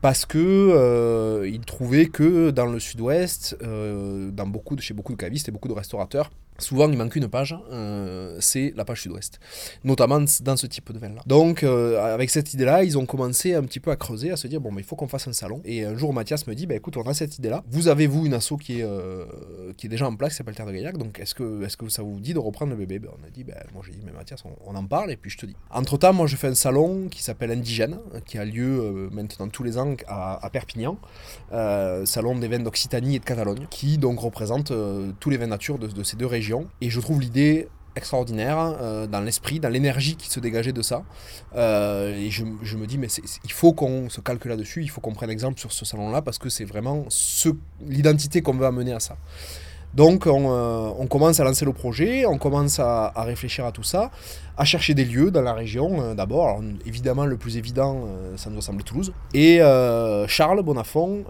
Parce 0.00 0.24
que 0.24 1.44
ils 1.44 1.64
trouvaient 1.64 2.06
que 2.06 2.50
dans 2.52 2.66
le 2.66 2.78
sud-ouest, 2.78 3.56
chez 3.58 4.94
beaucoup 4.94 5.12
de 5.12 5.16
cavistes 5.18 5.48
et 5.48 5.50
beaucoup 5.50 5.66
de 5.66 5.72
restaurateurs, 5.72 6.30
souvent 6.58 6.90
il 6.90 6.96
manque 6.96 7.16
une 7.16 7.28
page, 7.28 7.56
euh, 7.70 8.36
c'est 8.40 8.72
la 8.76 8.84
page 8.84 9.02
sud-ouest 9.02 9.38
notamment 9.84 10.24
dans 10.42 10.56
ce 10.56 10.66
type 10.66 10.92
de 10.92 10.98
vin-là. 10.98 11.22
Donc, 11.26 11.62
euh, 11.62 12.14
avec 12.14 12.30
cette 12.30 12.54
idée-là, 12.54 12.84
ils 12.84 12.98
ont 12.98 13.06
commencé 13.06 13.54
un 13.54 13.62
petit 13.62 13.80
peu 13.80 13.90
à 13.90 13.96
creuser, 13.96 14.30
à 14.30 14.36
se 14.36 14.46
dire 14.46 14.60
bon, 14.60 14.72
mais 14.72 14.82
il 14.82 14.84
faut 14.84 14.96
qu'on 14.96 15.08
fasse 15.08 15.28
un 15.28 15.32
salon. 15.32 15.60
Et 15.64 15.84
un 15.84 15.96
jour, 15.96 16.12
Mathias 16.12 16.46
me 16.46 16.54
dit 16.54 16.66
bah, 16.66 16.74
écoute, 16.74 16.96
on 16.96 17.02
a 17.02 17.14
cette 17.14 17.38
idée-là. 17.38 17.62
Vous 17.70 17.88
avez, 17.88 18.06
vous, 18.06 18.26
une 18.26 18.34
asso 18.34 18.54
qui 18.60 18.80
est, 18.80 18.84
euh, 18.84 19.24
qui 19.76 19.86
est 19.86 19.88
déjà 19.88 20.06
en 20.06 20.16
place, 20.16 20.32
qui 20.32 20.36
s'appelle 20.36 20.54
Terre 20.54 20.66
de 20.66 20.72
Gaillac. 20.72 20.98
Donc, 20.98 21.18
est-ce 21.18 21.34
que, 21.34 21.64
est 21.64 21.76
que 21.76 21.88
ça 21.88 22.02
vous 22.02 22.20
dit 22.20 22.34
de 22.34 22.38
reprendre 22.38 22.72
le 22.72 22.78
bébé? 22.78 22.98
Ben, 22.98 23.10
On 23.20 23.26
a 23.26 23.30
dit 23.30 23.44
ben, 23.44 23.56
moi, 23.72 23.82
j'ai 23.86 23.92
dit 23.92 24.02
mais 24.04 24.12
Mathias, 24.12 24.42
on, 24.44 24.74
en 24.74 24.84
parle 24.84 25.10
et 25.10 25.16
puis 25.16 25.30
je 25.30 25.38
te 25.38 25.46
dis. 25.46 25.56
Entre-temps, 25.70 26.12
moi, 26.12 26.26
je 26.26 26.36
fais 26.36 26.48
un 26.48 26.54
salon 26.54 27.08
qui 27.08 27.22
s'appelle 27.22 27.50
Indigène, 27.50 27.98
qui 28.26 28.38
a 28.38 28.44
lieu 28.44 29.08
maintenant 29.12 29.48
tous 29.48 29.62
les 29.62 29.78
ans 29.78 29.94
à, 30.06 30.48
Perpignan. 30.52 30.98
Salon 31.50 32.38
des 32.38 32.48
vins 32.48 32.58
d'Occitanie 32.58 33.16
et 33.16 33.18
de 33.18 33.24
Catalogne, 33.24 33.66
qui 33.70 33.98
donc 33.98 34.20
représente 34.20 34.72
tous 35.20 35.30
les 35.30 35.36
vins 35.36 35.46
nature 35.46 35.78
de 35.78 36.02
ces 36.02 36.16
deux 36.16 36.26
régions. 36.26 36.47
Et 36.80 36.90
je 36.90 37.00
trouve 37.00 37.20
l'idée 37.20 37.68
extraordinaire 37.98 38.58
euh, 38.58 39.06
dans 39.06 39.20
l'esprit, 39.20 39.60
dans 39.60 39.68
l'énergie 39.68 40.16
qui 40.16 40.30
se 40.30 40.40
dégageait 40.40 40.72
de 40.72 40.82
ça. 40.82 41.04
Euh, 41.54 42.16
et 42.16 42.30
je, 42.30 42.44
me 42.44 42.86
dis, 42.86 42.96
mais 42.96 43.08
il 43.44 43.52
faut 43.52 43.72
qu'on 43.74 44.08
se 44.08 44.20
calque 44.20 44.46
là-dessus, 44.46 44.82
il 44.82 44.88
faut 44.88 45.00
qu'on 45.00 45.12
prenne 45.12 45.30
exemple 45.30 45.60
sur 45.60 45.72
ce 45.72 45.84
salon-là, 45.84 46.22
parce 46.22 46.38
que 46.38 46.48
c'est 46.48 46.64
vraiment 46.64 47.06
l'identité 47.86 48.40
qu'on 48.40 48.54
veut 48.54 48.66
amener 48.66 48.92
à 48.92 49.00
ça. 49.00 49.16
Donc 49.94 50.26
on, 50.26 50.52
euh, 50.52 50.90
on 50.98 51.06
commence 51.06 51.40
à 51.40 51.44
lancer 51.44 51.64
le 51.64 51.72
projet, 51.72 52.26
on 52.26 52.38
commence 52.38 52.78
à, 52.78 53.12
réfléchir 53.16 53.64
à 53.64 53.72
tout 53.72 53.82
ça, 53.82 54.10
à 54.56 54.64
chercher 54.64 54.94
des 54.94 55.04
lieux 55.04 55.30
dans 55.30 55.40
la 55.40 55.54
région 55.54 56.02
euh, 56.02 56.14
d'abord. 56.14 56.60
Évidemment, 56.86 57.24
le 57.24 57.36
plus 57.36 57.56
évident, 57.56 58.04
euh, 58.06 58.36
ça 58.36 58.50
nous 58.50 58.58
a 58.58 58.60
semblé 58.60 58.84
Toulouse. 58.84 59.12
Et 59.34 59.58
Charles 60.28 60.62
Bonafont 60.62 61.24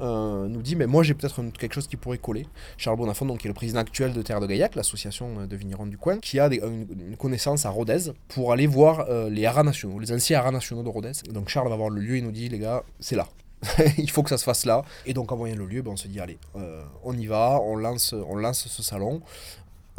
nous 0.48 0.62
dit, 0.62 0.76
mais 0.76 0.86
moi 0.86 1.02
j'ai 1.02 1.14
peut-être 1.14 1.40
quelque 1.58 1.74
chose 1.74 1.86
qui 1.86 1.96
pourrait 1.96 2.18
coller. 2.18 2.46
Charles 2.76 2.96
Bonafont, 2.96 3.26
donc, 3.26 3.38
qui 3.38 3.46
est 3.46 3.50
le 3.50 3.54
président 3.54 3.80
actuel 3.80 4.12
de 4.12 4.22
Terre 4.22 4.40
de 4.40 4.46
Gaillac, 4.46 4.74
l'association 4.74 5.46
de 5.46 5.56
vignerons 5.56 5.86
du 5.86 5.98
coin, 5.98 6.18
qui 6.18 6.38
a 6.38 6.46
une, 6.46 7.16
connaissance 7.18 7.66
à 7.66 7.70
Rodez 7.70 8.12
pour 8.28 8.52
aller 8.52 8.66
voir 8.66 9.06
les 9.30 9.46
haras 9.46 9.62
nationaux, 9.62 9.98
les 9.98 10.12
anciens 10.12 10.38
haras 10.38 10.50
nationaux 10.50 10.82
de 10.82 10.88
Rodez. 10.88 11.12
Donc 11.32 11.48
Charles 11.48 11.68
va 11.68 11.76
voir 11.76 11.90
le 11.90 12.00
lieu, 12.00 12.16
il 12.18 12.24
nous 12.24 12.32
dit, 12.32 12.48
les 12.48 12.58
gars, 12.58 12.82
c'est 13.00 13.16
là. 13.16 13.26
il 13.98 14.10
faut 14.10 14.22
que 14.22 14.30
ça 14.30 14.38
se 14.38 14.44
fasse 14.44 14.64
là. 14.64 14.82
Et 15.06 15.14
donc, 15.14 15.32
en 15.32 15.36
voyant 15.36 15.56
le 15.56 15.66
lieu, 15.66 15.82
ben, 15.82 15.92
on 15.92 15.96
se 15.96 16.08
dit, 16.08 16.20
allez, 16.20 16.38
euh, 16.56 16.82
on 17.04 17.16
y 17.16 17.26
va, 17.26 17.60
on 17.62 17.76
lance, 17.76 18.12
on 18.12 18.36
lance 18.36 18.68
ce 18.68 18.82
salon. 18.82 19.20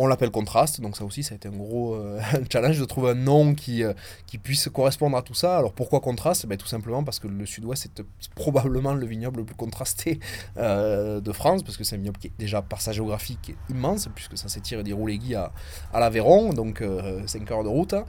On 0.01 0.07
l'appelle 0.07 0.31
Contraste, 0.31 0.79
donc 0.79 0.95
ça 0.95 1.03
aussi, 1.03 1.23
ça 1.23 1.33
a 1.33 1.35
été 1.35 1.49
un 1.49 1.57
gros 1.57 1.93
euh, 1.93 2.21
challenge 2.49 2.79
de 2.79 2.85
trouver 2.85 3.11
un 3.11 3.15
nom 3.15 3.53
qui, 3.53 3.83
euh, 3.83 3.91
qui 4.27 4.37
puisse 4.37 4.69
correspondre 4.69 5.17
à 5.17 5.21
tout 5.21 5.33
ça. 5.33 5.57
Alors 5.57 5.73
pourquoi 5.73 5.99
Contraste? 5.99 6.45
Ben, 6.45 6.57
Tout 6.57 6.67
simplement 6.67 7.03
parce 7.03 7.19
que 7.19 7.27
le 7.27 7.45
sud-ouest 7.45 7.87
est 7.87 8.03
probablement 8.33 8.93
le 8.93 9.05
vignoble 9.05 9.39
le 9.39 9.45
plus 9.45 9.55
contrasté 9.55 10.21
euh, 10.55 11.19
de 11.19 11.31
France, 11.33 11.63
parce 11.63 11.75
que 11.75 11.83
c'est 11.83 11.95
un 11.95 11.97
vignoble 11.97 12.17
qui 12.17 12.27
est 12.27 12.33
déjà 12.39 12.61
par 12.61 12.79
sa 12.79 12.93
géographie 12.93 13.37
qui 13.41 13.51
est 13.51 13.57
immense, 13.69 14.07
puisque 14.15 14.37
ça 14.37 14.47
s'étire 14.47 14.85
d'Irouléguy 14.85 15.35
à, 15.35 15.51
à 15.93 15.99
l'Aveyron, 15.99 16.53
donc 16.53 16.81
5 17.25 17.51
heures 17.51 17.65
de 17.65 17.69
route, 17.69 17.93
hein. 17.93 18.05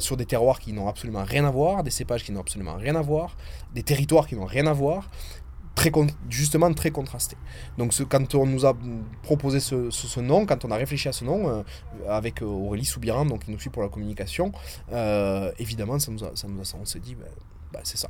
sur 0.00 0.18
des 0.18 0.26
terroirs 0.26 0.60
qui 0.60 0.74
n'ont 0.74 0.88
absolument 0.88 1.24
rien 1.24 1.46
à 1.46 1.50
voir, 1.50 1.84
des 1.84 1.90
cépages 1.90 2.22
qui 2.22 2.32
n'ont 2.32 2.40
absolument 2.40 2.74
rien 2.74 2.96
à 2.96 3.02
voir, 3.02 3.38
des 3.72 3.82
territoires 3.82 4.26
qui 4.26 4.36
n'ont 4.36 4.44
rien 4.44 4.66
à 4.66 4.74
voir 4.74 5.08
très 5.78 5.92
justement 6.28 6.72
très 6.74 6.90
contrasté. 6.90 7.36
Donc 7.78 7.94
quand 8.08 8.34
on 8.34 8.46
nous 8.46 8.66
a 8.66 8.76
proposé 9.22 9.60
ce, 9.60 10.20
nom, 10.20 10.44
quand 10.44 10.64
on 10.64 10.70
a 10.72 10.76
réfléchi 10.76 11.08
à 11.08 11.12
ce 11.12 11.24
nom, 11.24 11.48
euh, 11.48 11.62
avec 12.08 12.42
euh, 12.42 12.46
Aurélie 12.46 12.84
Soubiran, 12.84 13.24
donc 13.24 13.44
qui 13.44 13.52
nous 13.52 13.60
suit 13.60 13.70
pour 13.70 13.82
la 13.82 13.88
communication, 13.88 14.50
euh, 14.92 15.52
évidemment 15.58 15.98
ça 16.00 16.10
nous 16.10 16.24
a, 16.24 16.32
ça 16.34 16.48
on 16.80 16.84
s'est 16.84 16.98
dit, 16.98 17.14
ben, 17.14 17.28
bah, 17.72 17.80
c'est 17.84 17.98
ça, 17.98 18.08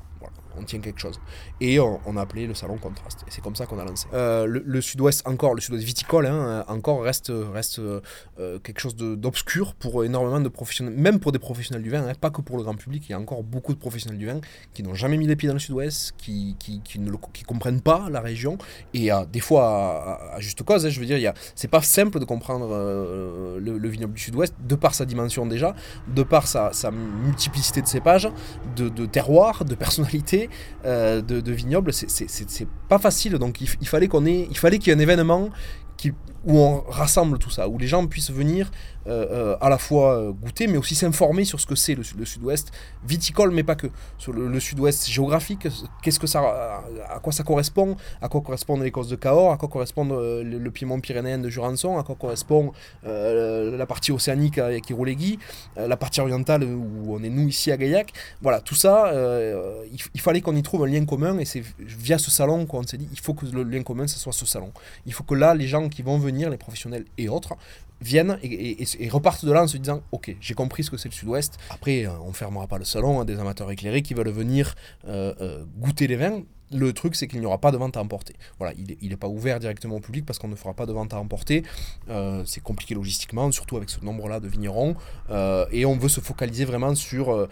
on 0.57 0.64
tient 0.64 0.81
quelque 0.81 1.01
chose. 1.01 1.21
Et 1.61 1.79
on, 1.81 2.16
a 2.16 2.21
appelé 2.21 2.47
le 2.47 2.55
salon 2.55 2.79
Contraste. 2.79 3.25
Et 3.27 3.31
c'est 3.31 3.40
comme 3.40 3.57
ça 3.57 3.66
qu'on 3.66 3.79
a 3.79 3.85
lancé. 3.85 4.07
Euh, 4.12 4.47
le, 4.47 4.81
sud-ouest, 4.81 5.27
encore, 5.27 5.55
le 5.55 5.61
sud-ouest 5.61 5.85
viticole, 5.85 6.27
hein, 6.27 6.64
encore 6.68 7.03
reste, 7.03 7.33
reste 7.53 7.79
euh, 7.79 8.01
quelque 8.37 8.81
chose 8.81 8.97
d'obscur 8.97 9.75
pour 9.75 10.05
énormément 10.05 10.40
de 10.40 10.49
professionnels, 10.49 10.94
même 10.94 11.21
pour 11.21 11.33
des 11.33 11.38
professionnels 11.38 11.83
du 11.83 11.90
vin, 11.90 12.07
hein, 12.07 12.12
pas 12.21 12.31
que 12.31 12.40
pour 12.40 12.57
le 12.57 12.62
grand 12.62 12.75
public. 12.75 13.05
Il 13.09 13.12
y 13.12 13.14
a 13.14 13.21
encore 13.21 13.42
beaucoup 13.42 13.73
de 13.73 13.79
professionnels 13.79 14.18
du 14.18 14.27
vin 14.27 14.40
qui 14.75 14.83
n'ont 14.83 14.94
jamais 14.94 15.16
mis 15.16 15.27
les 15.27 15.37
pieds 15.37 15.49
dans 15.49 15.55
le 15.55 15.61
sud-ouest, 15.61 16.14
qui, 16.18 16.57
qui, 16.59 16.81
qui, 16.83 16.99
ne 16.99 17.11
qui 17.33 17.44
comprennent 17.44 17.81
pas 17.81 18.09
la 18.11 18.21
région. 18.21 18.59
Et 18.94 19.11
des 19.33 19.40
fois, 19.40 20.35
à, 20.35 20.40
juste 20.40 20.62
cause, 20.62 20.85
hein, 20.87 20.88
je 20.88 21.01
veux 21.01 21.07
dire, 21.07 21.33
c'est 21.55 21.68
pas 21.68 21.83
simple 21.83 22.18
de 22.18 22.25
comprendre 22.25 22.68
euh, 22.71 23.59
le, 23.61 23.88
vignoble 23.88 24.14
du 24.14 24.23
sud-ouest, 24.23 24.55
de 24.61 24.75
par 24.75 24.94
sa 24.94 25.05
dimension 25.05 25.47
déjà, 25.47 25.75
de 26.09 26.23
par 26.23 26.47
sa, 26.47 26.73
sa 26.73 26.90
multiplicité 26.90 27.83
de 27.83 27.87
cépages, 27.87 28.29
de 28.77 29.07
terroirs 29.07 29.47
de 29.64 29.74
personnalité 29.74 30.48
euh, 30.84 31.20
de, 31.20 31.40
de, 31.40 31.52
vignoble, 31.52 31.92
c'est 31.92 32.68
pas 32.88 32.98
facile. 32.98 33.34
Donc 33.34 33.61
il, 33.61 33.68
il 33.80 33.88
fallait 33.88 34.08
qu'on 34.08 34.26
ait, 34.26 34.46
il 34.50 34.56
fallait 34.56 34.78
qu'il 34.78 34.88
y 34.88 34.90
ait 34.90 34.98
un 34.98 35.02
événement 35.02 35.50
qui, 35.96 36.12
où 36.48 36.58
on 36.58 36.80
rassemble 36.88 37.38
tout 37.38 37.50
ça, 37.50 37.68
où 37.68 37.78
les 37.78 37.87
gens 37.87 38.06
puissent 38.06 38.30
venir 38.30 38.70
euh, 39.08 39.26
euh, 39.30 39.56
à 39.62 39.70
la 39.70 39.78
fois 39.78 40.18
euh, 40.18 40.32
goûter, 40.32 40.66
mais 40.66 40.76
aussi 40.76 40.94
s'informer 40.94 41.46
sur 41.46 41.61
ce 41.61 41.66
que 41.66 41.74
c'est 41.74 41.94
le, 41.94 42.02
sud-ouest 42.02 42.72
viticole, 43.06 43.50
mais 43.52 43.62
pas 43.62 43.74
que. 43.74 43.87
Sur 44.18 44.32
le, 44.32 44.61
sud-ouest 44.61 45.08
géographique, 45.08 45.66
qu'est-ce 46.02 46.20
que 46.20 46.26
ça, 46.26 46.40
à, 47.08 47.18
quoi 47.20 47.32
ça 47.32 47.42
correspond, 47.42 47.96
à 48.20 48.28
quoi 48.28 48.42
correspondent 48.42 48.82
les 48.82 48.90
de 48.90 49.14
Cahors, 49.14 49.52
à 49.52 49.56
quoi 49.56 49.68
correspond 49.68 50.04
le, 50.04 50.70
piémont 50.70 51.00
pyrénéen 51.00 51.38
de 51.38 51.48
Jurançon, 51.48 51.98
à 51.98 52.02
quoi 52.02 52.16
correspond 52.16 52.72
la 53.04 53.87
partie 53.87 54.12
océanique 54.12 54.58
avec 54.58 54.90
Irouléguy, 54.90 55.38
la 55.76 55.96
partie 55.96 56.20
orientale 56.20 56.64
où 56.64 57.14
on 57.14 57.22
est 57.22 57.30
nous 57.30 57.48
ici 57.48 57.70
à 57.70 57.76
Gaillac. 57.76 58.12
Voilà, 58.42 58.61
tout 58.61 58.74
ça, 58.74 59.12
il, 60.14 60.20
fallait 60.20 60.40
qu'on 60.40 60.56
y 60.56 60.62
trouve 60.62 60.84
un 60.84 60.88
lien 60.88 61.04
commun, 61.04 61.38
et 61.38 61.44
c'est 61.44 61.62
via 61.78 62.18
ce 62.18 62.30
salon 62.30 62.66
qu'on 62.66 62.82
s'est 62.82 62.98
dit, 62.98 63.08
il 63.12 63.20
faut 63.20 63.34
que 63.34 63.46
le 63.46 63.62
lien 63.62 63.82
commun, 63.82 64.06
ce 64.06 64.18
soit 64.18 64.32
ce 64.32 64.44
salon. 64.44 64.72
Il 65.06 65.12
faut 65.12 65.24
que 65.24 65.34
là, 65.34 65.54
les 65.54 65.68
gens 65.68 65.88
qui 65.88 66.02
vont 66.02 66.18
venir, 66.18 66.38
les 66.46 66.57
professionnels 66.57 67.05
et 67.18 67.29
autres, 67.29 67.57
viennent 68.01 68.38
et, 68.42 69.09
repartent 69.11 69.44
de 69.44 69.53
là 69.53 69.62
en 69.62 69.66
se 69.66 69.77
disant 69.77 70.03
ok 70.12 70.37
j'ai 70.40 70.55
compris 70.55 70.85
ce 70.85 70.90
que 70.90 70.96
c'est 70.96 71.09
le 71.09 71.14
sud-ouest. 71.14 71.59
Après 71.70 72.07
euh, 72.07 72.11
on 72.24 72.33
fermera 72.33 72.66
pas 72.66 72.79
le 72.79 72.85
salon 72.85 73.20
à 73.20 73.24
des 73.24 73.38
amateurs 73.38 73.70
éclairés 73.70 74.03
qui 74.03 74.14
veulent 74.14 74.29
venir 74.31 74.74
euh, 75.07 75.35
euh, 75.40 75.64
goûter 75.79 76.07
les 76.07 76.16
vins. 76.16 76.42
Le 76.70 76.92
truc 76.92 77.16
c'est 77.16 77.27
qu'il 77.27 77.40
n'y 77.40 77.46
aura 77.46 77.59
pas 77.59 77.70
de 77.70 77.79
vente 77.79 77.96
à 77.96 78.01
emporter. 78.01 78.35
Voilà 78.59 78.74
il 78.77 79.09
n'est 79.09 79.16
pas 79.16 79.27
ouvert 79.27 79.59
directement 79.59 79.96
au 79.96 80.01
public 80.01 80.27
parce 80.27 80.38
qu'on 80.38 80.48
ne 80.48 80.55
fera 80.55 80.74
pas 80.74 80.85
de 80.85 80.92
vente 80.92 81.14
à 81.14 81.18
emporter. 81.18 81.62
C'est 82.44 82.62
compliqué 82.62 82.94
logistiquement 82.94 83.51
surtout 83.53 83.79
avec 83.79 83.88
ce 83.88 84.05
nombre 84.05 84.29
là 84.29 84.38
de 84.38 84.48
vignerons. 84.48 84.94
Et 85.72 85.87
on 85.87 85.96
veut 85.96 86.11
se 86.11 86.20
focaliser 86.20 86.66
vraiment 86.66 86.94
sur 86.94 87.48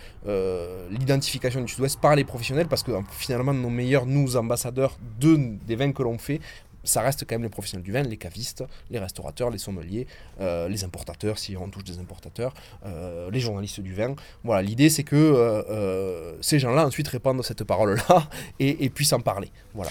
l'identification 0.90 1.62
du 1.62 1.68
sud-ouest 1.68 1.98
par 1.98 2.14
les 2.14 2.24
professionnels 2.24 2.68
parce 2.68 2.82
que 2.82 2.92
finalement 3.10 3.54
nos 3.54 3.70
meilleurs 3.70 4.04
nous 4.04 4.36
ambassadeurs 4.36 4.98
de, 5.18 5.56
des 5.66 5.76
vins 5.76 5.92
que 5.92 6.02
l'on 6.02 6.18
fait 6.18 6.42
ça 6.86 7.02
reste 7.02 7.26
quand 7.26 7.34
même 7.34 7.42
les 7.42 7.48
professionnels 7.48 7.84
du 7.84 7.92
vin, 7.92 8.02
les 8.02 8.16
cavistes, 8.16 8.64
les 8.90 8.98
restaurateurs, 8.98 9.50
les 9.50 9.58
sommeliers, 9.58 10.06
euh, 10.40 10.68
les 10.68 10.84
importateurs, 10.84 11.38
si 11.38 11.56
on 11.56 11.68
touche 11.68 11.84
des 11.84 11.98
importateurs, 11.98 12.54
euh, 12.84 13.30
les 13.30 13.40
journalistes 13.40 13.80
du 13.80 13.92
vin. 13.94 14.14
Voilà, 14.44 14.62
l'idée 14.62 14.88
c'est 14.88 15.04
que 15.04 15.16
euh, 15.16 16.40
ces 16.40 16.58
gens-là 16.58 16.86
ensuite 16.86 17.08
répandent 17.08 17.42
cette 17.42 17.64
parole-là 17.64 18.28
et, 18.58 18.84
et 18.84 18.90
puissent 18.90 19.12
en 19.12 19.20
parler. 19.20 19.50
Voilà. 19.74 19.90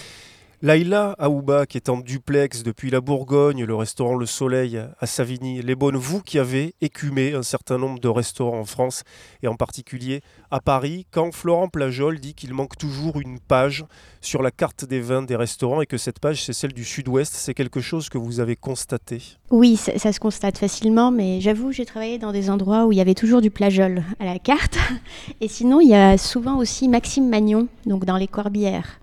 Laïla 0.62 1.14
Aouba, 1.18 1.66
qui 1.66 1.76
est 1.76 1.90
en 1.90 1.98
duplex 1.98 2.62
depuis 2.62 2.88
la 2.88 3.02
Bourgogne, 3.02 3.64
le 3.64 3.74
restaurant 3.74 4.16
Le 4.16 4.24
Soleil 4.24 4.80
à 4.98 5.06
Savigny, 5.06 5.60
les 5.60 5.74
bonnes, 5.74 5.96
vous 5.96 6.22
qui 6.22 6.38
avez 6.38 6.74
écumé 6.80 7.34
un 7.34 7.42
certain 7.42 7.76
nombre 7.76 8.00
de 8.00 8.08
restaurants 8.08 8.60
en 8.60 8.64
France 8.64 9.02
et 9.42 9.48
en 9.48 9.54
particulier 9.54 10.22
à 10.50 10.60
Paris, 10.60 11.06
quand 11.10 11.30
Florent 11.30 11.68
Plajol 11.68 12.20
dit 12.20 12.32
qu'il 12.32 12.54
manque 12.54 12.78
toujours 12.78 13.20
une 13.20 13.38
page 13.38 13.84
sur 14.22 14.42
la 14.42 14.50
carte 14.50 14.86
des 14.86 15.00
vins 15.00 15.20
des 15.20 15.36
restaurants 15.36 15.82
et 15.82 15.86
que 15.86 15.98
cette 15.98 16.20
page 16.20 16.42
c'est 16.42 16.54
celle 16.54 16.72
du 16.72 16.84
sud-ouest, 16.84 17.34
c'est 17.34 17.52
quelque 17.52 17.82
chose 17.82 18.08
que 18.08 18.16
vous 18.16 18.40
avez 18.40 18.56
constaté? 18.56 19.22
Oui, 19.50 19.76
ça, 19.76 19.98
ça 19.98 20.10
se 20.10 20.20
constate 20.20 20.56
facilement, 20.56 21.10
mais 21.10 21.42
j'avoue, 21.42 21.70
j'ai 21.70 21.84
travaillé 21.84 22.18
dans 22.18 22.32
des 22.32 22.48
endroits 22.48 22.86
où 22.86 22.92
il 22.92 22.98
y 22.98 23.02
avait 23.02 23.12
toujours 23.12 23.42
du 23.42 23.50
Plajol 23.50 24.02
à 24.20 24.24
la 24.24 24.38
carte. 24.38 24.78
Et 25.42 25.48
sinon, 25.48 25.80
il 25.80 25.90
y 25.90 25.94
a 25.94 26.16
souvent 26.16 26.56
aussi 26.56 26.88
Maxime 26.88 27.28
Magnon, 27.28 27.68
donc 27.84 28.06
dans 28.06 28.16
les 28.16 28.26
Corbières. 28.26 29.00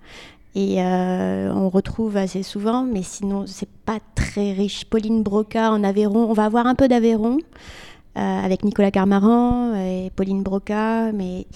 Et 0.56 0.82
euh, 0.82 1.52
on 1.52 1.70
retrouve 1.70 2.16
assez 2.16 2.44
souvent, 2.44 2.84
mais 2.84 3.02
sinon 3.02 3.46
c'est 3.48 3.70
pas 3.70 3.98
très 4.14 4.54
riche. 4.54 4.86
Pauline 4.86 5.24
Broca 5.24 5.72
en 5.72 5.84
Aveyron, 5.84 6.30
on 6.30 6.34
va 6.34 6.46
avoir 6.46 6.68
un 6.68 6.76
peu 6.76 6.88
d'Aveyron 6.88 7.40
euh, 8.18 8.20
avec 8.20 8.64
Nicolas 8.64 8.92
Carmaran 8.92 9.74
et 9.76 10.12
Pauline 10.16 10.44
Broca, 10.44 11.12
mais 11.12 11.48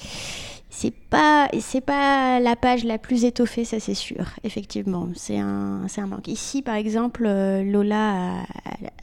c'est 0.71 0.93
pas 0.93 1.47
c'est 1.59 1.81
pas 1.81 2.39
la 2.39 2.55
page 2.55 2.85
la 2.85 2.97
plus 2.97 3.23
étoffée, 3.23 3.65
ça 3.65 3.79
c'est 3.79 3.93
sûr. 3.93 4.25
Effectivement, 4.43 5.09
c'est 5.13 5.37
un 5.37 5.85
un 5.95 6.07
manque. 6.07 6.27
Ici 6.27 6.63
par 6.63 6.73
exemple, 6.73 7.25
euh, 7.27 7.61
Lola, 7.63 8.45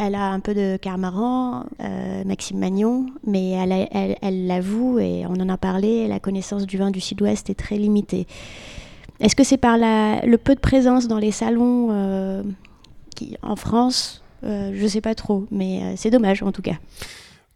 elle, 0.00 0.16
a 0.16 0.26
un 0.26 0.40
peu 0.40 0.54
de 0.54 0.76
Carmaran, 0.76 1.66
Maxime 2.26 2.58
Magnon, 2.58 3.06
mais 3.24 3.52
elle 3.52 4.48
l'avoue 4.48 4.98
et 4.98 5.24
on 5.28 5.34
en 5.34 5.48
a 5.48 5.56
parlé, 5.56 6.08
la 6.08 6.18
connaissance 6.18 6.66
du 6.66 6.78
vin 6.78 6.90
du 6.90 7.00
Sud-Ouest 7.00 7.48
est 7.48 7.54
très 7.54 7.76
limitée. 7.76 8.26
Est-ce 9.20 9.36
que 9.36 9.44
c'est 9.44 9.58
par 9.58 9.76
le 9.78 10.36
peu 10.36 10.54
de 10.54 10.60
présence 10.60 11.06
dans 11.06 11.18
les 11.18 11.30
salons 11.30 11.88
euh, 11.90 12.42
qui, 13.14 13.36
en 13.42 13.56
France? 13.56 14.22
Euh, 14.42 14.72
Je 14.74 14.82
ne 14.82 14.88
sais 14.88 15.00
pas 15.00 15.14
trop, 15.14 15.46
mais 15.50 15.82
euh, 15.82 15.94
c'est 15.96 16.10
dommage 16.10 16.42
en 16.42 16.52
tout 16.52 16.62
cas. 16.62 16.76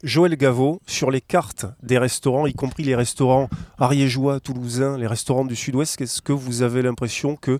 Joël 0.01 0.35
Gaveau, 0.37 0.79
sur 0.87 1.11
les 1.11 1.19
cartes 1.19 1.65
des 1.83 1.97
restaurants, 1.97 2.47
y 2.47 2.53
compris 2.53 2.83
les 2.83 2.95
restaurants 2.95 3.49
ariégeois, 3.77 4.39
toulousains, 4.39 4.97
les 4.97 5.07
restaurants 5.07 5.43
du 5.43 5.57
sud-ouest, 5.57 5.99
est-ce 5.99 6.21
que 6.21 6.31
vous 6.31 6.61
avez 6.61 6.81
l'impression 6.81 7.35
que 7.35 7.59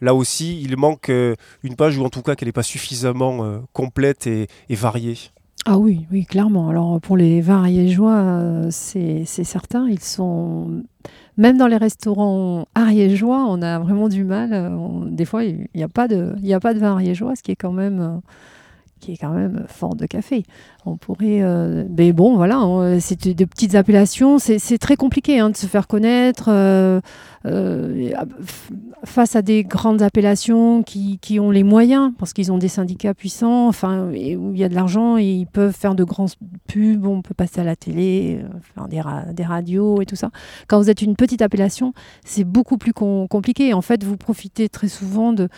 là 0.00 0.14
aussi, 0.14 0.62
il 0.62 0.76
manque 0.76 1.10
une 1.10 1.74
page, 1.76 1.98
ou 1.98 2.04
en 2.04 2.08
tout 2.08 2.22
cas 2.22 2.36
qu'elle 2.36 2.46
n'est 2.46 2.52
pas 2.52 2.62
suffisamment 2.62 3.60
complète 3.72 4.28
et, 4.28 4.46
variée? 4.70 5.18
Ah 5.66 5.78
oui, 5.78 6.06
oui, 6.12 6.26
clairement. 6.26 6.68
Alors 6.68 7.00
pour 7.00 7.16
les 7.16 7.40
vins 7.40 7.58
ariégeois, 7.58 8.70
c'est 8.70 9.24
certain, 9.26 9.88
ils 9.88 9.98
sont 9.98 10.84
même 11.40 11.56
dans 11.56 11.68
les 11.68 11.78
restaurants 11.78 12.68
ariégeois, 12.74 13.46
on 13.48 13.62
a 13.62 13.78
vraiment 13.78 14.10
du 14.10 14.24
mal. 14.24 14.50
Euh, 14.52 15.06
des 15.06 15.24
fois, 15.24 15.42
il 15.42 15.68
n'y 15.74 15.82
a, 15.82 15.88
pas 15.88 16.06
de, 16.06 16.34
vin 16.78 16.92
ariégeois, 16.92 17.34
ce 17.34 17.42
qui 17.42 17.50
est 17.50 17.56
quand 17.56 17.72
même 17.72 18.00
euh, 18.00 18.18
qui 19.00 19.12
est 19.12 19.16
quand 19.16 19.32
même 19.32 19.64
fort 19.66 19.96
de 19.96 20.06
café. 20.06 20.44
On 20.86 20.96
pourrait, 20.96 21.42
euh, 21.42 21.84
mais 21.96 22.12
bon, 22.12 22.36
voilà, 22.36 22.60
c'est 23.00 23.26
de 23.26 23.44
petites 23.44 23.74
appellations. 23.74 24.38
C'est 24.38 24.78
très 24.78 24.96
compliqué 24.96 25.38
hein, 25.40 25.50
de 25.50 25.56
se 25.56 25.66
faire 25.66 25.86
connaître 25.86 26.46
euh, 26.48 27.00
euh, 27.46 28.10
face 29.04 29.36
à 29.36 29.42
des 29.42 29.64
grandes 29.64 30.02
appellations 30.02 30.82
qui, 30.82 31.40
ont 31.40 31.50
les 31.50 31.64
moyens, 31.64 32.12
parce 32.18 32.32
qu'ils 32.32 32.52
ont 32.52 32.58
des 32.58 32.68
syndicats 32.68 33.14
puissants, 33.14 33.68
enfin, 33.68 34.08
où 34.08 34.12
il 34.12 34.58
y 34.58 34.64
a 34.64 34.68
de 34.68 34.74
l'argent 34.74 35.18
et 35.18 35.24
ils 35.24 35.46
peuvent 35.46 35.76
faire 35.76 35.94
de 35.94 36.04
grands 36.04 36.28
pubs. 36.68 37.06
On 37.06 37.22
peut 37.22 37.34
passer 37.34 37.60
à 37.60 37.64
la 37.64 37.76
télé, 37.76 38.40
faire 38.74 38.88
des, 38.88 39.44
radios 39.44 40.00
et 40.00 40.06
tout 40.06 40.16
ça. 40.16 40.30
Quand 40.66 40.78
vous 40.78 40.90
êtes 40.90 41.02
une 41.02 41.16
petite 41.16 41.42
appellation, 41.42 41.92
c'est 42.24 42.44
beaucoup 42.44 42.78
plus 42.78 42.92
compliqué. 42.92 43.74
En 43.74 43.82
fait, 43.82 44.04
vous 44.04 44.16
profitez 44.16 44.68
très 44.68 44.88
souvent 44.88 45.32
de 45.32 45.48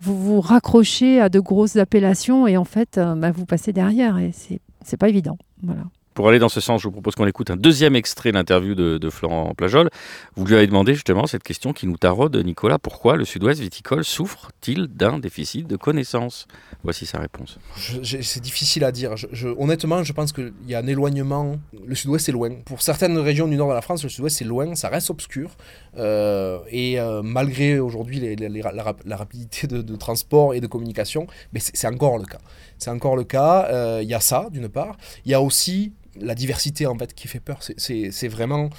vous 0.00 0.18
vous 0.18 0.40
raccrochez 0.40 1.20
à 1.20 1.28
de 1.28 1.40
grosses 1.40 1.76
appellations 1.76 2.46
et 2.46 2.56
en 2.56 2.64
fait, 2.64 2.98
euh, 2.98 3.14
bah, 3.14 3.30
vous 3.30 3.46
passez 3.46 3.72
derrière 3.72 4.18
et 4.18 4.32
c'est, 4.32 4.96
pas 4.96 5.08
évident. 5.08 5.38
Voilà. 5.62 5.82
Pour 6.14 6.28
aller 6.28 6.40
dans 6.40 6.48
ce 6.48 6.60
sens, 6.60 6.82
je 6.82 6.88
vous 6.88 6.92
propose 6.92 7.14
qu'on 7.14 7.26
écoute 7.26 7.50
un 7.50 7.56
deuxième 7.56 7.94
extrait 7.94 8.32
d'interview 8.32 8.74
de, 8.74 8.98
de, 8.98 9.10
Florent 9.10 9.54
Plajol. 9.54 9.90
Vous 10.34 10.44
lui 10.44 10.56
avez 10.56 10.66
demandé 10.66 10.92
justement 10.94 11.26
cette 11.26 11.44
question 11.44 11.72
qui 11.72 11.86
nous 11.86 11.96
taraude, 11.96 12.36
Nicolas, 12.44 12.78
pourquoi 12.78 13.16
le 13.16 13.24
sud-ouest 13.24 13.60
viticole 13.60 14.04
souffre-t-il 14.04 14.88
d'un 14.88 15.18
déficit 15.18 15.68
de 15.68 15.76
connaissances? 15.76 16.48
Voici 16.82 17.06
sa 17.06 17.20
réponse. 17.20 17.58
C'est 18.02 18.42
difficile 18.42 18.84
à 18.84 18.90
dire. 18.90 19.16
Je, 19.16 19.28
je, 19.32 19.48
honnêtement, 19.48 20.02
je 20.02 20.12
pense 20.12 20.32
qu'il 20.32 20.52
y 20.66 20.74
a 20.74 20.80
un 20.80 20.86
éloignement. 20.86 21.56
Le 21.86 21.94
sud-ouest 21.94 22.28
est 22.28 22.32
loin. 22.32 22.50
Pour 22.64 22.82
certaines 22.82 23.16
régions 23.16 23.46
du 23.46 23.56
nord 23.56 23.68
de 23.68 23.74
la 23.74 23.82
France, 23.82 24.02
le 24.02 24.08
sud-ouest 24.08 24.36
c'est 24.36 24.44
loin, 24.44 24.74
ça 24.74 24.88
reste 24.88 25.10
obscur. 25.10 25.56
Euh, 25.96 26.60
et 26.68 27.00
euh, 27.00 27.22
malgré 27.22 27.80
aujourd'hui 27.80 28.36
la, 28.36 29.16
rapidité 29.16 29.66
de, 29.66 29.96
transport 29.96 30.54
et 30.54 30.60
de 30.60 30.66
communication, 30.66 31.26
mais 31.52 31.60
c'est 31.60 31.86
encore 31.86 32.18
le 32.18 32.24
cas. 32.24 32.38
C'est 32.78 32.90
encore 32.90 33.16
le 33.16 33.24
cas. 33.24 33.66
Il 33.68 33.74
euh, 33.74 34.02
y 34.02 34.14
a 34.14 34.20
ça, 34.20 34.48
d'une 34.50 34.68
part. 34.68 34.96
Il 35.24 35.30
y 35.30 35.34
a 35.34 35.40
aussi 35.40 35.92
la 36.20 36.34
diversité 36.34 36.86
en 36.86 36.96
fait 36.96 37.14
qui 37.14 37.28
fait 37.28 37.40
peur. 37.40 37.60
C'est 37.76 38.28
vraiment. 38.28 38.70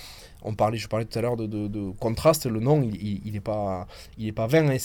On 0.43 0.55
parlait, 0.55 0.79
je 0.79 0.87
parlais 0.87 1.05
tout 1.05 1.19
à 1.19 1.21
l'heure 1.21 1.37
de, 1.37 1.45
de, 1.45 1.91
contraste. 1.99 2.47
Le 2.47 2.59
nom, 2.59 2.81
il 2.81 3.31
n'est 3.31 3.39
pas, 3.39 3.87
pas 4.35 4.47
vain. 4.47 4.69
Hein. 4.69 4.77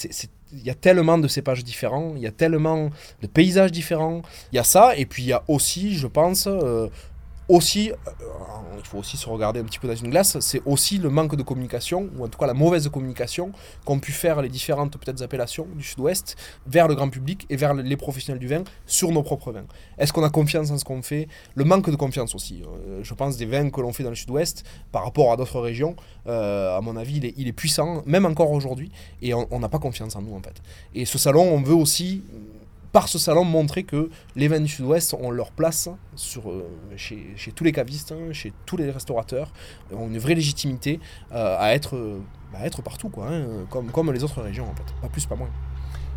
Il 0.52 0.62
y 0.62 0.70
a 0.70 0.74
tellement 0.74 1.16
de 1.18 1.28
cépages 1.28 1.64
différents, 1.64 2.12
il 2.14 2.22
y 2.22 2.26
a 2.26 2.30
tellement 2.30 2.90
de 3.22 3.26
paysages 3.26 3.72
différents. 3.72 4.20
Il 4.52 4.56
y 4.56 4.58
a 4.58 4.64
ça, 4.64 4.94
et 4.96 5.06
puis 5.06 5.22
il 5.22 5.26
y 5.26 5.32
a 5.32 5.42
aussi, 5.48 5.96
je 5.96 6.06
pense, 6.06 6.46
aussi, 7.48 7.90
euh, 7.90 7.94
il 8.78 8.84
faut 8.84 8.98
aussi 8.98 9.16
se 9.16 9.28
regarder 9.28 9.60
un 9.60 9.64
petit 9.64 9.78
peu 9.78 9.88
dans 9.88 9.94
une 9.94 10.10
glace, 10.10 10.38
c'est 10.40 10.62
aussi 10.64 10.98
le 10.98 11.10
manque 11.10 11.36
de 11.36 11.42
communication, 11.42 12.08
ou 12.16 12.24
en 12.24 12.28
tout 12.28 12.38
cas 12.38 12.46
la 12.46 12.54
mauvaise 12.54 12.88
communication 12.88 13.52
qu'ont 13.84 13.98
pu 13.98 14.12
faire 14.12 14.42
les 14.42 14.48
différentes 14.48 14.96
peut-être 14.96 15.22
appellations 15.22 15.66
du 15.74 15.84
sud-ouest 15.84 16.36
vers 16.66 16.88
le 16.88 16.94
grand 16.94 17.08
public 17.08 17.46
et 17.50 17.56
vers 17.56 17.74
les 17.74 17.96
professionnels 17.96 18.40
du 18.40 18.48
vin 18.48 18.64
sur 18.86 19.12
nos 19.12 19.22
propres 19.22 19.52
vins. 19.52 19.66
Est-ce 19.98 20.12
qu'on 20.12 20.24
a 20.24 20.30
confiance 20.30 20.70
en 20.70 20.78
ce 20.78 20.84
qu'on 20.84 21.02
fait? 21.02 21.28
Le 21.54 21.64
manque 21.64 21.90
de 21.90 21.96
confiance 21.96 22.34
aussi. 22.34 22.62
Euh, 22.64 23.00
je 23.02 23.14
pense 23.14 23.36
des 23.36 23.46
vins 23.46 23.70
que 23.70 23.80
l'on 23.80 23.92
fait 23.92 24.02
dans 24.02 24.10
le 24.10 24.16
sud-ouest 24.16 24.64
par 24.92 25.04
rapport 25.04 25.32
à 25.32 25.36
d'autres 25.36 25.60
régions, 25.60 25.96
euh, 26.26 26.76
à 26.76 26.80
mon 26.80 26.96
avis, 26.96 27.16
il 27.16 27.24
est, 27.26 27.34
il 27.36 27.48
est, 27.48 27.52
puissant, 27.52 28.02
même 28.06 28.26
encore 28.26 28.50
aujourd'hui, 28.50 28.90
et 29.22 29.32
on 29.34 29.60
n'a 29.60 29.68
pas 29.68 29.78
confiance 29.78 30.16
en 30.16 30.22
nous 30.22 30.34
en 30.34 30.42
fait. 30.42 30.60
Et 30.94 31.04
ce 31.04 31.18
salon, 31.18 31.42
on 31.42 31.62
veut 31.62 31.74
aussi 31.74 32.22
par 32.96 33.08
ce 33.08 33.18
salon 33.18 33.44
montrer 33.44 33.82
que 33.82 34.08
les 34.36 34.48
vins 34.48 34.58
du 34.58 34.68
sud-ouest 34.68 35.12
ont 35.12 35.30
leur 35.30 35.52
place 35.52 35.90
sur, 36.14 36.48
euh, 36.48 36.64
chez, 36.96 37.26
chez, 37.36 37.52
tous 37.52 37.62
les 37.62 37.70
cavistes, 37.70 38.10
hein, 38.12 38.32
chez 38.32 38.54
tous 38.64 38.78
les 38.78 38.90
restaurateurs, 38.90 39.52
ont 39.92 40.06
une 40.06 40.16
vraie 40.16 40.34
légitimité 40.34 40.98
euh, 41.30 41.56
à, 41.58 41.74
être, 41.74 41.94
euh, 41.94 42.20
à 42.54 42.64
être 42.64 42.80
partout, 42.80 43.10
quoi, 43.10 43.28
hein, 43.28 43.66
comme, 43.68 43.90
comme 43.90 44.10
les 44.14 44.24
autres 44.24 44.40
régions 44.40 44.64
en 44.64 44.74
fait, 44.74 44.94
pas 45.02 45.10
plus, 45.10 45.26
pas 45.26 45.34
moins. 45.34 45.50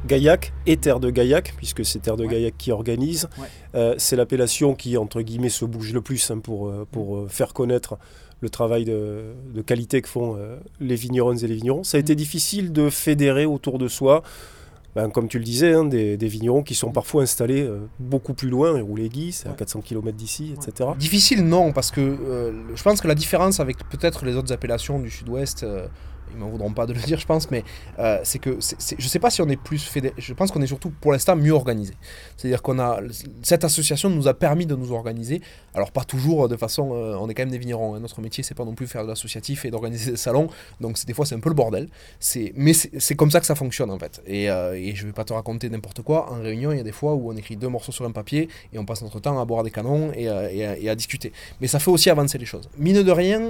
Gaillac 0.07 0.53
et 0.67 0.77
Terre 0.77 1.01
de 1.01 1.09
Gaillac, 1.09 1.53
puisque 1.57 1.83
c'est 1.83 1.99
Terre 1.99 2.15
de 2.15 2.23
ouais. 2.23 2.29
Gaillac 2.29 2.53
qui 2.57 2.71
organise. 2.71 3.27
Ouais. 3.37 3.47
Euh, 3.75 3.95
c'est 3.97 4.15
l'appellation 4.15 4.73
qui, 4.73 4.95
entre 4.95 5.21
guillemets, 5.21 5.49
se 5.49 5.65
bouge 5.65 5.91
le 5.91 5.99
plus 5.99 6.31
hein, 6.31 6.39
pour, 6.39 6.73
pour 6.93 7.29
faire 7.29 7.51
connaître 7.51 7.97
le 8.39 8.49
travail 8.49 8.85
de, 8.85 9.33
de 9.53 9.61
qualité 9.61 10.01
que 10.01 10.07
font 10.07 10.39
les 10.79 10.95
vigneronnes 10.95 11.39
et 11.43 11.47
les 11.47 11.55
vignerons. 11.55 11.83
Ça 11.83 11.97
a 11.97 11.99
été 11.99 12.15
difficile 12.15 12.71
de 12.71 12.89
fédérer 12.89 13.45
autour 13.45 13.79
de 13.79 13.89
soi 13.89 14.23
ben, 14.99 15.09
comme 15.09 15.29
tu 15.29 15.37
le 15.37 15.45
disais, 15.45 15.73
hein, 15.73 15.85
des, 15.85 16.17
des, 16.17 16.27
vignerons 16.27 16.61
qui 16.61 16.75
sont 16.75 16.91
parfois 16.91 17.23
installés 17.23 17.61
euh, 17.61 17.87
beaucoup 17.99 18.33
plus 18.33 18.49
loin, 18.49 18.75
et 18.75 18.81
Rouléguy, 18.81 19.31
c'est 19.31 19.47
ouais. 19.47 19.53
à 19.53 19.57
400 19.57 19.81
km 19.81 20.17
d'ici, 20.17 20.53
etc. 20.53 20.89
Difficile, 20.97 21.47
non, 21.47 21.71
parce 21.71 21.89
que 21.89 22.01
euh, 22.01 22.51
je 22.75 22.83
pense 22.83 22.99
que 22.99 23.07
la 23.07 23.15
différence 23.15 23.61
avec 23.61 23.77
peut-être 23.89 24.25
les 24.25 24.35
autres 24.35 24.51
appellations 24.51 24.99
du 24.99 25.09
sud-ouest, 25.09 25.63
euh, 25.63 25.87
ils 26.31 26.37
m'en 26.37 26.49
voudront 26.49 26.73
pas 26.73 26.85
de 26.85 26.93
le 26.93 26.99
dire, 27.09 27.19
je 27.19 27.25
pense, 27.25 27.51
mais 27.51 27.63
euh, 27.99 28.19
c'est 28.23 28.39
que 28.39 28.59
c 28.59 28.75
est, 28.97 29.01
sais 29.01 29.19
pas 29.19 29.29
si 29.29 29.41
on 29.41 29.49
est 29.49 29.61
plus 29.61 29.83
fédéré. 29.83 30.13
Je 30.17 30.33
pense 30.33 30.51
qu'on 30.51 30.61
est 30.61 30.67
surtout 30.67 30.91
pour 31.01 31.11
l'instant 31.11 31.35
mieux 31.35 31.53
organisé. 31.53 31.93
C'est-à-dire 32.37 32.61
qu'on 32.61 32.79
a 32.79 32.99
cette 33.43 33.63
association 33.63 34.09
nous 34.09 34.27
a 34.27 34.33
permis 34.33 34.65
de 34.65 34.75
nous 34.75 34.91
organiser. 34.91 35.41
Alors 35.73 35.91
pas 35.91 36.03
toujours 36.03 36.47
de 36.47 36.55
façon, 36.55 36.93
euh, 36.93 37.17
on 37.19 37.29
est 37.29 37.33
quand 37.33 37.43
même 37.43 37.51
des 37.51 37.57
vignerons. 37.57 37.95
Hein. 37.95 37.99
Notre 37.99 38.21
métier 38.21 38.43
c'est 38.43 38.55
pas 38.55 38.65
non 38.65 38.73
plus 38.73 38.87
faire 38.87 39.03
de 39.03 39.09
l'associatif 39.09 39.65
et 39.65 39.71
d'organiser 39.71 40.11
des 40.11 40.17
salons. 40.17 40.47
Donc 40.79 41.03
des 41.05 41.13
fois 41.13 41.25
c'est 41.25 41.35
un 41.35 41.39
peu 41.39 41.49
le 41.49 41.55
bordel. 41.55 41.89
Mais 42.55 42.73
c'est 42.73 43.15
comme 43.15 43.31
ça 43.31 43.39
que 43.39 43.45
ça 43.45 43.55
fonctionne 43.55 43.91
en 43.91 43.99
fait. 43.99 44.21
Et, 44.25 44.49
euh, 44.49 44.73
et 44.73 44.95
je 44.95 45.05
vais 45.05 45.13
pas 45.13 45.25
te 45.25 45.33
raconter 45.33 45.69
n'importe 45.69 46.01
quoi. 46.01 46.31
En 46.31 46.41
réunion 46.41 46.71
il 46.71 46.77
y 46.77 46.81
a 46.81 46.83
des 46.83 46.91
fois 46.91 47.13
où 47.13 47.31
on 47.31 47.35
écrit 47.35 47.55
deux 47.55 47.69
morceaux 47.69 47.91
sur 47.91 48.05
un 48.05 48.11
papier 48.11 48.49
et 48.73 48.79
on 48.79 48.85
passe 48.85 49.01
notre 49.01 49.19
temps 49.19 49.39
à 49.39 49.45
boire 49.45 49.63
des 49.63 49.71
canons 49.71 50.11
et, 50.13 50.27
à 50.27 50.95
discuter. 50.95 51.31
Mais 51.61 51.67
ça 51.67 51.79
fait 51.79 51.91
aussi 51.91 52.09
avancer 52.09 52.37
les 52.37 52.45
choses. 52.45 52.69
Mine 52.77 53.03
de 53.03 53.11
rien 53.11 53.41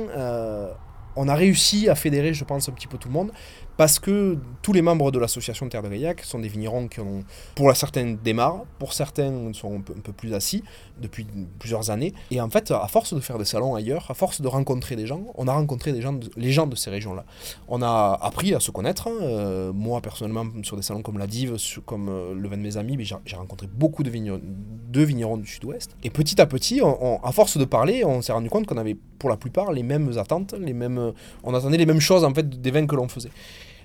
on 1.20 1.28
a 1.28 1.36
réussi 1.36 1.90
à 1.90 1.96
fédérer, 1.96 2.34
je 2.34 2.46
pense, 2.46 2.70
un 2.70 2.72
petit 2.72 2.88
peu 2.88 2.98
tout 2.98 3.10
le 3.10 3.14
monde, 3.14 3.32
parce 3.80 3.98
que 3.98 4.38
tous 4.62 4.74
les 4.74 4.82
membres 4.82 5.10
de 5.10 5.20
l'association 5.20 5.70
Terre 5.70 5.82
de 5.82 5.88
Gaillac 5.88 6.20
sont 6.26 6.40
des 6.40 6.50
vignerons 6.50 6.90
qui 6.90 7.00
ont, 7.00 7.24
pour 7.56 7.74
certains, 7.78 8.18
démarrent, 8.22 8.66
pour 8.78 8.92
certains 8.92 9.54
sont 9.54 9.78
un 9.78 9.80
peu, 9.80 9.94
un 9.98 10.02
peu, 10.02 10.12
plus 10.12 10.34
assis 10.34 10.66
depuis 11.02 11.26
plusieurs 11.60 11.90
années. 11.90 12.14
Et 12.30 12.42
en 12.42 12.50
fait, 12.50 12.72
à 12.72 12.90
force 12.90 13.14
de 13.14 13.22
faire 13.22 13.38
des 13.38 13.46
salons 13.46 13.76
ailleurs, 13.76 14.08
à 14.10 14.16
force 14.16 14.42
de 14.42 14.50
rencontrer 14.50 14.98
des 14.98 15.08
gens, 15.08 15.22
on 15.36 15.48
a 15.48 15.54
rencontré 15.54 15.94
des 15.94 16.02
gens 16.02 16.20
les 16.36 16.52
gens 16.52 16.68
de 16.68 16.76
ces 16.76 16.90
régions-là. 16.90 17.24
On 17.70 17.82
a 17.82 18.20
appris 18.22 18.54
à 18.54 18.60
se 18.60 18.70
connaître. 18.70 19.08
Hein. 19.08 19.16
Euh, 19.22 19.72
moi, 19.72 20.02
personnellement, 20.02 20.44
sur 20.64 20.76
des 20.76 20.84
salons 20.84 21.02
comme 21.02 21.18
la 21.18 21.28
Dive, 21.28 21.56
comme 21.86 22.10
euh, 22.10 22.34
le 22.34 22.50
vin 22.50 22.58
de 22.58 22.62
mes 22.62 22.76
amis, 22.76 22.98
j'ai 23.00 23.36
rencontré 23.38 23.68
beaucoup 23.68 24.04
de 24.04 24.10
vignerons, 24.10 24.42
de 24.44 25.02
vignerons 25.02 25.38
du 25.38 25.48
sud-ouest. 25.48 25.96
Et 26.04 26.10
petit 26.10 26.42
à 26.42 26.46
petit, 26.48 26.82
à 26.82 27.32
force 27.32 27.58
de 27.58 27.64
parler, 27.64 28.04
on 28.04 28.22
s'est 28.22 28.34
rendu 28.34 28.50
compte 28.50 28.66
qu'on 28.66 28.78
avait 28.78 28.98
pour 29.20 29.30
la 29.30 29.38
plupart 29.38 29.72
les 29.72 29.84
mêmes 29.84 30.18
attentes, 30.18 30.54
les 30.60 30.74
mêmes, 30.74 31.14
on 31.46 31.54
attendait 31.54 31.78
les 31.78 31.86
mêmes 31.86 32.02
choses 32.02 32.26
en 32.26 32.34
fait 32.34 32.62
des 32.62 32.72
vins 32.72 32.86
que 32.86 32.98
l'on 32.98 33.08
faisait. 33.08 33.32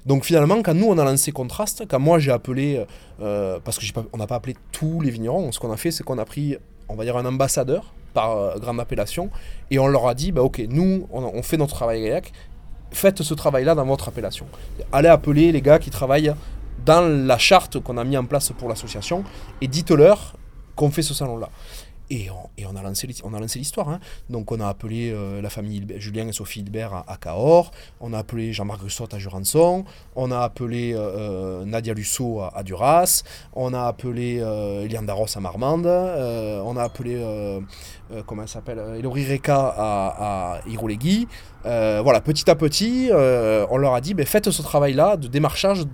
Donc 0.06 0.24
finalement, 0.24 0.62
quand 0.62 0.74
nous 0.74 0.86
on 0.86 0.98
a 0.98 1.04
lancé 1.04 1.32
Contraste, 1.32 1.84
quand 1.88 1.98
moi 1.98 2.18
j'ai 2.18 2.30
appelé, 2.30 2.84
euh, 3.22 3.58
parce 3.64 3.78
qu'on 3.78 4.18
n'a 4.18 4.26
pas 4.26 4.36
appelé 4.36 4.54
tous 4.70 5.00
les 5.00 5.10
vignerons, 5.10 5.50
ce 5.52 5.58
qu'on 5.58 5.72
a 5.72 5.76
fait 5.76 5.90
c'est 5.90 6.04
qu'on 6.04 6.18
a 6.18 6.24
pris, 6.24 6.56
on 6.88 6.94
va 6.94 7.04
dire, 7.04 7.16
un 7.16 7.24
ambassadeur 7.24 7.94
par 8.12 8.36
euh, 8.36 8.58
grande 8.58 8.80
appellation, 8.80 9.30
et 9.70 9.78
on 9.78 9.86
leur 9.86 10.06
a 10.06 10.14
dit, 10.14 10.30
bah 10.30 10.42
ok, 10.42 10.62
nous 10.68 11.08
on, 11.10 11.24
on 11.24 11.42
fait 11.42 11.56
notre 11.56 11.74
travail 11.74 12.02
Gaillac, 12.02 12.32
faites 12.90 13.22
ce 13.22 13.34
travail-là 13.34 13.74
dans 13.74 13.86
votre 13.86 14.08
appellation. 14.08 14.46
Allez 14.92 15.08
appeler 15.08 15.52
les 15.52 15.62
gars 15.62 15.78
qui 15.78 15.90
travaillent 15.90 16.34
dans 16.84 17.26
la 17.26 17.38
charte 17.38 17.80
qu'on 17.80 17.96
a 17.96 18.04
mis 18.04 18.16
en 18.16 18.24
place 18.24 18.52
pour 18.58 18.68
l'association, 18.68 19.24
et 19.60 19.68
dites-leur 19.68 20.34
qu'on 20.76 20.90
fait 20.90 21.02
ce 21.02 21.14
salon-là. 21.14 21.48
Et 22.10 22.28
on, 22.30 22.76
a 22.76 22.82
lancé, 22.82 23.08
on 23.24 23.32
a 23.32 23.40
lancé 23.40 23.58
l'histoire. 23.58 23.88
Hein. 23.88 24.00
Donc 24.28 24.52
on 24.52 24.60
a 24.60 24.68
appelé 24.68 25.10
euh, 25.10 25.40
la 25.40 25.48
famille 25.50 25.86
Julien 25.96 26.28
et 26.28 26.32
Sophie 26.32 26.60
Hilbert 26.60 27.04
à, 27.06 27.16
Cahors, 27.16 27.70
on 28.00 28.12
a 28.12 28.18
appelé 28.18 28.52
Jean-Marc 28.52 28.82
Russot 28.82 29.08
à 29.12 29.18
Jurançon, 29.18 29.84
on 30.14 30.30
a 30.30 30.40
appelé 30.40 30.92
euh, 30.94 31.64
Nadia 31.64 31.94
Lusso 31.94 32.40
à, 32.40 32.62
Duras, 32.62 33.22
on 33.54 33.72
a 33.72 33.84
appelé 33.84 34.38
euh, 34.40 34.86
à 34.86 35.40
Marmande, 35.40 35.86
euh, 35.86 36.60
on 36.64 36.76
a 36.76 36.82
appelé, 36.82 37.16
euh, 37.16 37.60
comment 38.26 38.42
elle 38.42 38.48
s'appelle, 38.48 38.80
Elori 38.98 39.26
Reka 39.26 39.74
à, 39.76 40.56
à 40.56 40.60
voilà, 42.02 42.20
petit 42.20 42.50
à 42.50 42.54
petit, 42.54 43.10
on 43.12 43.76
leur 43.78 43.94
a 43.94 44.00
dit, 44.00 44.14
ben, 44.14 44.26
faites 44.26 44.50
ce 44.50 44.62
travail-là 44.62 45.16
de 45.16 45.28
démarchage. 45.28 45.84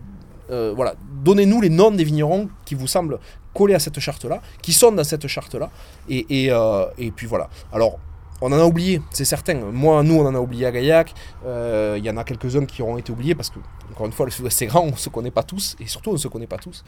Euh, 0.51 0.73
voilà, 0.75 0.95
donnez-nous 1.23 1.61
les 1.61 1.69
noms 1.69 1.93
des 1.93 2.03
vignerons 2.03 2.49
qui 2.65 2.75
vous 2.75 2.89
semblent 2.89 3.21
collés 3.55 3.75
à 3.75 3.79
cette 3.79 3.99
charte-là, 3.99 4.41
qui 4.63 4.73
sont 4.73 4.93
dans 4.93 5.05
cette 5.05 5.27
charte-là, 5.27 5.71
et, 6.09 6.45
et, 6.45 6.53
euh, 6.53 6.87
et, 6.99 7.11
puis 7.11 7.27
voilà. 7.27 7.49
Alors, 7.73 7.99
on 8.43 8.53
en 8.53 8.59
a 8.59 8.65
oublié, 8.65 9.03
c'est 9.11 9.27
certain. 9.27 9.55
Moi, 9.55 10.03
nous, 10.03 10.15
on 10.15 10.27
en 10.27 10.35
a 10.35 10.39
oublié 10.39 10.65
à 10.65 10.73
Gaillac. 10.73 11.13
Il 11.43 11.49
euh, 11.49 11.99
y 11.99 12.09
en 12.09 12.17
a 12.17 12.25
quelques-uns 12.25 12.65
qui 12.65 12.81
auront 12.81 12.97
été 12.97 13.13
oubliés 13.13 13.35
parce 13.35 13.51
que, 13.51 13.59
encore 13.91 14.07
une 14.07 14.13
fois, 14.13 14.25
le 14.25 14.33
sud-ouest 14.33 14.57
c'est 14.57 14.67
grand, 14.67 14.81
on 14.81 14.93
ne 14.93 14.97
se 14.97 15.11
connaît 15.11 15.31
pas 15.31 15.43
tous, 15.43 15.77
et 15.79 15.87
surtout, 15.87 16.11
on 16.11 16.15
ne 16.15 16.19
se 16.19 16.29
connaît 16.29 16.47
pas 16.47 16.57
tous. 16.57 16.83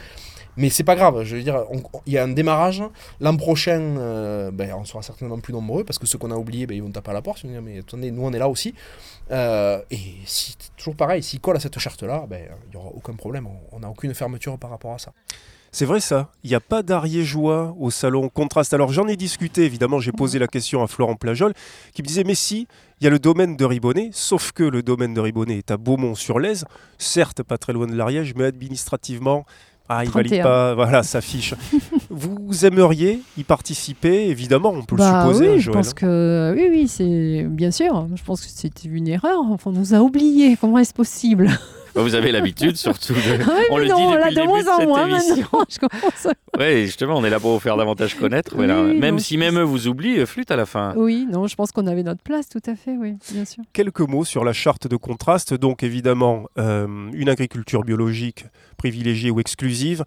Mais 0.57 0.71
c'est 0.71 0.85
pas 0.85 0.95
grave, 0.95 1.25
je 1.25 1.37
veux 1.37 1.43
dire, 1.43 1.65
il 2.07 2.13
y 2.13 2.19
a 2.19 2.25
un 2.25 2.29
démarrage. 2.29 2.83
L'an 3.21 3.37
prochain, 3.37 3.81
euh, 3.81 4.51
ben, 4.51 4.73
on 4.75 4.85
sera 4.85 5.03
certainement 5.03 5.39
plus 5.41 5.53
nombreux 5.53 5.85
parce 5.85 5.99
que 5.99 6.07
ceux 6.07 6.17
qu'on 6.17 6.31
a 6.31 6.37
oubliés, 6.37 6.67
ben, 6.67 6.75
ils 6.75 6.83
vont 6.83 6.91
taper 6.91 7.11
à 7.11 7.15
la 7.15 7.23
porte. 7.23 7.43
Ils 7.45 7.49
vont 7.49 7.53
dire, 7.53 7.63
mais 7.63 7.79
attendez, 7.81 8.11
nous, 8.11 8.25
on 8.25 8.33
est 8.33 8.39
là 8.39 8.49
aussi. 8.49 8.75
Et 9.31 9.99
si, 10.25 10.57
toujours 10.77 10.97
pareil, 10.97 11.23
s'ils 11.23 11.41
collent 11.41 11.57
à 11.57 11.61
cette 11.61 11.79
charte-là, 11.79 12.25
ben, 12.29 12.49
il 12.67 12.71
n'y 12.71 12.77
aura 12.77 12.91
aucun 12.95 13.15
problème. 13.15 13.47
On 13.73 13.81
n'a 13.81 13.91
aucune 13.91 14.15
fermeture 14.15 14.59
par 14.59 14.71
rapport 14.71 14.95
à 14.95 14.99
ça. 14.99 15.13
C'est 15.75 15.87
vrai 15.87 16.01
ça, 16.01 16.29
il 16.45 16.51
n'y 16.51 16.55
a 16.55 16.61
pas 16.61 16.83
d'ariégeois 16.83 17.75
au 17.81 17.91
salon 17.91 18.29
Contraste. 18.29 18.75
Alors 18.75 18.93
j'en 18.93 19.09
ai 19.09 19.17
discuté, 19.17 19.65
évidemment, 19.65 20.01
j'ai 20.01 20.13
posé 20.13 20.39
la 20.39 20.47
question 20.47 20.83
à 20.83 20.87
Florent 20.87 21.17
Plajol, 21.17 21.55
qui 21.95 22.03
me 22.03 22.07
disait, 22.07 22.25
mais 22.25 22.35
si, 22.35 22.69
il 23.01 23.05
y 23.05 23.07
a 23.07 23.11
le 23.11 23.19
domaine 23.19 23.57
de 23.57 23.65
Ribonnet, 23.65 24.11
sauf 24.13 24.53
que 24.53 24.65
le 24.65 24.83
domaine 24.83 25.15
de 25.15 25.21
Ribonnet 25.21 25.57
est 25.57 25.71
à 25.71 25.79
Beaumont-sur-Lèze, 25.79 26.67
certes 26.99 27.43
pas 27.43 27.57
très 27.57 27.73
loin 27.73 27.87
de 27.87 27.95
l'Ariège, 27.95 28.35
mais 28.37 28.45
administrativement, 28.45 29.47
ah, 29.89 30.05
il 30.05 30.11
31. 30.11 30.23
valide 30.23 30.43
pas, 30.43 30.75
voilà, 30.75 31.03
sa 31.03 31.23
fiche. 31.23 31.55
vous 32.11 32.67
aimeriez 32.67 33.21
y 33.39 33.45
participer, 33.45 34.29
évidemment, 34.29 34.71
on 34.71 34.83
peut 34.83 34.97
bah 34.97 35.25
le 35.27 35.33
supposer. 35.33 35.55
Oui, 35.55 35.61
je 35.61 35.71
pense 35.71 35.95
que 35.95 36.53
oui, 36.55 36.69
oui, 36.71 36.87
c'est 36.87 37.47
bien 37.49 37.71
sûr. 37.71 38.09
Je 38.15 38.23
pense 38.23 38.43
que 38.43 38.53
c'était 38.53 38.89
une 38.89 39.09
erreur. 39.09 39.41
Enfin, 39.51 39.71
on 39.71 39.79
nous 39.79 39.95
a 39.95 40.01
oubliés. 40.01 40.57
Comment 40.61 40.79
est-ce 40.79 40.93
possible? 40.95 41.49
Vous 41.95 42.15
avez 42.15 42.33
l'habitude 42.33 42.77
surtout 42.77 43.15
de... 43.15 43.19
Ouais, 43.53 43.67
on 43.71 43.79
le 43.79 43.87
non, 43.87 43.97
dit 43.97 44.17
depuis 44.17 44.35
là, 44.35 44.43
de 44.43 44.47
moins 44.47 44.67
en 44.69 44.87
moins 44.87 45.07
maintenant. 45.07 45.65
Je. 45.69 46.31
Oui, 46.59 46.85
justement, 46.85 47.17
on 47.17 47.25
est 47.25 47.31
là 47.31 47.41
pour 47.41 47.53
vous 47.53 47.61
faire 47.61 47.77
davantage 47.77 48.15
connaître. 48.15 48.55
Oui, 48.57 48.67
là, 48.67 48.83
même 48.83 49.15
non, 49.17 49.19
si 49.19 49.39
même 49.39 49.59
eux 49.59 49.63
vous 49.63 49.89
oublient, 49.89 50.27
flûte 50.27 50.51
à 50.51 50.57
la 50.57 50.67
fin. 50.67 50.95
Oui, 50.97 51.27
non, 51.31 51.47
je 51.47 51.55
pense 51.55 51.73
qu'on 51.73 51.87
avait 51.87 52.03
notre 52.03 52.23
place, 52.23 52.49
tout 52.49 52.61
à 52.67 52.75
fait, 52.75 52.97
oui, 52.97 53.15
bien 53.33 53.45
sûr. 53.45 53.63
Quelques 53.73 54.01
mots 54.01 54.25
sur 54.25 54.45
la 54.45 54.53
charte 54.53 54.87
de 54.87 54.97
contraste. 54.97 55.55
Donc 55.55 55.83
évidemment, 55.83 56.47
euh, 56.59 56.87
une 57.13 57.29
agriculture 57.29 57.83
biologique 57.85 58.45
privilégiée 58.77 59.31
ou 59.31 59.41
exclusive, 59.41 60.05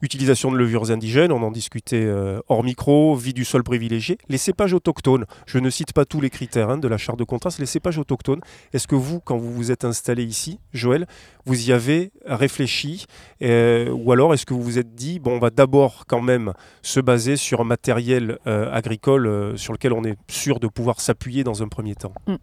Utilisation 0.00 0.52
de 0.52 0.56
levures 0.56 0.92
indigènes, 0.92 1.32
on 1.32 1.42
en 1.42 1.50
discutait 1.50 2.04
euh, 2.04 2.38
hors 2.46 2.62
micro, 2.62 3.16
vie 3.16 3.32
du 3.32 3.44
sol 3.44 3.64
privilégié. 3.64 4.16
Les 4.28 4.38
cépages 4.38 4.72
autochtones, 4.72 5.24
je 5.46 5.58
ne 5.58 5.70
cite 5.70 5.92
pas 5.92 6.04
tous 6.04 6.20
les 6.20 6.30
critères 6.30 6.70
hein, 6.70 6.78
de 6.78 6.86
la 6.86 6.98
charte 6.98 7.18
de 7.18 7.24
contraste, 7.24 7.58
les 7.58 7.66
cépages 7.66 7.98
autochtones, 7.98 8.40
est-ce 8.72 8.86
que 8.86 8.94
vous, 8.94 9.18
quand 9.18 9.36
vous 9.36 9.52
vous 9.52 9.72
êtes 9.72 9.84
installé 9.84 10.22
ici, 10.22 10.60
Joël, 10.72 11.08
vous 11.46 11.68
y 11.68 11.72
avez 11.72 12.12
réfléchi 12.26 13.06
euh, 13.42 13.90
Ou 13.90 14.12
alors 14.12 14.34
est-ce 14.34 14.46
que 14.46 14.54
vous 14.54 14.62
vous 14.62 14.78
êtes 14.78 14.94
dit, 14.94 15.18
bon, 15.18 15.32
on 15.32 15.40
va 15.40 15.50
d'abord 15.50 16.04
quand 16.06 16.22
même 16.22 16.52
se 16.82 17.00
baser 17.00 17.34
sur 17.34 17.60
un 17.60 17.64
matériel 17.64 18.38
euh, 18.46 18.72
agricole 18.72 19.58
sur 19.58 19.72
lequel 19.72 19.92
on 19.92 20.04
est 20.04 20.16
sûr 20.28 20.60
de 20.60 20.68
pouvoir 20.68 21.00
s'appuyer 21.00 21.42
dans 21.42 21.64
un 21.64 21.68
premier 21.68 21.96
temps? 21.96 22.12
Mm. 22.28 22.34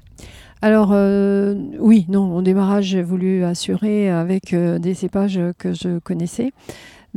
Alors 0.61 0.95
oui, 1.79 2.05
non, 2.09 2.35
au 2.35 2.41
démarrage, 2.41 2.85
j'ai 2.85 3.03
voulu 3.03 3.43
assurer 3.43 4.09
avec 4.09 4.55
des 4.55 4.93
cépages 4.95 5.39
que 5.59 5.73
je 5.73 5.99
connaissais. 5.99 6.53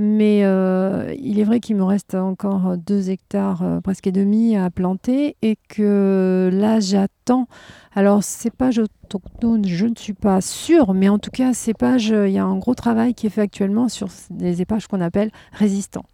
Mais 0.01 0.44
euh, 0.44 1.12
il 1.18 1.40
est 1.40 1.44
vrai 1.44 1.59
qu'il 1.59 1.74
me 1.74 1.82
reste 1.82 2.14
encore 2.14 2.76
deux 2.78 3.11
hectares, 3.11 3.64
euh, 3.64 3.80
presque 3.80 4.07
et 4.07 4.12
demi, 4.12 4.57
à 4.57 4.70
planter 4.70 5.36
et 5.42 5.59
que 5.68 6.51
là, 6.53 6.78
j'attends. 6.78 7.49
Alors, 7.96 8.22
cépage 8.22 8.78
autochtone, 8.78 9.66
je 9.66 9.86
ne 9.86 9.96
suis 9.96 10.12
pas 10.12 10.40
sûre, 10.40 10.94
mais 10.94 11.09
en 11.09 11.18
tout 11.18 11.32
cas, 11.32 11.53
cépage, 11.53 12.11
il 12.11 12.30
y 12.30 12.38
a 12.38 12.44
un 12.44 12.57
gros 12.59 12.76
travail 12.76 13.12
qui 13.12 13.26
est 13.26 13.30
fait 13.30 13.40
actuellement 13.40 13.88
sur 13.88 14.07
des 14.30 14.55
cépages 14.55 14.86
qu'on 14.86 15.01
appelle 15.01 15.32
résistants. 15.51 16.07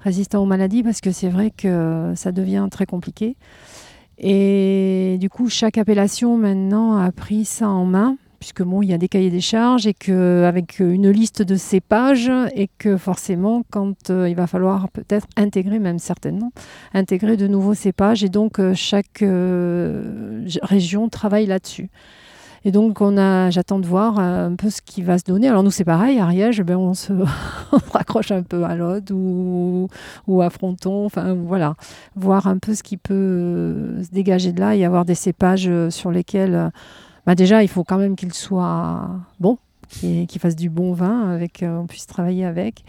Résistants 0.00 0.42
aux 0.42 0.46
maladies, 0.46 0.82
parce 0.82 1.00
que 1.00 1.12
c'est 1.12 1.28
vrai 1.28 1.52
que 1.56 2.14
ça 2.16 2.32
devient 2.32 2.66
très 2.72 2.86
compliqué. 2.86 3.36
Et 4.18 5.16
du 5.20 5.30
coup, 5.30 5.48
chaque 5.48 5.78
appellation 5.78 6.36
maintenant 6.38 6.96
a 6.96 7.12
pris 7.12 7.44
ça 7.44 7.68
en 7.68 7.84
main 7.84 8.16
puisque 8.42 8.64
bon, 8.64 8.82
il 8.82 8.88
y 8.88 8.92
a 8.92 8.98
des 8.98 9.06
cahiers 9.06 9.30
des 9.30 9.40
charges 9.40 9.86
et 9.86 9.94
qu'avec 9.94 10.80
une 10.80 11.08
liste 11.10 11.42
de 11.42 11.54
cépages 11.54 12.28
et 12.56 12.68
que 12.76 12.96
forcément, 12.96 13.62
quand 13.70 14.10
euh, 14.10 14.28
il 14.28 14.34
va 14.34 14.48
falloir 14.48 14.88
peut-être 14.88 15.28
intégrer, 15.36 15.78
même 15.78 16.00
certainement, 16.00 16.50
intégrer 16.92 17.36
de 17.36 17.46
nouveaux 17.46 17.74
cépages 17.74 18.24
et 18.24 18.28
donc 18.28 18.58
euh, 18.58 18.74
chaque 18.74 19.22
euh, 19.22 20.44
région 20.62 21.08
travaille 21.08 21.46
là-dessus. 21.46 21.88
Et 22.64 22.72
donc, 22.72 23.00
on 23.00 23.16
a, 23.16 23.50
j'attends 23.50 23.78
de 23.78 23.86
voir 23.86 24.18
un 24.18 24.56
peu 24.56 24.70
ce 24.70 24.82
qui 24.82 25.02
va 25.02 25.18
se 25.18 25.24
donner. 25.24 25.46
Alors, 25.46 25.62
nous, 25.62 25.70
c'est 25.70 25.84
pareil, 25.84 26.18
Ariège, 26.18 26.62
ben, 26.62 26.76
on 26.76 26.94
se 26.94 27.12
raccroche 27.92 28.32
un 28.32 28.42
peu 28.42 28.64
à 28.64 28.74
l'Aude 28.74 29.12
ou, 29.12 29.86
ou 30.26 30.42
à 30.42 30.50
Fronton. 30.50 31.06
Enfin, 31.06 31.34
voilà. 31.34 31.74
Voir 32.16 32.48
un 32.48 32.58
peu 32.58 32.74
ce 32.74 32.82
qui 32.82 32.96
peut 32.96 34.02
se 34.02 34.10
dégager 34.10 34.52
de 34.52 34.58
là 34.58 34.74
et 34.74 34.84
avoir 34.84 35.04
des 35.04 35.14
cépages 35.14 35.70
sur 35.90 36.10
lesquels 36.10 36.72
bah 37.26 37.34
déjà, 37.34 37.62
il 37.62 37.68
faut 37.68 37.84
quand 37.84 37.98
même 37.98 38.16
qu'il 38.16 38.32
soit 38.32 39.08
bon, 39.38 39.58
qu'il 39.88 40.40
fasse 40.40 40.56
du 40.56 40.70
bon 40.70 40.92
vin, 40.92 41.30
avec, 41.30 41.62
euh, 41.62 41.78
on 41.78 41.86
puisse 41.86 42.06
travailler 42.06 42.44
avec, 42.44 42.84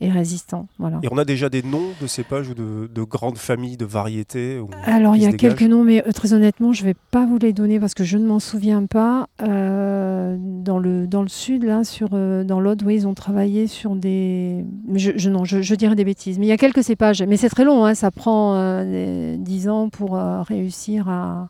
et 0.00 0.08
résistant. 0.08 0.68
Voilà. 0.78 0.98
Et 1.02 1.08
on 1.10 1.18
a 1.18 1.24
déjà 1.24 1.48
des 1.48 1.62
noms 1.62 1.90
de 2.00 2.06
cépages 2.06 2.48
ou 2.48 2.54
de, 2.54 3.02
grandes 3.02 3.38
familles, 3.38 3.76
de 3.76 3.84
variétés 3.84 4.60
Alors, 4.84 5.16
il 5.16 5.22
y 5.22 5.26
a 5.26 5.32
quelques 5.32 5.62
noms, 5.62 5.84
mais 5.84 6.06
euh, 6.06 6.12
très 6.12 6.32
honnêtement, 6.32 6.72
je 6.72 6.82
ne 6.82 6.88
vais 6.88 6.96
pas 7.10 7.26
vous 7.26 7.38
les 7.38 7.52
donner 7.52 7.80
parce 7.80 7.94
que 7.94 8.04
je 8.04 8.18
ne 8.18 8.26
m'en 8.26 8.38
souviens 8.38 8.86
pas. 8.86 9.28
Euh, 9.42 10.36
dans, 10.38 10.78
le, 10.78 11.06
dans 11.06 11.22
le 11.22 11.28
sud, 11.28 11.64
là, 11.64 11.82
sur, 11.82 12.10
dans 12.10 12.60
l'Aude, 12.60 12.82
oui, 12.84 12.96
ils 12.96 13.06
ont 13.08 13.14
travaillé 13.14 13.66
sur 13.66 13.96
des... 13.96 14.64
Je, 14.94 15.28
non, 15.28 15.44
je, 15.44 15.74
dirais 15.74 15.96
des 15.96 16.04
bêtises. 16.04 16.38
Mais 16.38 16.46
il 16.46 16.50
y 16.50 16.52
a 16.52 16.56
quelques 16.56 16.84
cépages. 16.84 17.22
Mais 17.22 17.36
c'est 17.36 17.48
très 17.48 17.64
long, 17.64 17.84
hein, 17.84 17.94
ça 17.94 18.10
prend 18.10 18.84
10 18.84 19.68
ans 19.68 19.88
pour 19.88 20.14
réussir 20.14 21.08
à 21.08 21.48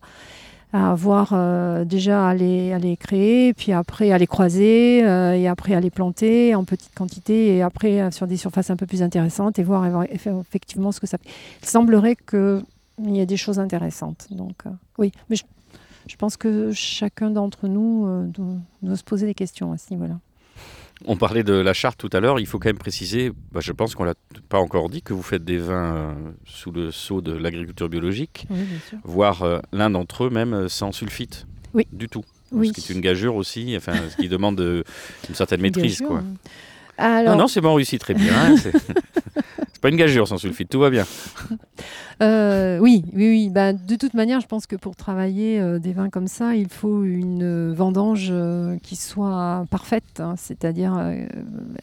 à 0.73 0.91
avoir 0.91 1.33
euh, 1.33 1.85
déjà 1.85 2.29
à 2.29 2.35
les, 2.35 2.73
à 2.73 2.81
créer, 2.97 3.53
puis 3.53 3.73
après 3.73 4.11
à 4.11 4.19
les 4.19 4.27
croiser, 4.27 5.05
euh, 5.05 5.35
et 5.35 5.47
après 5.47 5.75
à 5.75 5.81
les 5.81 5.91
planter 5.91 6.55
en 6.55 6.65
petite 6.65 6.95
quantité, 6.95 7.57
et 7.57 7.63
après 7.63 8.01
euh, 8.01 8.11
sur 8.11 8.27
des 8.27 8.39
surfaces 8.39 8.71
un 8.71 8.77
peu 8.77 8.87
plus 8.87 9.03
intéressantes, 9.03 9.59
et 9.59 9.63
voir 9.63 10.05
effectivement 10.11 10.91
ce 10.91 11.01
que 11.01 11.07
ça 11.07 11.19
fait. 11.19 11.29
Il 11.63 11.69
semblerait 11.69 12.17
qu'il 12.17 12.65
y 13.05 13.21
ait 13.21 13.27
des 13.27 13.37
choses 13.37 13.59
intéressantes. 13.59 14.29
Donc 14.31 14.65
oui, 14.97 15.13
mais 15.29 15.37
je, 15.37 15.45
je, 16.09 16.17
pense 16.17 16.39
que 16.39 16.73
chacun 16.73 17.31
d'entre 17.31 17.69
nous 17.69 18.07
doit, 18.29 18.47
doit, 18.83 18.97
se 18.97 19.05
poser 19.05 19.27
des 19.27 19.35
questions 19.35 19.73
à 19.73 19.79
ce 19.79 19.93
niveau-là. 19.93 20.19
On 21.07 21.17
parlait 21.17 21.43
de 21.43 21.55
la 21.55 21.73
charte 21.73 21.99
tout 21.99 22.11
à 22.13 22.21
l'heure, 22.21 22.39
il 22.39 22.47
faut 22.47 22.59
quand 22.59 22.69
même 22.69 22.79
préciser, 22.79 23.33
bah, 23.51 23.61
je 23.61 23.73
pense 23.73 23.95
qu'on 23.95 24.05
l'a 24.05 24.15
pas 24.49 24.59
encore 24.59 24.89
dit, 24.89 25.03
que 25.03 25.13
vous 25.13 25.23
faites 25.23 25.45
des 25.45 25.59
vins 25.59 25.95
euh, 25.95 26.15
sous 26.47 26.71
le 26.71 26.91
sceau 26.91 27.21
de 27.21 27.33
l'agriculture 27.33 27.89
biologique, 27.89 28.47
voire 29.05 29.43
euh, 29.43 29.59
l'un 29.73 29.91
d'entre 29.91 30.25
eux 30.25 30.31
même 30.31 30.55
euh, 30.55 30.69
sans 30.69 30.93
sulfite. 30.93 31.47
Oui. 31.75 31.87
Du 31.93 32.09
tout. 32.09 32.25
Ce 32.53 32.71
qui 32.71 32.81
est 32.81 32.95
une 32.95 33.01
gageure 33.01 33.35
aussi, 33.35 33.75
enfin, 33.77 33.95
ce 34.11 34.17
qui 34.17 34.29
demande 34.29 34.61
une 34.61 35.35
certaine 35.35 35.63
maîtrise. 35.63 36.03
quoi. 36.03 36.23
Non, 37.03 37.37
non, 37.37 37.49
c'est 37.49 37.61
bon, 37.61 37.75
réussi 37.75 37.99
très 37.99 38.15
bien. 38.15 38.33
Hein, 38.35 38.55
pas 39.83 39.89
une 39.89 39.97
gageure 39.97 40.29
sans 40.29 40.39
sulfite, 40.39 40.71
tout 40.71 40.81
va 40.81 40.91
bien. 40.91 41.07
Euh, 42.21 42.79
oui, 42.79 43.03
oui, 43.15 43.29
oui. 43.31 43.51
Bah, 43.51 43.73
de 43.73 43.97
toute 43.97 44.15
manière, 44.15 44.41
je 44.41 44.47
pense 44.47 44.69
que 44.69 44.77
pour 44.77 44.95
travailler 44.95 45.59
euh, 45.59 45.81
des 45.81 45.93
vins 45.93 46.09
comme 46.09 46.29
ça, 46.29 46.55
il 46.55 46.69
faut 46.69 47.03
une 47.03 47.73
vendange 47.73 48.29
euh, 48.31 48.77
qui 48.81 48.95
soit 48.95 49.65
parfaite, 49.71 50.21
hein, 50.21 50.35
c'est-à-dire 50.37 50.93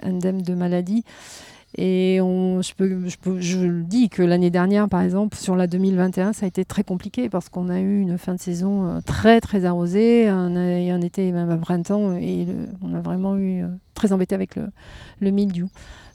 indemne 0.02 0.42
de 0.42 0.54
maladie. 0.54 1.04
Et 1.82 2.18
je, 2.18 2.74
peux, 2.74 3.40
dis 3.84 4.10
que 4.10 4.22
l'année 4.22 4.50
dernière, 4.50 4.90
par 4.90 5.02
exemple, 5.02 5.38
sur 5.38 5.56
la 5.56 5.66
2021, 5.66 6.34
ça 6.34 6.46
a 6.46 6.48
été 6.48 6.66
très 6.66 6.84
compliqué 6.84 7.30
parce 7.30 7.48
qu'on 7.48 7.70
a 7.70 7.80
eu 7.80 8.02
une 8.02 8.18
fin 8.18 8.34
de 8.34 8.40
saison 8.40 9.02
très 9.06 9.40
très 9.40 9.64
arrosée, 9.64 10.28
un, 10.28 10.58
un 10.58 11.02
été 11.02 11.32
même 11.32 11.50
à 11.50 11.56
printemps, 11.56 12.16
et 12.18 12.48
on 12.82 12.94
a 12.94 13.00
vraiment 13.00 13.38
eu 13.38 13.64
très 13.94 14.12
embêté 14.12 14.36
avec 14.36 14.58
le, 14.58 14.68
le 15.22 15.32
mildiou. 15.32 15.70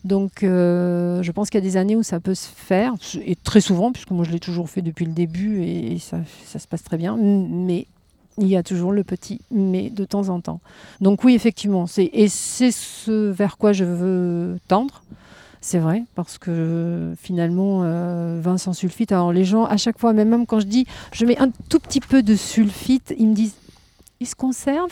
Donc, 0.04 0.42
euh, 0.42 1.22
je 1.22 1.32
pense 1.32 1.48
qu'il 1.48 1.58
y 1.58 1.64
a 1.64 1.66
des 1.66 1.78
années 1.78 1.96
où 1.96 2.02
ça 2.02 2.20
peut 2.20 2.34
se 2.34 2.48
faire, 2.48 2.92
et 3.24 3.36
très 3.36 3.62
souvent, 3.62 3.90
puisque 3.90 4.10
moi 4.10 4.24
je 4.24 4.32
l'ai 4.32 4.40
toujours 4.40 4.68
fait 4.68 4.82
depuis 4.82 5.06
le 5.06 5.12
début 5.12 5.62
et, 5.62 5.98
ça, 5.98 6.18
se 6.58 6.68
passe 6.68 6.82
très 6.82 6.98
bien, 6.98 7.16
mais 7.16 7.86
il 8.36 8.48
y 8.48 8.56
a 8.56 8.62
toujours 8.62 8.92
le 8.92 9.04
petit 9.04 9.40
mais 9.50 9.88
de 9.88 10.04
temps 10.04 10.28
en 10.28 10.40
temps. 10.40 10.60
Donc, 11.00 11.24
oui, 11.24 11.34
effectivement, 11.34 11.86
et 11.96 12.28
c'est 12.28 12.70
ce 12.70 13.30
vers 13.30 13.56
quoi 13.56 13.72
je 13.72 13.84
veux 13.84 14.58
tendre. 14.68 15.02
C'est 15.66 15.78
vrai, 15.78 16.04
parce 16.14 16.36
que 16.36 17.14
finalement, 17.18 17.84
euh, 17.84 18.38
vin 18.38 18.58
sans 18.58 18.74
sulfite, 18.74 19.12
alors 19.12 19.32
les 19.32 19.46
gens, 19.46 19.64
à 19.64 19.78
chaque 19.78 19.98
fois, 19.98 20.12
même 20.12 20.44
quand 20.44 20.60
je 20.60 20.66
dis 20.66 20.86
je 21.10 21.24
mets 21.24 21.38
un 21.38 21.48
tout 21.70 21.78
petit 21.78 22.00
peu 22.00 22.22
de 22.22 22.36
sulfite, 22.36 23.14
ils 23.18 23.28
me 23.28 23.34
disent 23.34 23.54
il 24.20 24.26
se 24.26 24.34
conserve 24.34 24.90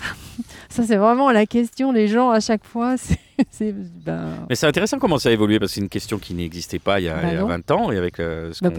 Ça, 0.68 0.82
c'est 0.82 0.96
vraiment 0.96 1.30
la 1.30 1.46
question. 1.46 1.92
Les 1.92 2.08
gens, 2.08 2.30
à 2.30 2.40
chaque 2.40 2.64
fois, 2.64 2.96
c'est. 3.50 3.72
Ben... 3.72 4.46
Mais 4.48 4.54
c'est 4.54 4.66
intéressant 4.66 4.98
comment 4.98 5.18
ça 5.18 5.28
a 5.28 5.32
évolué 5.32 5.58
parce 5.58 5.72
que 5.72 5.74
c'est 5.76 5.80
une 5.80 5.88
question 5.88 6.18
qui 6.18 6.34
n'existait 6.34 6.78
pas 6.78 7.00
il 7.00 7.04
y 7.04 7.08
a, 7.08 7.14
20 7.44 7.46
ben 7.46 7.74
ans 7.74 7.92
et 7.92 7.98
avec 7.98 8.20
euh, 8.20 8.52
bah, 8.62 8.70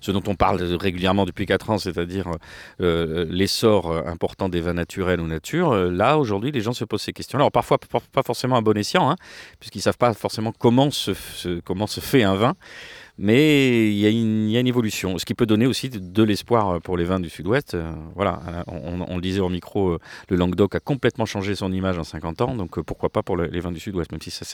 ce, 0.00 0.10
dont 0.10 0.22
on 0.26 0.34
parle 0.34 0.62
régulièrement 0.62 1.24
depuis 1.24 1.46
4 1.46 1.70
ans, 1.70 1.78
c'est-à-dire 1.78 2.30
euh, 2.80 3.26
l'essor 3.28 3.92
important 4.06 4.48
des 4.48 4.60
vins 4.60 4.74
naturels 4.74 5.20
ou 5.20 5.26
nature. 5.26 5.72
Euh, 5.72 5.90
là, 5.90 6.18
aujourd'hui, 6.18 6.52
les 6.52 6.60
gens 6.60 6.72
se 6.72 6.84
posent 6.84 7.02
ces 7.02 7.12
questions. 7.12 7.38
Alors, 7.38 7.52
parfois, 7.52 7.78
pas 7.78 8.22
forcément 8.22 8.56
à 8.56 8.60
bon 8.60 8.76
escient, 8.76 9.10
hein, 9.10 9.16
puisqu'ils 9.60 9.78
ne 9.78 9.82
savent 9.82 9.98
pas 9.98 10.12
forcément 10.14 10.52
comment 10.56 10.90
se, 10.90 11.12
comment 11.60 11.86
se 11.86 12.00
fait 12.00 12.22
un 12.22 12.34
vin. 12.34 12.54
Mais 13.18 13.92
il 13.92 13.98
y, 13.98 14.06
a 14.06 14.08
une, 14.08 14.66
évolution, 14.66 15.18
ce 15.18 15.26
qui 15.26 15.34
peut 15.34 15.44
donner 15.44 15.66
aussi 15.66 15.90
de, 15.90 16.22
l'espoir 16.22 16.80
pour 16.80 16.96
les 16.96 17.04
vins 17.04 17.20
du 17.20 17.28
Sud-Ouest. 17.28 17.74
Euh, 17.74 17.92
voilà, 18.14 18.40
on, 18.66 19.16
le 19.16 19.20
disait 19.20 19.40
au 19.40 19.50
micro, 19.50 19.90
euh, 19.90 19.98
le 20.30 20.36
Languedoc 20.36 20.74
a 20.76 20.80
complètement 20.80 21.26
changé 21.26 21.54
son 21.54 21.70
image 21.72 21.98
en 21.98 22.04
50 22.04 22.40
ans, 22.40 22.54
donc 22.54 22.78
euh, 22.78 22.82
pourquoi 22.82 23.10
pas 23.10 23.22
pour 23.22 23.36
les 23.36 23.60
vins 23.60 23.70
du 23.70 23.80
Sud-Ouest, 23.80 24.12
même 24.12 24.22
si 24.22 24.30
ça, 24.30 24.44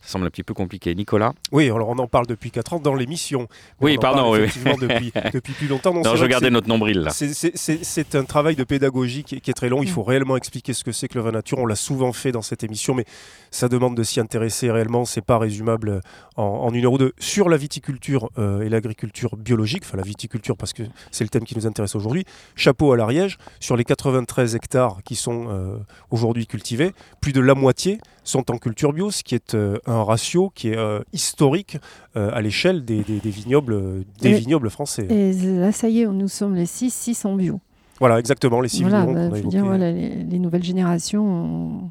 semble 0.00 0.26
un 0.26 0.30
petit 0.30 0.42
peu 0.42 0.54
compliqué. 0.54 0.94
Nicolas? 0.94 1.34
Oui, 1.52 1.66
alors 1.66 1.90
on 1.90 1.98
en 1.98 2.06
parle 2.06 2.26
depuis 2.26 2.50
4 2.50 2.72
ans 2.72 2.78
dans 2.78 2.94
l'émission. 2.94 3.46
Oui, 3.82 3.98
pardon, 4.00 4.32
oui, 4.32 4.48
depuis, 4.80 5.12
depuis, 5.34 5.52
plus 5.52 5.68
longtemps. 5.68 5.92
Non, 5.92 6.16
je 6.16 6.22
regardais 6.22 6.50
notre 6.50 6.68
nombril 6.68 7.00
là. 7.00 7.10
C'est 7.12 8.14
un 8.14 8.24
travail 8.24 8.56
de 8.56 8.64
pédagogie 8.64 9.22
qui, 9.22 9.36
est 9.36 9.54
très 9.54 9.68
long. 9.68 9.82
Il 9.82 9.90
faut 9.90 10.02
réellement 10.02 10.38
expliquer 10.38 10.72
ce 10.72 10.82
que 10.82 10.92
c'est 10.92 11.08
que 11.08 11.18
le 11.18 11.24
vin 11.24 11.32
nature. 11.32 11.58
On 11.58 11.66
l'a 11.66 11.76
souvent 11.76 12.14
fait 12.14 12.32
dans 12.32 12.42
cette 12.42 12.64
émission, 12.64 12.94
mais 12.94 13.04
ça 13.50 13.68
demande 13.68 13.98
de 13.98 14.02
s'y 14.02 14.18
intéresser 14.18 14.70
réellement. 14.70 15.04
C'est 15.04 15.20
pas 15.20 15.36
résumable 15.36 16.00
en, 16.36 16.42
en 16.42 16.72
une 16.72 16.86
heure 16.86 16.94
ou 16.94 16.98
deux. 16.98 17.12
Sur 17.18 17.50
la 17.50 17.58
viticulture, 17.58 17.91
euh, 18.38 18.62
et 18.62 18.68
l'agriculture 18.68 19.36
biologique, 19.36 19.82
enfin 19.84 19.96
la 19.96 20.02
viticulture 20.02 20.56
parce 20.56 20.72
que 20.72 20.82
c'est 21.10 21.24
le 21.24 21.30
thème 21.30 21.44
qui 21.44 21.56
nous 21.56 21.66
intéresse 21.66 21.94
aujourd'hui. 21.94 22.24
Chapeau 22.56 22.92
à 22.92 22.96
l'Ariège, 22.96 23.38
sur 23.60 23.76
les 23.76 23.84
93 23.84 24.54
hectares 24.54 25.02
qui 25.04 25.16
sont 25.16 25.46
euh, 25.48 25.76
aujourd'hui 26.10 26.46
cultivés, 26.46 26.92
plus 27.20 27.32
de 27.32 27.40
la 27.40 27.54
moitié 27.54 27.98
sont 28.24 28.50
en 28.52 28.58
culture 28.58 28.92
bio, 28.92 29.10
ce 29.10 29.22
qui 29.22 29.34
est 29.34 29.54
euh, 29.54 29.78
un 29.86 30.02
ratio 30.04 30.50
qui 30.54 30.68
est 30.68 30.78
historique 31.12 31.78
à 32.14 32.40
l'échelle 32.40 32.84
des, 32.84 33.02
vignobles, 33.02 34.04
des 34.20 34.34
vignobles 34.34 34.70
français. 34.70 35.06
Et 35.10 35.32
là, 35.32 35.72
ça 35.72 35.88
y 35.88 36.00
est, 36.00 36.06
nous 36.06 36.28
sommes 36.28 36.54
les 36.54 36.66
6, 36.66 36.92
6 36.92 37.24
en 37.24 37.36
bio. 37.36 37.60
Voilà, 37.98 38.18
exactement, 38.18 38.60
les 38.60 38.68
6 38.68 38.82
voilà, 38.82 39.06
bah, 39.06 39.78
les, 39.78 40.24
les, 40.24 40.38
nouvelles 40.38 40.62
générations 40.62 41.90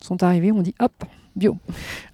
sont 0.00 0.22
arrivées, 0.22 0.52
on 0.52 0.62
dit 0.62 0.74
hop, 0.80 1.04
bio. 1.36 1.56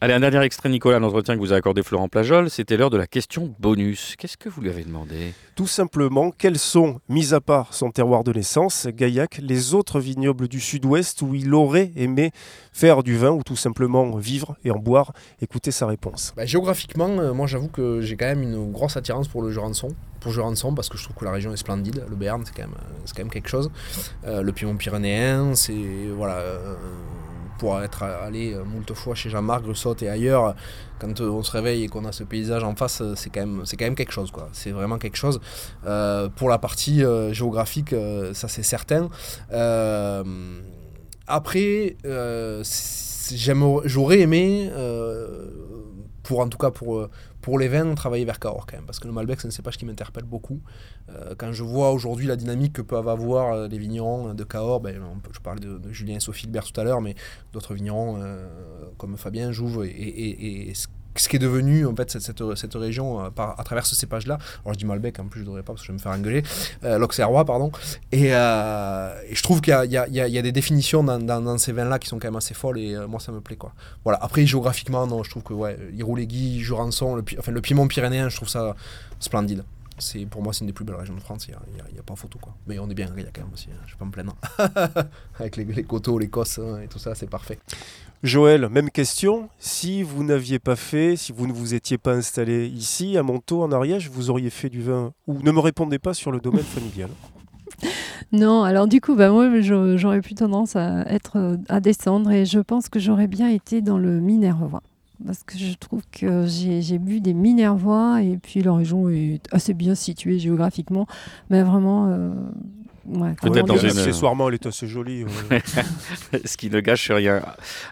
Allez, 0.00 0.14
un 0.14 0.20
dernier 0.20 0.42
extrait, 0.42 0.68
Nicolas, 0.68 0.98
l'entretien 0.98 1.34
que 1.34 1.40
vous 1.40 1.52
a 1.52 1.56
accordé 1.56 1.82
Florent 1.82 2.08
Plajol, 2.08 2.50
c'était 2.50 2.76
l'heure 2.76 2.90
de 2.90 2.96
la 2.96 3.06
question 3.06 3.54
bonus. 3.58 4.16
Qu'est-ce 4.18 4.36
que 4.36 4.48
vous 4.48 4.60
lui 4.60 4.68
avez 4.68 4.84
demandé? 4.84 5.32
Tout 5.54 5.66
simplement, 5.66 6.30
quels 6.30 6.58
sont, 6.58 7.00
mis 7.08 7.34
à 7.34 7.40
part 7.40 7.72
son 7.72 7.90
terroir 7.90 8.24
de 8.24 8.32
naissance, 8.32 8.88
Gaillac, 8.88 9.38
les 9.42 9.74
autres 9.74 10.00
vignobles 10.00 10.48
du 10.48 10.60
sud-ouest 10.60 11.22
où 11.22 11.34
il 11.34 11.54
aurait 11.54 11.92
aimé 11.96 12.32
faire 12.72 13.02
du 13.02 13.16
vin 13.16 13.30
ou 13.30 13.42
tout 13.42 13.56
simplement 13.56 14.16
vivre 14.16 14.56
et 14.64 14.70
en 14.70 14.78
boire? 14.78 15.12
Écoutez 15.40 15.70
sa 15.70 15.86
réponse. 15.86 16.32
Bah, 16.36 16.46
géographiquement, 16.46 17.08
euh, 17.08 17.32
moi 17.32 17.46
j'avoue 17.46 17.68
que 17.68 18.00
j'ai 18.00 18.16
quand 18.16 18.26
même 18.26 18.42
une 18.42 18.72
grosse 18.72 18.96
attirance 18.96 19.28
pour 19.28 19.42
le 19.42 19.50
Jurançon. 19.50 19.88
Pour 20.20 20.32
Jurançon, 20.32 20.74
parce 20.74 20.88
que 20.88 20.96
je 20.96 21.04
trouve 21.04 21.16
que 21.16 21.24
la 21.24 21.32
région 21.32 21.52
est 21.52 21.56
splendide. 21.56 22.04
Le 22.08 22.16
Béarn, 22.16 22.42
c'est 22.44 22.54
quand, 22.54 22.62
même, 22.62 22.76
euh, 22.78 22.94
c'est 23.04 23.16
quand 23.16 23.22
même 23.22 23.32
quelque 23.32 23.48
chose. 23.48 23.70
Euh, 24.24 24.42
le 24.42 24.52
Piémont 24.52 24.76
pyrénéen, 24.76 25.54
c'est. 25.54 25.74
Voilà. 26.16 26.34
euh, 26.36 26.74
pour 27.62 27.80
être 27.80 28.02
allé 28.02 28.54
euh, 28.54 28.64
moult 28.64 28.92
fois 28.92 29.14
chez 29.14 29.30
Jean-Marc, 29.30 29.62
Grussotte 29.62 30.02
et 30.02 30.08
ailleurs, 30.08 30.56
quand 30.98 31.20
on 31.20 31.44
se 31.44 31.52
réveille 31.52 31.84
et 31.84 31.88
qu'on 31.88 32.04
a 32.04 32.10
ce 32.10 32.24
paysage 32.24 32.64
en 32.64 32.74
face, 32.74 33.00
c'est 33.14 33.30
quand 33.30 33.38
même, 33.38 33.62
c'est 33.64 33.76
quand 33.76 33.84
même 33.84 33.94
quelque 33.94 34.10
chose. 34.10 34.32
Quoi. 34.32 34.48
C'est 34.52 34.72
vraiment 34.72 34.98
quelque 34.98 35.16
chose. 35.16 35.40
Euh, 35.86 36.28
pour 36.28 36.48
la 36.48 36.58
partie 36.58 37.04
euh, 37.04 37.32
géographique, 37.32 37.94
ça 38.32 38.48
c'est 38.48 38.64
certain. 38.64 39.08
Après, 41.28 41.96
j'aurais 43.84 44.18
aimé, 44.18 44.68
pour 46.24 46.40
en 46.40 46.48
tout 46.48 46.58
cas 46.58 46.72
pour, 46.72 47.08
pour 47.42 47.58
les 47.58 47.68
vins, 47.68 47.94
travailler 47.94 48.24
vers 48.24 48.38
Cahors 48.38 48.64
quand 48.66 48.76
même, 48.76 48.86
parce 48.86 48.98
que 49.00 49.06
le 49.06 49.12
Malbec, 49.12 49.40
c'est 49.40 49.48
un 49.48 49.50
cépage 49.50 49.76
qui 49.76 49.84
m'interpelle 49.84 50.24
beaucoup. 50.24 50.60
Euh, 51.10 51.34
quand 51.36 51.52
je 51.52 51.62
vois 51.62 51.90
aujourd'hui 51.92 52.26
la 52.26 52.36
dynamique 52.36 52.72
que 52.72 52.82
peuvent 52.82 53.08
avoir 53.08 53.52
euh, 53.52 53.68
les 53.68 53.78
vignerons 53.78 54.32
de 54.32 54.44
Cahors, 54.44 54.80
ben, 54.80 55.02
on 55.02 55.20
je 55.32 55.40
parlais 55.40 55.60
de, 55.60 55.78
Julien 55.92 56.16
et 56.16 56.20
Sophie 56.20 56.46
Hilbert 56.46 56.64
tout 56.64 56.80
à 56.80 56.84
l'heure, 56.84 57.00
mais 57.02 57.14
d'autres 57.52 57.74
vignerons 57.74 58.16
euh, 58.22 58.46
comme 58.96 59.16
Fabien 59.18 59.52
Jouve 59.52 59.84
et, 59.84 59.88
et- 59.90 60.70
et 60.70 60.72
ce 61.16 61.28
qui 61.28 61.36
est 61.36 61.38
devenu 61.38 61.86
en 61.86 61.94
fait 61.94 62.10
cette, 62.10 62.54
cette, 62.56 62.74
région 62.74 63.24
euh, 63.24 63.28
à 63.36 63.62
travers 63.64 63.86
ce 63.86 63.94
cépage-là. 63.94 64.38
Alors 64.64 64.74
je 64.74 64.78
dis 64.78 64.86
Malbec, 64.86 65.18
en 65.18 65.26
plus 65.26 65.40
je 65.40 65.44
devrais 65.46 65.62
pas 65.62 65.72
parce 65.72 65.82
que 65.82 65.86
je 65.86 65.92
vais 65.92 65.98
me 65.98 66.02
faire 66.02 66.12
engueuler, 66.12 66.42
euh, 66.84 66.98
l'Auxerrois, 66.98 67.44
pardon. 67.44 67.70
Et, 68.12 68.34
euh, 68.34 69.10
je 69.32 69.42
trouve 69.42 69.60
qu'il 69.60 69.72
y 69.72 69.74
a, 69.74 69.84
y 69.84 69.96
a- 69.98 70.08
y 70.08 70.20
a- 70.20 70.38
a 70.40 70.42
des 70.42 70.52
définitions 70.52 71.04
dans, 71.04 71.18
dans- 71.18 71.58
ces 71.58 71.72
vins-là 71.72 71.98
qui 71.98 72.08
sont 72.08 72.18
quand 72.18 72.28
même 72.28 72.36
assez 72.36 72.54
folles 72.54 72.78
et 72.78 72.94
euh, 72.94 73.06
moi 73.06 73.20
ça 73.20 73.30
me 73.32 73.40
plaît 73.40 73.56
quoi. 73.56 73.72
Voilà. 74.04 74.18
Après 74.22 74.46
géographiquement, 74.46 75.06
non, 75.06 75.22
je 75.22 75.30
trouve 75.30 75.42
que 75.42 75.52
ouais, 75.52 75.78
Iroulégui, 75.94 76.60
Jurançon, 76.60 77.16
le, 77.16 77.24
enfin, 77.38 77.52
le 77.52 77.60
Piémont 77.60 77.86
pyrénéen, 77.88 78.28
je 78.28 78.36
trouve 78.36 78.48
ça 78.48 78.74
splendide. 79.20 79.64
C'est, 79.98 80.24
pour 80.26 80.42
moi, 80.42 80.52
c'est 80.52 80.60
une 80.60 80.66
des 80.68 80.72
plus 80.72 80.84
belles 80.84 80.96
régions 80.96 81.14
de 81.14 81.20
France, 81.20 81.46
il 81.46 81.50
n'y 81.74 81.80
a, 81.80 81.84
y 81.94 81.98
a 81.98 82.02
pas 82.02 82.16
photo. 82.16 82.38
Quoi. 82.40 82.54
Mais 82.66 82.78
on 82.78 82.88
est 82.90 82.94
bien 82.94 83.08
il 83.16 83.22
y 83.22 83.26
a 83.26 83.30
quand 83.30 83.42
même 83.42 83.52
aussi, 83.52 83.68
hein, 83.70 83.78
je 83.86 83.92
vais 83.92 83.98
pas 83.98 84.04
me 84.06 84.10
plaindre. 84.10 84.34
Avec 85.38 85.56
les, 85.56 85.84
coteaux, 85.84 86.18
les 86.18 86.28
cosses 86.28 86.58
hein, 86.58 86.80
et 86.82 86.88
tout 86.88 86.98
ça, 86.98 87.14
c'est 87.14 87.28
parfait. 87.28 87.58
Joël, 88.22 88.68
même 88.68 88.90
question. 88.90 89.48
Si 89.58 90.04
vous 90.04 90.22
n'aviez 90.22 90.60
pas 90.60 90.76
fait, 90.76 91.16
si 91.16 91.32
vous 91.32 91.48
ne 91.48 91.52
vous 91.52 91.74
étiez 91.74 91.98
pas 91.98 92.12
installé 92.12 92.68
ici, 92.68 93.16
à 93.16 93.24
Montaut, 93.24 93.64
en 93.64 93.72
Ariège, 93.72 94.10
vous 94.10 94.30
auriez 94.30 94.50
fait 94.50 94.68
du 94.68 94.80
vin 94.80 95.12
ou 95.26 95.42
ne 95.42 95.50
me 95.50 95.58
répondez 95.58 95.98
pas 95.98 96.14
sur 96.14 96.30
le 96.30 96.40
domaine 96.40 96.62
familial. 96.62 97.10
Non, 98.30 98.62
alors 98.62 98.86
du 98.86 99.00
coup, 99.00 99.14
bah, 99.14 99.30
moi, 99.30 99.60
j'aurais 99.60 100.22
plus 100.22 100.34
tendance 100.34 100.74
à 100.76 101.00
être 101.12 101.36
euh, 101.36 101.56
à 101.68 101.80
descendre 101.80 102.30
et 102.30 102.46
je 102.46 102.60
pense 102.60 102.88
que 102.88 102.98
j'aurais 102.98 103.26
bien 103.26 103.48
été 103.48 103.82
dans 103.82 103.98
le 103.98 104.20
Minervois. 104.20 104.82
Parce 105.26 105.42
que 105.42 105.58
je 105.58 105.74
trouve 105.74 106.00
que 106.10 106.46
j'ai 106.46 106.80
j'ai 106.80 106.98
bu 106.98 107.20
des 107.20 107.34
Minervois 107.34 108.22
et 108.22 108.38
puis 108.38 108.62
la 108.62 108.72
région 108.72 109.10
est 109.10 109.42
assez 109.52 109.74
bien 109.74 109.94
située 109.94 110.38
géographiquement. 110.38 111.06
Mais 111.50 111.62
vraiment, 111.62 112.08
euh, 112.08 112.30
ouais, 113.06 113.34
Peut-être 113.40 113.66
dans 113.66 113.76
une- 113.76 113.90
Accessoirement, 113.90 114.48
elle 114.48 114.54
est 114.54 114.66
assez 114.66 114.86
jolie. 114.86 115.24
ouais. 115.50 115.62
ce 116.44 116.56
qui 116.56 116.70
ne 116.70 116.80
gâche 116.80 117.10
rien. 117.10 117.42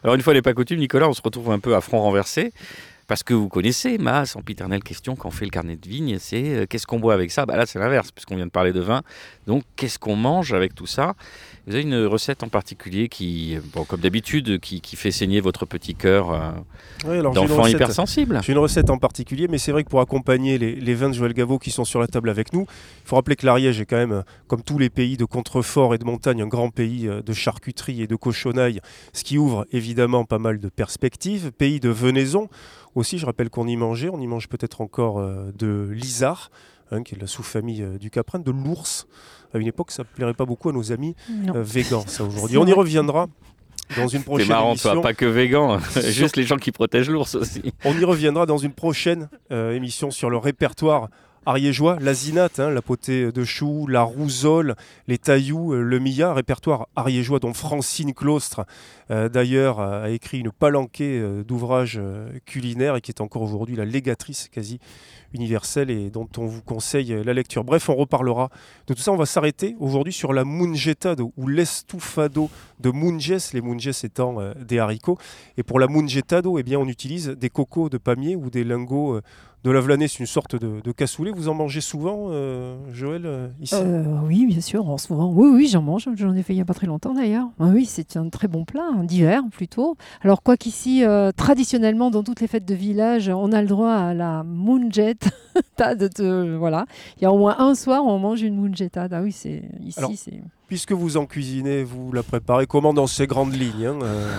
Alors 0.04 0.14
une 0.14 0.22
fois 0.22 0.34
n'est 0.34 0.42
pas 0.42 0.54
coutume, 0.54 0.78
Nicolas, 0.78 1.08
on 1.08 1.12
se 1.12 1.22
retrouve 1.22 1.50
un 1.50 1.58
peu 1.58 1.74
à 1.74 1.80
front 1.80 2.00
renversé. 2.00 2.52
Parce 3.10 3.24
que 3.24 3.34
vous 3.34 3.48
connaissez 3.48 3.98
ma 3.98 4.24
sempiternelle 4.24 4.84
question 4.84 5.16
quand 5.16 5.26
on 5.26 5.32
fait 5.32 5.44
le 5.44 5.50
carnet 5.50 5.74
de 5.74 5.88
vigne, 5.88 6.18
c'est 6.20 6.54
euh, 6.54 6.66
qu'est-ce 6.68 6.86
qu'on 6.86 7.00
boit 7.00 7.12
avec 7.12 7.32
ça? 7.32 7.44
Bah 7.44 7.56
Là, 7.56 7.66
c'est 7.66 7.80
l'inverse, 7.80 8.12
puisqu'on 8.12 8.36
vient 8.36 8.46
de 8.46 8.52
parler 8.52 8.72
de 8.72 8.78
vin. 8.78 9.02
Donc, 9.48 9.64
qu'est-ce 9.74 9.98
qu'on 9.98 10.14
mange 10.14 10.52
avec 10.52 10.76
tout 10.76 10.86
ça? 10.86 11.14
Vous 11.66 11.74
avez 11.74 11.82
une 11.82 12.04
recette 12.06 12.44
en 12.44 12.48
particulier 12.48 13.08
qui, 13.08 13.58
bon, 13.74 13.84
comme 13.84 13.98
d'habitude, 13.98 14.60
qui, 14.60 14.80
qui 14.80 14.94
fait 14.94 15.10
saigner 15.10 15.40
votre 15.40 15.66
petit 15.66 15.96
cœur 15.96 16.30
euh, 16.30 16.50
Ouais, 17.04 17.20
d'enfant 17.20 17.66
hypersensible? 17.66 18.38
J'ai 18.44 18.52
une 18.52 18.58
recette 18.58 18.90
en 18.90 18.98
particulier, 18.98 19.48
mais 19.48 19.58
c'est 19.58 19.72
vrai 19.72 19.82
que 19.82 19.88
pour 19.88 20.00
accompagner 20.00 20.56
les, 20.56 20.76
les 20.76 20.94
vins 20.94 21.08
de 21.08 21.14
Joël 21.14 21.32
Gaveau 21.32 21.58
qui 21.58 21.72
sont 21.72 21.84
sur 21.84 21.98
la 21.98 22.06
table 22.06 22.30
avec 22.30 22.52
nous, 22.52 22.62
il 23.04 23.08
faut 23.08 23.16
rappeler 23.16 23.34
que 23.34 23.44
l'Ariège 23.44 23.80
est 23.80 23.86
quand 23.86 23.96
même, 23.96 24.22
comme 24.46 24.62
tous 24.62 24.78
les 24.78 24.88
pays 24.88 25.16
de 25.16 25.24
contrefort 25.24 25.96
et 25.96 25.98
de 25.98 26.04
montagne, 26.04 26.42
un 26.42 26.46
grand 26.46 26.70
pays 26.70 27.08
euh, 27.08 27.22
de 27.22 27.32
charcuterie 27.32 28.02
et 28.02 28.06
de 28.06 28.14
cochonaille, 28.14 28.80
ce 29.12 29.24
qui 29.24 29.36
ouvre 29.36 29.66
évidemment 29.72 30.24
pas 30.24 30.38
mal 30.38 30.60
de 30.60 30.68
perspectives. 30.68 31.50
Pays 31.50 31.80
de 31.80 31.88
venaison 31.88 32.48
aussi, 32.94 33.18
je 33.18 33.26
rappelle 33.26 33.50
qu'on 33.50 33.66
y 33.66 33.76
mangeait, 33.76 34.08
on 34.08 34.20
y 34.20 34.26
mange 34.26 34.48
peut-être 34.48 34.80
encore 34.80 35.18
euh, 35.18 35.52
de 35.56 35.88
l'isard, 35.92 36.50
hein, 36.90 37.02
qui 37.02 37.14
est 37.14 37.18
la 37.18 37.26
sous-famille 37.26 37.82
euh, 37.82 37.98
du 37.98 38.10
caprin, 38.10 38.38
de 38.38 38.50
l'ours. 38.50 39.06
À 39.54 39.58
une 39.58 39.66
époque, 39.66 39.90
ça 39.90 40.02
ne 40.02 40.08
plairait 40.08 40.34
pas 40.34 40.44
beaucoup 40.46 40.68
à 40.68 40.72
nos 40.72 40.92
amis 40.92 41.14
euh, 41.54 41.62
végans, 41.62 42.04
ça 42.06 42.24
aujourd'hui. 42.24 42.56
C'est 42.56 42.62
On 42.62 42.66
y 42.66 42.72
reviendra 42.72 43.26
dans 43.96 44.06
une 44.08 44.18
C'est 44.20 44.24
prochaine 44.24 44.48
marrant, 44.48 44.70
émission. 44.70 44.92
toi, 44.94 45.02
pas 45.02 45.14
que 45.14 45.24
végan, 45.26 45.78
juste 46.08 46.36
les 46.36 46.44
gens 46.44 46.56
qui 46.56 46.72
protègent 46.72 47.10
l'ours 47.10 47.34
aussi. 47.34 47.62
On 47.84 47.96
y 47.98 48.04
reviendra 48.04 48.46
dans 48.46 48.58
une 48.58 48.72
prochaine 48.72 49.28
euh, 49.50 49.72
émission 49.72 50.10
sur 50.10 50.30
le 50.30 50.36
répertoire 50.36 51.08
ariégeois, 51.46 51.96
la 52.00 52.14
zinate, 52.14 52.60
hein, 52.60 52.70
la 52.70 52.82
potée 52.82 53.32
de 53.32 53.44
chou, 53.44 53.86
la 53.86 54.02
rousole, 54.02 54.74
les 55.08 55.18
tailloux, 55.18 55.72
euh, 55.72 55.82
le 55.82 55.98
mia, 55.98 56.32
répertoire 56.34 56.88
ariégeois 56.96 57.38
dont 57.38 57.54
Francine 57.54 58.14
Claustre 58.14 58.66
euh, 59.10 59.28
d'ailleurs 59.28 59.80
a 59.80 60.10
écrit 60.10 60.40
une 60.40 60.52
palanquée 60.52 61.18
euh, 61.18 61.42
d'ouvrages 61.42 62.00
culinaires 62.46 62.96
et 62.96 63.00
qui 63.00 63.10
est 63.10 63.20
encore 63.20 63.42
aujourd'hui 63.42 63.76
la 63.76 63.84
légatrice 63.84 64.48
quasi 64.48 64.78
universelle 65.32 65.90
et 65.90 66.10
dont 66.10 66.28
on 66.38 66.46
vous 66.46 66.62
conseille 66.62 67.22
la 67.24 67.32
lecture. 67.32 67.64
Bref, 67.64 67.88
on 67.88 67.94
reparlera 67.94 68.50
de 68.86 68.94
tout 68.94 69.02
ça. 69.02 69.12
On 69.12 69.16
va 69.16 69.26
s'arrêter 69.26 69.76
aujourd'hui 69.78 70.12
sur 70.12 70.32
la 70.32 70.44
mungetado 70.44 71.32
ou 71.36 71.46
l'estufado 71.46 72.50
de 72.80 72.90
munges, 72.90 73.52
les 73.52 73.60
munges 73.60 74.04
étant 74.04 74.40
euh, 74.40 74.52
des 74.54 74.78
haricots. 74.78 75.18
Et 75.56 75.62
pour 75.62 75.78
la 75.78 75.86
mungetado, 75.86 76.58
eh 76.58 76.62
bien, 76.62 76.78
on 76.78 76.88
utilise 76.88 77.28
des 77.28 77.50
cocos 77.50 77.88
de 77.88 77.98
palmier 77.98 78.36
ou 78.36 78.50
des 78.50 78.64
lingots 78.64 79.16
euh, 79.16 79.22
de 79.64 79.70
l'avelané. 79.70 80.08
C'est 80.08 80.20
une 80.20 80.26
sorte 80.26 80.56
de, 80.56 80.92
cassoulet. 80.92 81.30
Vous 81.30 81.48
en 81.48 81.54
mangez 81.54 81.80
souvent, 81.80 82.28
euh, 82.30 82.76
Joël, 82.92 83.22
euh, 83.24 83.48
ici? 83.60 83.74
Euh, 83.76 84.04
oui, 84.26 84.46
bien 84.46 84.60
sûr, 84.60 84.88
en 84.88 84.98
souvent. 84.98 85.32
Oui, 85.32 85.48
oui, 85.52 85.68
j'en 85.68 85.82
mange. 85.82 86.08
J'en 86.16 86.34
ai 86.34 86.42
fait 86.42 86.52
il 86.52 86.56
n'y 86.56 86.62
a 86.62 86.64
pas 86.64 86.74
très 86.74 86.86
longtemps 86.86 87.14
d'ailleurs. 87.14 87.48
Ah 87.58 87.66
oui, 87.72 87.84
c'est 87.84 88.16
un 88.16 88.28
très 88.28 88.48
bon 88.48 88.64
plat, 88.64 88.88
hein, 88.92 89.04
d'hiver 89.04 89.42
plutôt. 89.50 89.96
Alors, 90.22 90.42
quoi 90.42 90.56
qu'ici, 90.56 91.04
euh, 91.04 91.30
traditionnellement, 91.32 92.10
dans 92.10 92.22
toutes 92.22 92.40
les 92.40 92.48
fêtes 92.48 92.64
de 92.64 92.74
village, 92.74 93.28
on 93.28 93.52
a 93.52 93.62
le 93.62 93.68
droit 93.68 93.92
à 93.92 94.14
la 94.14 94.42
mungette. 94.44 95.19
T'as 95.76 95.94
de- 95.94 96.08
de- 96.08 96.56
voilà. 96.58 96.86
Il 97.18 97.22
y 97.24 97.26
a 97.26 97.32
au 97.32 97.38
moins 97.38 97.56
un 97.58 97.74
soir 97.74 98.04
où 98.04 98.08
on 98.10 98.18
mange 98.18 98.42
une 98.42 98.60
mungetta. 98.60 99.08
Ah 99.10 99.20
oui, 99.22 99.32
c'est 99.32 99.62
ici, 99.84 100.16
c'est. 100.16 100.40
Puisque 100.68 100.92
vous 100.92 101.16
en 101.16 101.26
cuisinez, 101.26 101.82
vous 101.82 102.12
la 102.12 102.22
préparez 102.22 102.66
comment 102.66 102.94
dans 102.94 103.08
ces 103.08 103.26
grandes 103.26 103.52
lignes, 103.54 103.86
hein, 103.86 103.98
euh, 104.04 104.32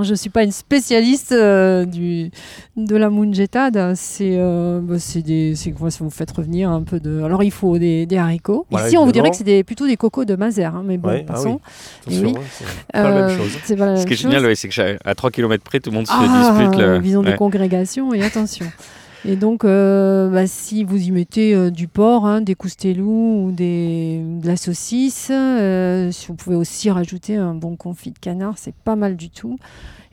Je 0.00 0.10
ne 0.10 0.14
suis 0.14 0.30
pas 0.30 0.44
une 0.44 0.52
spécialiste 0.52 1.32
euh, 1.32 1.84
du, 1.84 2.30
de 2.76 2.96
la 2.96 3.10
mungetade. 3.10 3.94
C'est 3.96 4.36
euh, 4.38 4.80
bah, 4.80 5.00
c'est 5.00 5.22
des, 5.22 5.56
c'est 5.56 5.72
quoi 5.72 5.90
si 5.90 5.98
vous 6.04 6.10
faites 6.10 6.30
revenir 6.30 6.70
un 6.70 6.82
peu 6.82 7.00
de. 7.00 7.22
Alors 7.22 7.42
il 7.42 7.50
faut 7.50 7.76
des, 7.76 8.06
des 8.06 8.16
haricots. 8.18 8.66
Voilà, 8.70 8.86
Ici 8.86 8.96
on 8.96 9.04
vous 9.04 9.10
dirait 9.12 9.30
que 9.30 9.36
c'est 9.36 9.42
des- 9.44 9.64
plutôt 9.64 9.88
des 9.88 9.96
cocos 9.96 10.24
de 10.24 10.36
Mazère, 10.36 10.76
hein, 10.76 10.84
mais 10.86 10.96
bon, 10.96 11.08
Ouais, 11.08 11.26
ah 11.28 11.32
passons. 11.32 11.60
Attention, 12.06 12.28
oui. 12.28 12.34
hein, 12.36 12.40
c'est 12.52 12.92
pas 12.92 13.10
la 13.10 13.26
même 13.26 13.36
chose. 13.38 13.50
c'est 13.64 13.76
pas 13.76 13.86
la 13.86 13.96
Ce 13.96 13.98
même 14.00 14.06
qui 14.06 14.12
est 14.12 14.16
chose. 14.16 14.22
génial, 14.30 14.46
ouais, 14.46 14.54
c'est 14.54 14.68
qu'à 14.68 15.14
3 15.16 15.30
km 15.32 15.64
près, 15.64 15.80
tout 15.80 15.90
le 15.90 15.96
monde 15.96 16.06
se 16.06 16.12
Ah, 16.14 16.54
dispute. 16.62 16.80
le- 16.80 16.98
Visons 17.00 17.24
ouais. 17.24 17.32
des 17.32 17.36
congrégations 17.36 18.14
et 18.14 18.22
attention. 18.22 18.66
Et 19.24 19.36
donc, 19.36 19.64
euh, 19.64 20.30
bah, 20.30 20.46
si 20.46 20.84
vous 20.84 21.02
y 21.02 21.10
mettez 21.10 21.54
euh, 21.54 21.70
du 21.70 21.88
porc, 21.88 22.26
hein, 22.26 22.40
des 22.40 22.54
coustelous 22.54 23.46
ou 23.46 23.52
des, 23.52 24.22
de 24.24 24.46
la 24.46 24.56
saucisse, 24.56 25.30
euh, 25.32 26.10
vous 26.28 26.34
pouvez 26.34 26.56
aussi 26.56 26.90
rajouter 26.90 27.36
un 27.36 27.54
bon 27.54 27.76
confit 27.76 28.12
de 28.12 28.18
canard, 28.18 28.58
c'est 28.58 28.74
pas 28.74 28.96
mal 28.96 29.16
du 29.16 29.30
tout. 29.30 29.58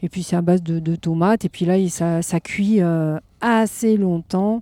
Et 0.02 0.10
puis, 0.10 0.24
c'est 0.24 0.36
à 0.36 0.42
base 0.42 0.64
de, 0.64 0.96
tomates. 0.96 1.46
Et 1.46 1.50
puis 1.50 1.66
là, 1.66 1.76
ça, 1.90 2.40
cuit 2.40 2.80
assez 3.42 3.98
longtemps. 3.98 4.62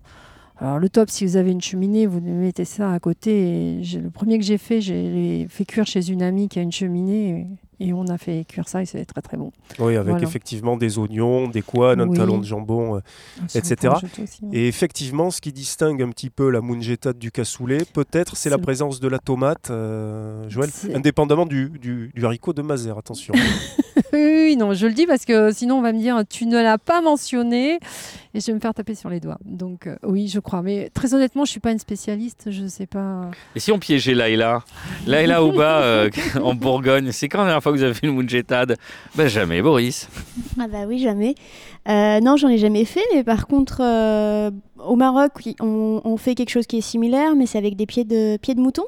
Alors, 0.58 0.80
le 0.80 0.88
top, 0.88 1.10
si 1.10 1.26
vous 1.26 1.36
avez 1.36 1.52
une 1.52 1.62
cheminée, 1.62 2.06
vous 2.06 2.22
mettez 2.22 2.66
ça 2.66 2.94
à 2.94 3.00
côté. 3.00 3.82
Le 3.94 4.10
premier 4.10 4.38
que 4.38 4.46
j'ai 4.46 4.58
fait, 4.58 4.80
j'ai 4.80 5.48
fait 5.50 5.66
cuire 5.66 5.86
chez 5.86 6.10
une 6.10 6.22
amie 6.22 6.48
qui 6.48 6.60
a 6.60 6.62
une 6.62 6.72
cheminée. 6.72 7.48
Et 7.86 7.94
on 7.94 8.08
a 8.08 8.18
fait 8.18 8.46
cuire 8.48 8.68
ça 8.70 8.82
et 8.82 8.86
c'est 8.86 9.06
très 9.06 9.22
très 9.22 9.38
bon. 9.38 9.52
Oui, 9.80 9.96
avec 9.96 10.12
Voilà. 10.12 10.28
effectivement 10.28 10.78
des 10.78 10.98
oignons, 10.98 11.48
des 11.48 11.62
couanes, 11.62 12.02
un 12.02 12.08
Oui. 12.08 12.18
talon 12.18 12.38
de 12.38 12.46
jambon. 12.46 12.96
euh, 12.96 13.00
on 13.42 13.46
Etc. 13.58 13.92
aussi. 14.24 14.42
Et 14.52 14.68
effectivement, 14.68 15.32
ce 15.32 15.42
qui 15.42 15.52
distingue 15.52 16.02
un 16.02 16.10
petit 16.10 16.30
peu 16.30 16.50
la 16.50 16.62
mungetta 16.62 17.14
du 17.14 17.32
cassoulet, 17.32 17.80
peut-être, 17.94 18.38
c'est 18.38 18.50
la 18.50 18.58
présence 18.58 19.00
de 19.00 19.08
la 19.08 19.20
tomate, 19.20 19.70
euh, 19.72 20.48
Joël, 20.50 20.70
indépendamment 20.94 21.46
du, 21.46 21.70
du- 21.80 22.12
du 22.14 22.26
haricot 22.26 22.54
de 22.54 22.62
Mazère, 22.62 22.98
attention. 22.98 23.34
oui, 24.14 24.56
non, 24.58 24.74
je 24.74 24.88
le 24.88 24.94
dis 24.94 25.06
parce 25.06 25.26
que 25.26 25.52
sinon 25.52 25.78
on 25.78 25.82
va 25.82 25.94
me 25.94 26.00
dire 26.00 26.22
tu 26.30 26.46
ne 26.46 26.62
l'as 26.62 26.78
pas 26.78 27.02
mentionné 27.02 27.80
et 28.34 28.40
je 28.40 28.48
vais 28.48 28.54
me 28.54 28.60
faire 28.60 28.74
taper 28.74 28.96
sur 28.96 29.10
les 29.10 29.20
doigts. 29.20 29.38
Donc 29.46 29.88
euh, 29.88 29.96
oui, 30.04 30.28
je 30.28 30.40
crois. 30.40 30.62
Mais 30.62 30.90
très 30.94 31.14
honnêtement, 31.14 31.46
je 31.46 31.52
suis 31.52 31.60
pas 31.60 31.72
une 31.72 31.80
spécialiste, 31.80 32.50
je 32.50 32.68
sais 32.68 32.88
pas. 32.88 33.30
Et 33.56 33.60
si 33.60 33.72
on 33.72 33.80
piégeait 33.80 34.14
Laïla? 34.14 34.64
Laïla 35.06 35.44
Ouba 35.44 35.82
euh, 35.82 36.10
en 36.42 36.56
Bourgogne, 36.56 37.12
c'est 37.12 37.30
quand 37.30 37.40
la 37.40 37.46
dernière 37.46 37.64
fois 37.64 37.72
que 37.72 37.78
vous 37.78 37.84
avez 37.84 37.94
fait 37.94 38.08
une 38.08 38.16
Munjetad 38.16 38.78
Ben 39.16 39.28
jamais, 39.28 39.62
Boris. 39.62 40.10
Ah 40.60 40.68
bah 40.68 40.86
oui, 40.88 41.00
jamais. 41.00 41.36
Euh, 41.90 42.20
non, 42.22 42.38
j'en 42.38 42.50
ai 42.50 42.58
jamais 42.58 42.86
fait, 42.86 43.04
mais 43.14 43.24
par 43.24 43.48
contre, 43.48 43.82
euh, 43.82 44.52
au 44.84 44.96
Maroc, 44.96 45.32
on, 45.60 46.02
on 46.04 46.18
fait 46.18 46.36
quelque 46.36 46.50
chose 46.50 46.66
qui 46.66 46.78
est 46.78 46.82
similaire, 46.82 47.36
mais 47.36 47.46
c'est 47.46 47.58
avec 47.58 47.76
des 47.76 47.86
pieds 47.86 48.06
de, 48.06 48.38
pieds 48.38 48.56
de 48.56 48.62
mouton. 48.62 48.84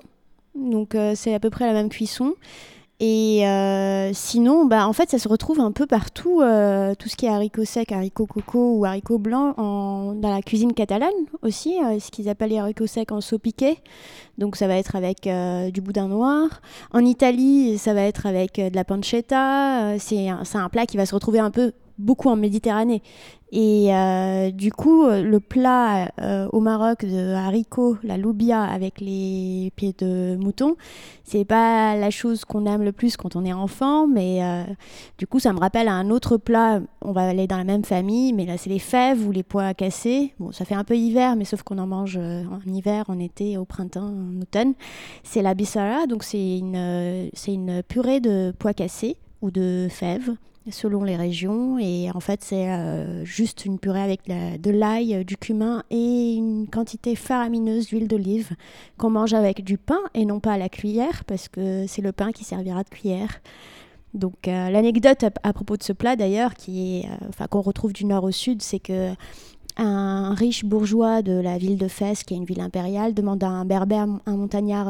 Donc 0.55 0.95
euh, 0.95 1.13
c'est 1.15 1.33
à 1.33 1.39
peu 1.39 1.49
près 1.49 1.67
la 1.67 1.73
même 1.73 1.89
cuisson. 1.89 2.33
Et 3.01 3.45
euh, 3.45 4.13
sinon, 4.13 4.65
bah, 4.65 4.87
en 4.87 4.93
fait, 4.93 5.09
ça 5.09 5.19
se 5.19 5.27
retrouve 5.27 5.59
un 5.59 5.73
peu 5.73 5.85
partout, 5.85 6.39
euh, 6.41 6.95
tout 6.95 7.09
ce 7.09 7.17
qui 7.17 7.25
est 7.25 7.29
haricots 7.29 7.65
secs, 7.65 7.91
haricots 7.91 8.25
coco 8.25 8.77
ou 8.77 8.85
haricots 8.85 9.17
blancs, 9.17 9.55
dans 9.57 10.29
la 10.29 10.41
cuisine 10.41 10.73
catalane 10.73 11.09
aussi, 11.41 11.77
euh, 11.83 11.99
ce 11.99 12.09
qu'ils 12.09 12.29
appellent 12.29 12.51
les 12.51 12.59
haricots 12.59 12.87
secs 12.87 13.11
en 13.11 13.19
saut 13.19 13.37
piqué. 13.37 13.79
Donc 14.37 14.55
ça 14.55 14.67
va 14.67 14.77
être 14.77 14.95
avec 14.95 15.27
du 15.73 15.81
boudin 15.81 16.07
noir. 16.07 16.61
En 16.93 17.03
Italie, 17.03 17.77
ça 17.77 17.93
va 17.93 18.01
être 18.01 18.25
avec 18.25 18.55
de 18.55 18.75
la 18.75 18.85
pancetta. 18.85 19.97
C'est 19.99 20.29
un 20.29 20.69
plat 20.69 20.85
qui 20.85 20.97
va 20.97 21.05
se 21.05 21.13
retrouver 21.13 21.39
un 21.39 21.51
peu 21.51 21.73
beaucoup 21.97 22.29
en 22.29 22.35
Méditerranée. 22.35 23.01
Et 23.51 23.95
euh, 23.95 24.51
du 24.51 24.71
coup, 24.71 25.05
le 25.07 25.39
plat 25.39 26.11
euh, 26.19 26.47
au 26.51 26.59
Maroc 26.59 27.05
de 27.05 27.33
haricots, 27.33 27.95
la 28.03 28.17
loubia 28.17 28.63
avec 28.63 28.99
les 28.99 29.71
pieds 29.77 29.95
de 29.97 30.35
mouton, 30.35 30.75
c'est 31.23 31.45
pas 31.45 31.95
la 31.95 32.09
chose 32.09 32.43
qu'on 32.43 32.65
aime 32.65 32.81
le 32.81 32.91
plus 32.91 33.15
quand 33.15 33.37
on 33.37 33.45
est 33.45 33.53
enfant, 33.53 34.07
mais 34.07 34.43
euh, 34.43 34.63
du 35.17 35.25
coup, 35.25 35.39
ça 35.39 35.53
me 35.53 35.59
rappelle 35.59 35.87
un 35.87 36.09
autre 36.09 36.35
plat. 36.35 36.81
On 37.01 37.13
va 37.13 37.29
aller 37.29 37.47
dans 37.47 37.57
la 37.57 37.63
même 37.63 37.85
famille, 37.85 38.33
mais 38.33 38.45
là, 38.45 38.57
c'est 38.57 38.69
les 38.69 38.79
fèves 38.79 39.25
ou 39.25 39.31
les 39.31 39.43
pois 39.43 39.73
cassés. 39.73 40.33
Bon, 40.39 40.51
ça 40.51 40.65
fait 40.65 40.75
un 40.75 40.83
peu 40.83 40.97
hiver, 40.97 41.37
mais 41.37 41.45
sauf 41.45 41.61
qu'on 41.61 41.77
en 41.77 41.87
mange 41.87 42.17
en 42.17 42.59
hiver, 42.69 43.05
en 43.07 43.19
été, 43.19 43.57
au 43.57 43.63
printemps, 43.63 44.11
en 44.11 44.41
automne. 44.41 44.73
C'est 45.23 45.41
la 45.41 45.53
bissara, 45.53 46.07
donc 46.07 46.23
c'est 46.23 46.57
une, 46.57 47.29
c'est 47.33 47.53
une 47.53 47.83
purée 47.83 48.19
de 48.19 48.53
pois 48.59 48.73
cassés 48.73 49.15
ou 49.41 49.51
de 49.51 49.87
fèves 49.89 50.35
selon 50.71 51.03
les 51.03 51.15
régions. 51.15 51.77
Et 51.79 52.09
en 52.13 52.19
fait, 52.19 52.43
c'est 52.43 52.69
euh, 52.69 53.23
juste 53.23 53.65
une 53.65 53.79
purée 53.79 54.01
avec 54.01 54.21
de 54.27 54.71
l'ail, 54.71 55.15
euh, 55.15 55.23
du 55.23 55.37
cumin 55.37 55.83
et 55.89 56.33
une 56.35 56.67
quantité 56.67 57.15
faramineuse 57.15 57.87
d'huile 57.87 58.07
d'olive 58.07 58.51
qu'on 58.97 59.09
mange 59.09 59.33
avec 59.33 59.63
du 59.63 59.77
pain 59.77 59.99
et 60.13 60.25
non 60.25 60.39
pas 60.39 60.53
à 60.53 60.57
la 60.57 60.69
cuillère 60.69 61.23
parce 61.25 61.47
que 61.47 61.85
c'est 61.87 62.01
le 62.01 62.11
pain 62.11 62.31
qui 62.31 62.43
servira 62.43 62.83
de 62.83 62.89
cuillère. 62.89 63.41
Donc 64.13 64.47
euh, 64.47 64.69
l'anecdote 64.69 65.25
à, 65.43 65.53
propos 65.53 65.77
de 65.77 65.83
ce 65.83 65.93
plat 65.93 66.15
d'ailleurs, 66.15 66.53
qui 66.53 66.99
est, 66.99 67.47
qu'on 67.49 67.61
retrouve 67.61 67.93
du 67.93 68.05
nord 68.05 68.23
au 68.23 68.31
sud, 68.31 68.61
c'est 68.61 68.79
que 68.79 69.11
un 69.77 70.33
riche 70.33 70.63
bourgeois 70.63 71.21
de 71.21 71.33
la 71.33 71.57
ville 71.57 71.77
de 71.77 71.89
Fès, 71.89 72.23
qui 72.23 72.33
est 72.33 72.37
une 72.37 72.45
ville 72.45 72.61
impériale, 72.61 73.13
demande 73.13 73.43
à 73.43 73.49
un 73.49 73.65
berbère, 73.65 74.07
un 74.25 74.37
montagnard 74.37 74.87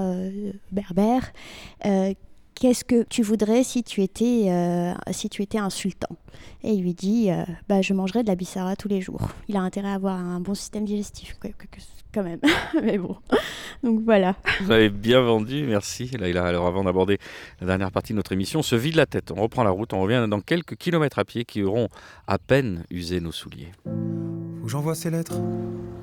berbère, 0.72 1.32
qu'est-ce 2.56 2.84
que 2.84 3.04
tu 3.04 3.22
voudrais 3.22 3.64
si 3.64 3.84
tu 3.84 4.02
étais, 4.02 4.46
euh, 4.48 4.94
si 5.12 5.30
tu 5.30 5.42
étais 5.42 5.58
un 5.58 5.70
sultan 5.70 6.08
Et 6.64 6.72
il 6.72 6.82
lui 6.82 6.94
dit, 6.94 7.30
euh, 7.30 7.44
bah, 7.70 7.82
je 7.82 7.94
mangerais 7.94 8.24
de 8.24 8.28
la 8.28 8.36
bissara 8.36 8.76
tous 8.76 8.88
les 8.88 9.02
jours. 9.02 9.28
Il 9.48 9.58
a 9.58 9.62
intérêt 9.62 9.90
à 9.90 9.94
avoir 9.94 10.16
un 10.16 10.40
bon 10.40 10.56
système 10.56 10.86
digestif, 10.86 11.38
quand 12.14 12.24
même. 12.24 12.40
Mais 12.82 12.98
bon, 12.98 13.18
donc 13.84 14.02
voilà. 14.04 14.36
Vous 14.62 14.72
avez 14.72 14.90
bien 14.90 15.22
vendu, 15.22 15.66
merci 15.68 16.10
Laïla. 16.18 16.46
Alors 16.46 16.66
avant 16.66 16.84
d'aborder 16.84 17.20
la 17.60 17.68
dernière 17.68 17.92
partie 17.92 18.14
de 18.14 18.18
notre 18.18 18.32
émission, 18.32 18.60
on 18.60 18.64
se 18.64 18.76
vide 18.76 18.96
la 18.96 19.06
tête, 19.06 19.32
on 19.32 19.42
reprend 19.42 19.64
la 19.64 19.72
route, 19.72 19.94
on 19.94 20.02
revient 20.02 20.26
dans 20.30 20.42
quelques 20.42 20.76
kilomètres 20.76 21.20
à 21.20 21.26
pied 21.26 21.46
qui 21.46 21.62
auront 21.62 21.90
à 22.28 22.38
peine 22.38 22.86
usé 22.90 23.20
nos 23.20 23.34
souliers. 23.34 23.72
Faut 23.84 24.66
que 24.66 24.72
j'envoie 24.72 24.96
ces 24.96 25.12
lettres. 25.12 25.40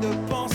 de 0.00 0.08
penser, 0.28 0.47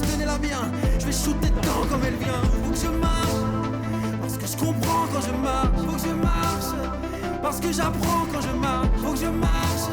l'angoisse, 0.00 0.12
tenez-la 0.12 0.38
bien. 0.38 0.70
Je 0.98 1.06
vais 1.06 1.12
shooter 1.12 1.50
dedans 1.50 1.86
comme 1.88 2.00
elle 2.06 2.16
vient. 2.16 2.42
Faut 2.64 2.70
que 2.70 2.76
je 2.76 2.98
marche. 2.98 4.20
Parce 4.20 4.38
que 4.38 4.46
je 4.46 4.56
comprends 4.56 5.06
quand 5.12 5.20
je 5.20 5.32
marche. 5.32 5.68
Faut 5.76 5.92
que 5.92 6.08
je 6.08 6.14
marche. 6.14 7.40
Parce 7.42 7.60
que 7.60 7.72
j'apprends 7.72 8.26
quand 8.32 8.40
je 8.40 8.56
marche. 8.58 8.88
Faut 8.98 9.12
que 9.12 9.18
je 9.18 9.26
marche. 9.26 9.90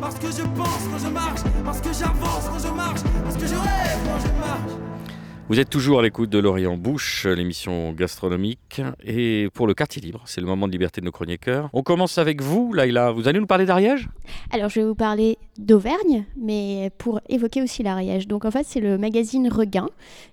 Parce 0.00 0.14
que 0.16 0.26
je 0.26 0.42
pense 0.42 0.88
quand 0.90 0.98
je 0.98 1.08
marche. 1.08 1.40
Parce 1.64 1.80
que 1.80 1.92
j'avance 1.92 2.48
quand 2.50 2.68
je 2.68 2.72
marche. 2.74 3.02
Parce 3.24 3.36
que 3.36 3.46
je 3.46 3.54
rêve 3.54 3.98
quand 4.04 4.20
je 4.20 4.40
marche. 4.40 4.78
Vous 5.48 5.60
êtes 5.60 5.68
toujours 5.68 5.98
à 5.98 6.02
l'écoute 6.02 6.30
de 6.30 6.38
L'Orient 6.38 6.78
Bouche, 6.78 7.26
l'émission 7.26 7.92
gastronomique. 7.92 8.80
Et 9.04 9.48
pour 9.52 9.66
le 9.66 9.74
quartier 9.74 10.00
libre, 10.00 10.22
c'est 10.24 10.40
le 10.40 10.46
moment 10.46 10.66
de 10.66 10.72
liberté 10.72 11.02
de 11.02 11.04
nos 11.04 11.12
chroniqueurs. 11.12 11.68
On 11.74 11.82
commence 11.82 12.16
avec 12.16 12.40
vous, 12.40 12.72
Laïla. 12.72 13.10
Vous 13.10 13.28
allez 13.28 13.38
nous 13.38 13.46
parler 13.46 13.66
d'Ariège? 13.66 14.08
Alors, 14.50 14.70
je 14.70 14.80
vais 14.80 14.86
vous 14.86 14.94
parler 14.94 15.36
d'Auvergne, 15.58 16.24
mais 16.36 16.90
pour 16.98 17.20
évoquer 17.28 17.62
aussi 17.62 17.82
l'Ariège. 17.82 18.26
Donc, 18.26 18.44
en 18.44 18.50
fait, 18.50 18.64
c'est 18.66 18.80
le 18.80 18.96
magazine 18.96 19.48
Regain 19.48 19.88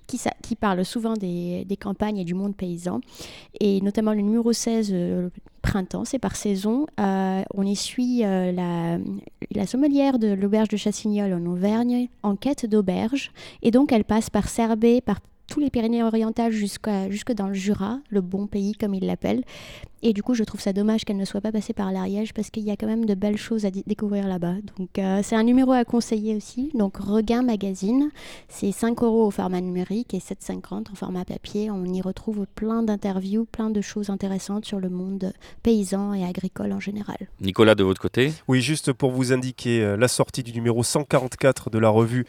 qui, 0.08 0.20
qui 0.42 0.56
parle 0.56 0.86
souvent 0.86 1.14
des, 1.14 1.66
des 1.66 1.78
campagnes 1.78 2.18
et 2.18 2.24
du 2.24 2.34
monde 2.34 2.56
paysan. 2.56 3.02
Et 3.60 3.82
notamment 3.82 4.14
le 4.14 4.22
numéro 4.22 4.54
16, 4.54 4.90
euh, 4.94 5.30
printemps, 5.62 6.06
c'est 6.06 6.20
par 6.20 6.36
saison. 6.36 6.88
Euh, 7.00 7.42
on 7.54 7.64
y 7.64 7.76
suit 7.76 8.24
euh, 8.24 8.52
la, 8.52 8.98
la 9.52 9.68
sommelière 9.68 10.20
de 10.20 10.30
l'auberge 10.30 10.70
de 10.70 10.78
Chassignol 10.78 11.34
en 11.34 11.46
Auvergne 11.46 12.08
en 12.24 12.36
quête 12.36 12.66
d'auberge. 12.66 13.32
Et 13.62 13.72
donc, 13.72 13.92
elle 13.92 14.06
passe 14.06 14.30
par 14.30 14.48
Serbé, 14.48 15.02
par 15.02 15.20
tous 15.50 15.60
les 15.60 15.70
Pyrénées-Orientales 15.70 16.52
jusqu'à, 16.52 17.10
jusque 17.10 17.34
dans 17.34 17.48
le 17.48 17.54
Jura, 17.54 18.00
le 18.10 18.22
bon 18.22 18.48
pays 18.48 18.74
comme 18.74 18.94
ils 18.94 19.06
l'appellent. 19.06 19.44
Et 20.02 20.14
du 20.14 20.24
coup, 20.24 20.34
je 20.34 20.46
trouve 20.46 20.62
ça 20.62 20.72
dommage 20.72 21.04
qu'elle 21.04 21.18
ne 21.18 21.26
soit 21.26 21.42
pas 21.42 21.52
passée 21.52 21.74
par 21.74 21.92
l'Ariège 21.92 22.34
parce 22.34 22.50
qu'il 22.50 22.64
y 22.64 22.72
a 22.72 22.78
quand 22.78 22.88
même 22.88 23.04
de 23.06 23.16
belles 23.16 23.36
choses 23.38 23.66
à 23.66 23.72
dé- 23.72 23.84
découvrir 23.86 24.28
là-bas. 24.30 24.54
Donc, 24.78 24.98
euh, 24.98 25.20
c'est 25.24 25.36
un 25.36 25.44
numéro 25.44 25.74
à 25.74 25.84
conseiller 25.84 26.38
aussi. 26.38 26.72
Donc, 26.74 26.96
Regain 26.98 27.42
Magazine, 27.42 28.10
c'est 28.48 28.72
5 28.72 29.04
euros 29.04 29.26
au 29.28 29.32
format 29.32 29.60
numérique 29.60 30.14
et 30.14 30.20
7,50 30.20 30.90
en 30.92 30.96
format 30.96 31.26
papier. 31.26 31.70
On 31.70 31.84
y 31.84 32.02
retrouve 32.02 32.46
plein 32.56 32.82
d'interviews, 32.82 33.44
plein 33.44 33.70
de 33.70 33.82
choses 33.82 34.10
intéressantes 34.10 34.64
sur 34.64 34.80
le 34.80 34.88
monde 34.90 35.34
paysan 35.64 36.14
et 36.14 36.24
agricole 36.24 36.72
en 36.72 36.80
général. 36.80 37.18
Nicolas, 37.42 37.76
de 37.76 37.84
votre 37.84 38.00
côté? 38.02 38.32
Oui, 38.48 38.62
juste 38.62 38.94
pour 38.94 39.12
vous 39.12 39.34
indiquer 39.34 39.82
euh, 39.84 39.98
la 39.98 40.08
sortie 40.08 40.44
du 40.44 40.54
numéro 40.54 40.82
144 40.82 41.70
de 41.72 41.78
la 41.78 41.90
revue 41.90 42.26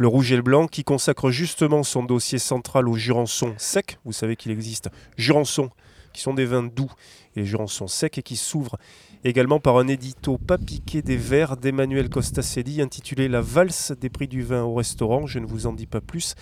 Le 0.00 0.08
Rouge 0.08 0.32
et 0.32 0.36
le 0.36 0.40
Blanc, 0.40 0.66
qui 0.66 0.82
consacre 0.82 1.30
justement 1.30 1.82
son 1.82 2.02
dossier 2.02 2.38
central 2.38 2.88
aux 2.88 2.94
jurançons 2.94 3.52
secs. 3.58 3.98
Vous 4.06 4.14
savez 4.14 4.34
qu'il 4.34 4.50
existe 4.50 4.88
jurançons 5.18 5.68
qui 6.14 6.22
sont 6.22 6.32
des 6.32 6.46
vins 6.46 6.62
doux 6.62 6.90
et 7.36 7.44
jurançons 7.44 7.86
secs 7.86 8.16
et 8.16 8.22
qui 8.22 8.36
s'ouvrent 8.36 8.78
également 9.24 9.60
par 9.60 9.76
un 9.76 9.88
édito 9.88 10.38
pas 10.38 10.56
piqué 10.56 11.02
des 11.02 11.18
verres 11.18 11.58
d'Emmanuel 11.58 12.08
Costacelli 12.08 12.80
intitulé 12.80 13.28
La 13.28 13.42
valse 13.42 13.92
des 13.92 14.08
prix 14.08 14.26
du 14.26 14.40
vin 14.40 14.62
au 14.62 14.72
restaurant. 14.72 15.26
Je 15.26 15.38
ne 15.38 15.44
vous 15.44 15.66
en 15.66 15.74
dis 15.74 15.84
pas 15.86 16.00
plus. 16.00 16.34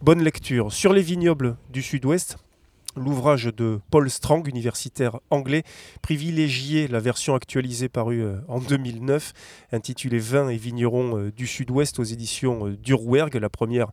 Bonne 0.00 0.22
lecture. 0.22 0.72
Sur 0.72 0.94
les 0.94 1.02
vignobles 1.02 1.58
du 1.68 1.82
sud-ouest, 1.82 2.38
l'ouvrage 2.96 3.44
de 3.44 3.80
Paul 3.90 4.10
Strang, 4.10 4.42
universitaire 4.46 5.18
anglais, 5.30 5.62
privilégier 6.02 6.88
la 6.88 7.00
version 7.00 7.34
actualisée 7.34 7.88
parue 7.88 8.22
euh, 8.22 8.38
en 8.48 8.58
2009, 8.58 9.32
intitulée 9.72 10.18
Vins 10.18 10.48
et 10.48 10.56
vignerons 10.56 11.18
euh, 11.18 11.32
du 11.32 11.46
Sud-Ouest 11.46 11.98
aux 11.98 12.04
éditions 12.04 12.66
euh, 12.66 12.76
d'Urwerg, 12.76 13.34
la 13.36 13.48
première 13.48 13.88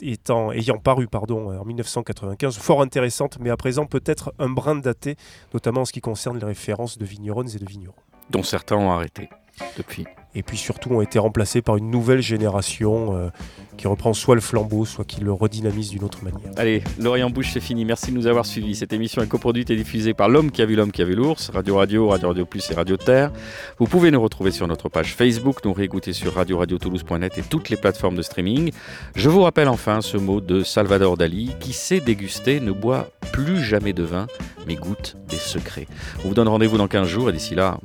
étant, 0.00 0.50
ayant 0.52 0.78
paru 0.78 1.06
en 1.12 1.64
1995, 1.64 2.56
fort 2.56 2.80
intéressante, 2.80 3.38
mais 3.38 3.50
à 3.50 3.56
présent 3.56 3.84
peut-être 3.84 4.32
un 4.38 4.48
brin 4.48 4.76
daté, 4.76 5.16
notamment 5.52 5.82
en 5.82 5.84
ce 5.84 5.92
qui 5.92 6.00
concerne 6.00 6.38
les 6.38 6.46
références 6.46 6.96
de 6.96 7.04
vigneronnes 7.04 7.50
et 7.54 7.58
de 7.58 7.66
vignerons. 7.66 7.94
dont 8.30 8.42
certains 8.42 8.76
ont 8.76 8.90
arrêté 8.90 9.28
depuis. 9.76 10.06
Et 10.34 10.42
puis 10.42 10.56
surtout 10.56 10.90
ont 10.90 11.00
été 11.00 11.18
remplacés 11.18 11.62
par 11.62 11.76
une 11.76 11.90
nouvelle 11.90 12.20
génération 12.20 13.16
euh, 13.16 13.28
qui 13.76 13.86
reprend 13.86 14.12
soit 14.14 14.34
le 14.34 14.40
flambeau, 14.40 14.84
soit 14.84 15.04
qui 15.04 15.20
le 15.20 15.32
redynamise 15.32 15.90
d'une 15.90 16.04
autre 16.04 16.24
manière. 16.24 16.50
Allez, 16.56 16.82
L'Orient 16.98 17.30
Bouche, 17.30 17.50
c'est 17.52 17.60
fini. 17.60 17.84
Merci 17.84 18.10
de 18.10 18.16
nous 18.16 18.26
avoir 18.26 18.46
suivis. 18.46 18.74
Cette 18.74 18.92
émission 18.92 19.22
est 19.22 19.28
coproduite 19.28 19.70
et 19.70 19.76
diffusée 19.76 20.14
par 20.14 20.28
L'Homme 20.28 20.50
qui 20.50 20.62
a 20.62 20.66
vu 20.66 20.74
l'Homme 20.76 20.92
qui 20.92 21.02
a 21.02 21.04
vu 21.04 21.14
l'Ours, 21.14 21.50
Radio 21.50 21.76
Radio, 21.76 22.08
Radio 22.08 22.28
Radio 22.28 22.46
Plus 22.46 22.68
et 22.70 22.74
Radio 22.74 22.96
Terre. 22.96 23.30
Vous 23.78 23.86
pouvez 23.86 24.10
nous 24.10 24.20
retrouver 24.20 24.50
sur 24.50 24.66
notre 24.66 24.88
page 24.88 25.14
Facebook, 25.14 25.64
nous 25.64 25.72
réécouter 25.72 26.12
sur 26.12 26.34
radio 26.34 26.58
radio 26.58 26.78
toulouse.net 26.78 27.38
et 27.38 27.42
toutes 27.42 27.70
les 27.70 27.76
plateformes 27.76 28.16
de 28.16 28.22
streaming. 28.22 28.72
Je 29.14 29.28
vous 29.28 29.42
rappelle 29.42 29.68
enfin 29.68 30.00
ce 30.00 30.16
mot 30.16 30.40
de 30.40 30.62
Salvador 30.62 31.16
Dali 31.16 31.52
qui 31.60 31.72
sait 31.72 32.00
déguster, 32.00 32.60
ne 32.60 32.72
boit 32.72 33.08
plus 33.32 33.62
jamais 33.62 33.92
de 33.92 34.02
vin, 34.02 34.26
mais 34.66 34.74
goûte 34.74 35.16
des 35.28 35.36
secrets. 35.36 35.86
On 36.24 36.28
vous 36.28 36.34
donne 36.34 36.48
rendez-vous 36.48 36.78
dans 36.78 36.88
15 36.88 37.08
jours 37.08 37.30
et 37.30 37.32
d'ici 37.32 37.54
là, 37.54 37.78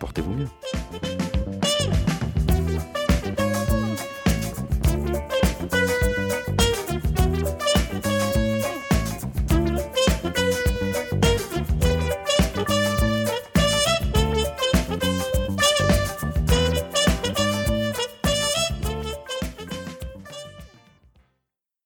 portez-vous 0.00 0.32
mieux. 0.32 1.19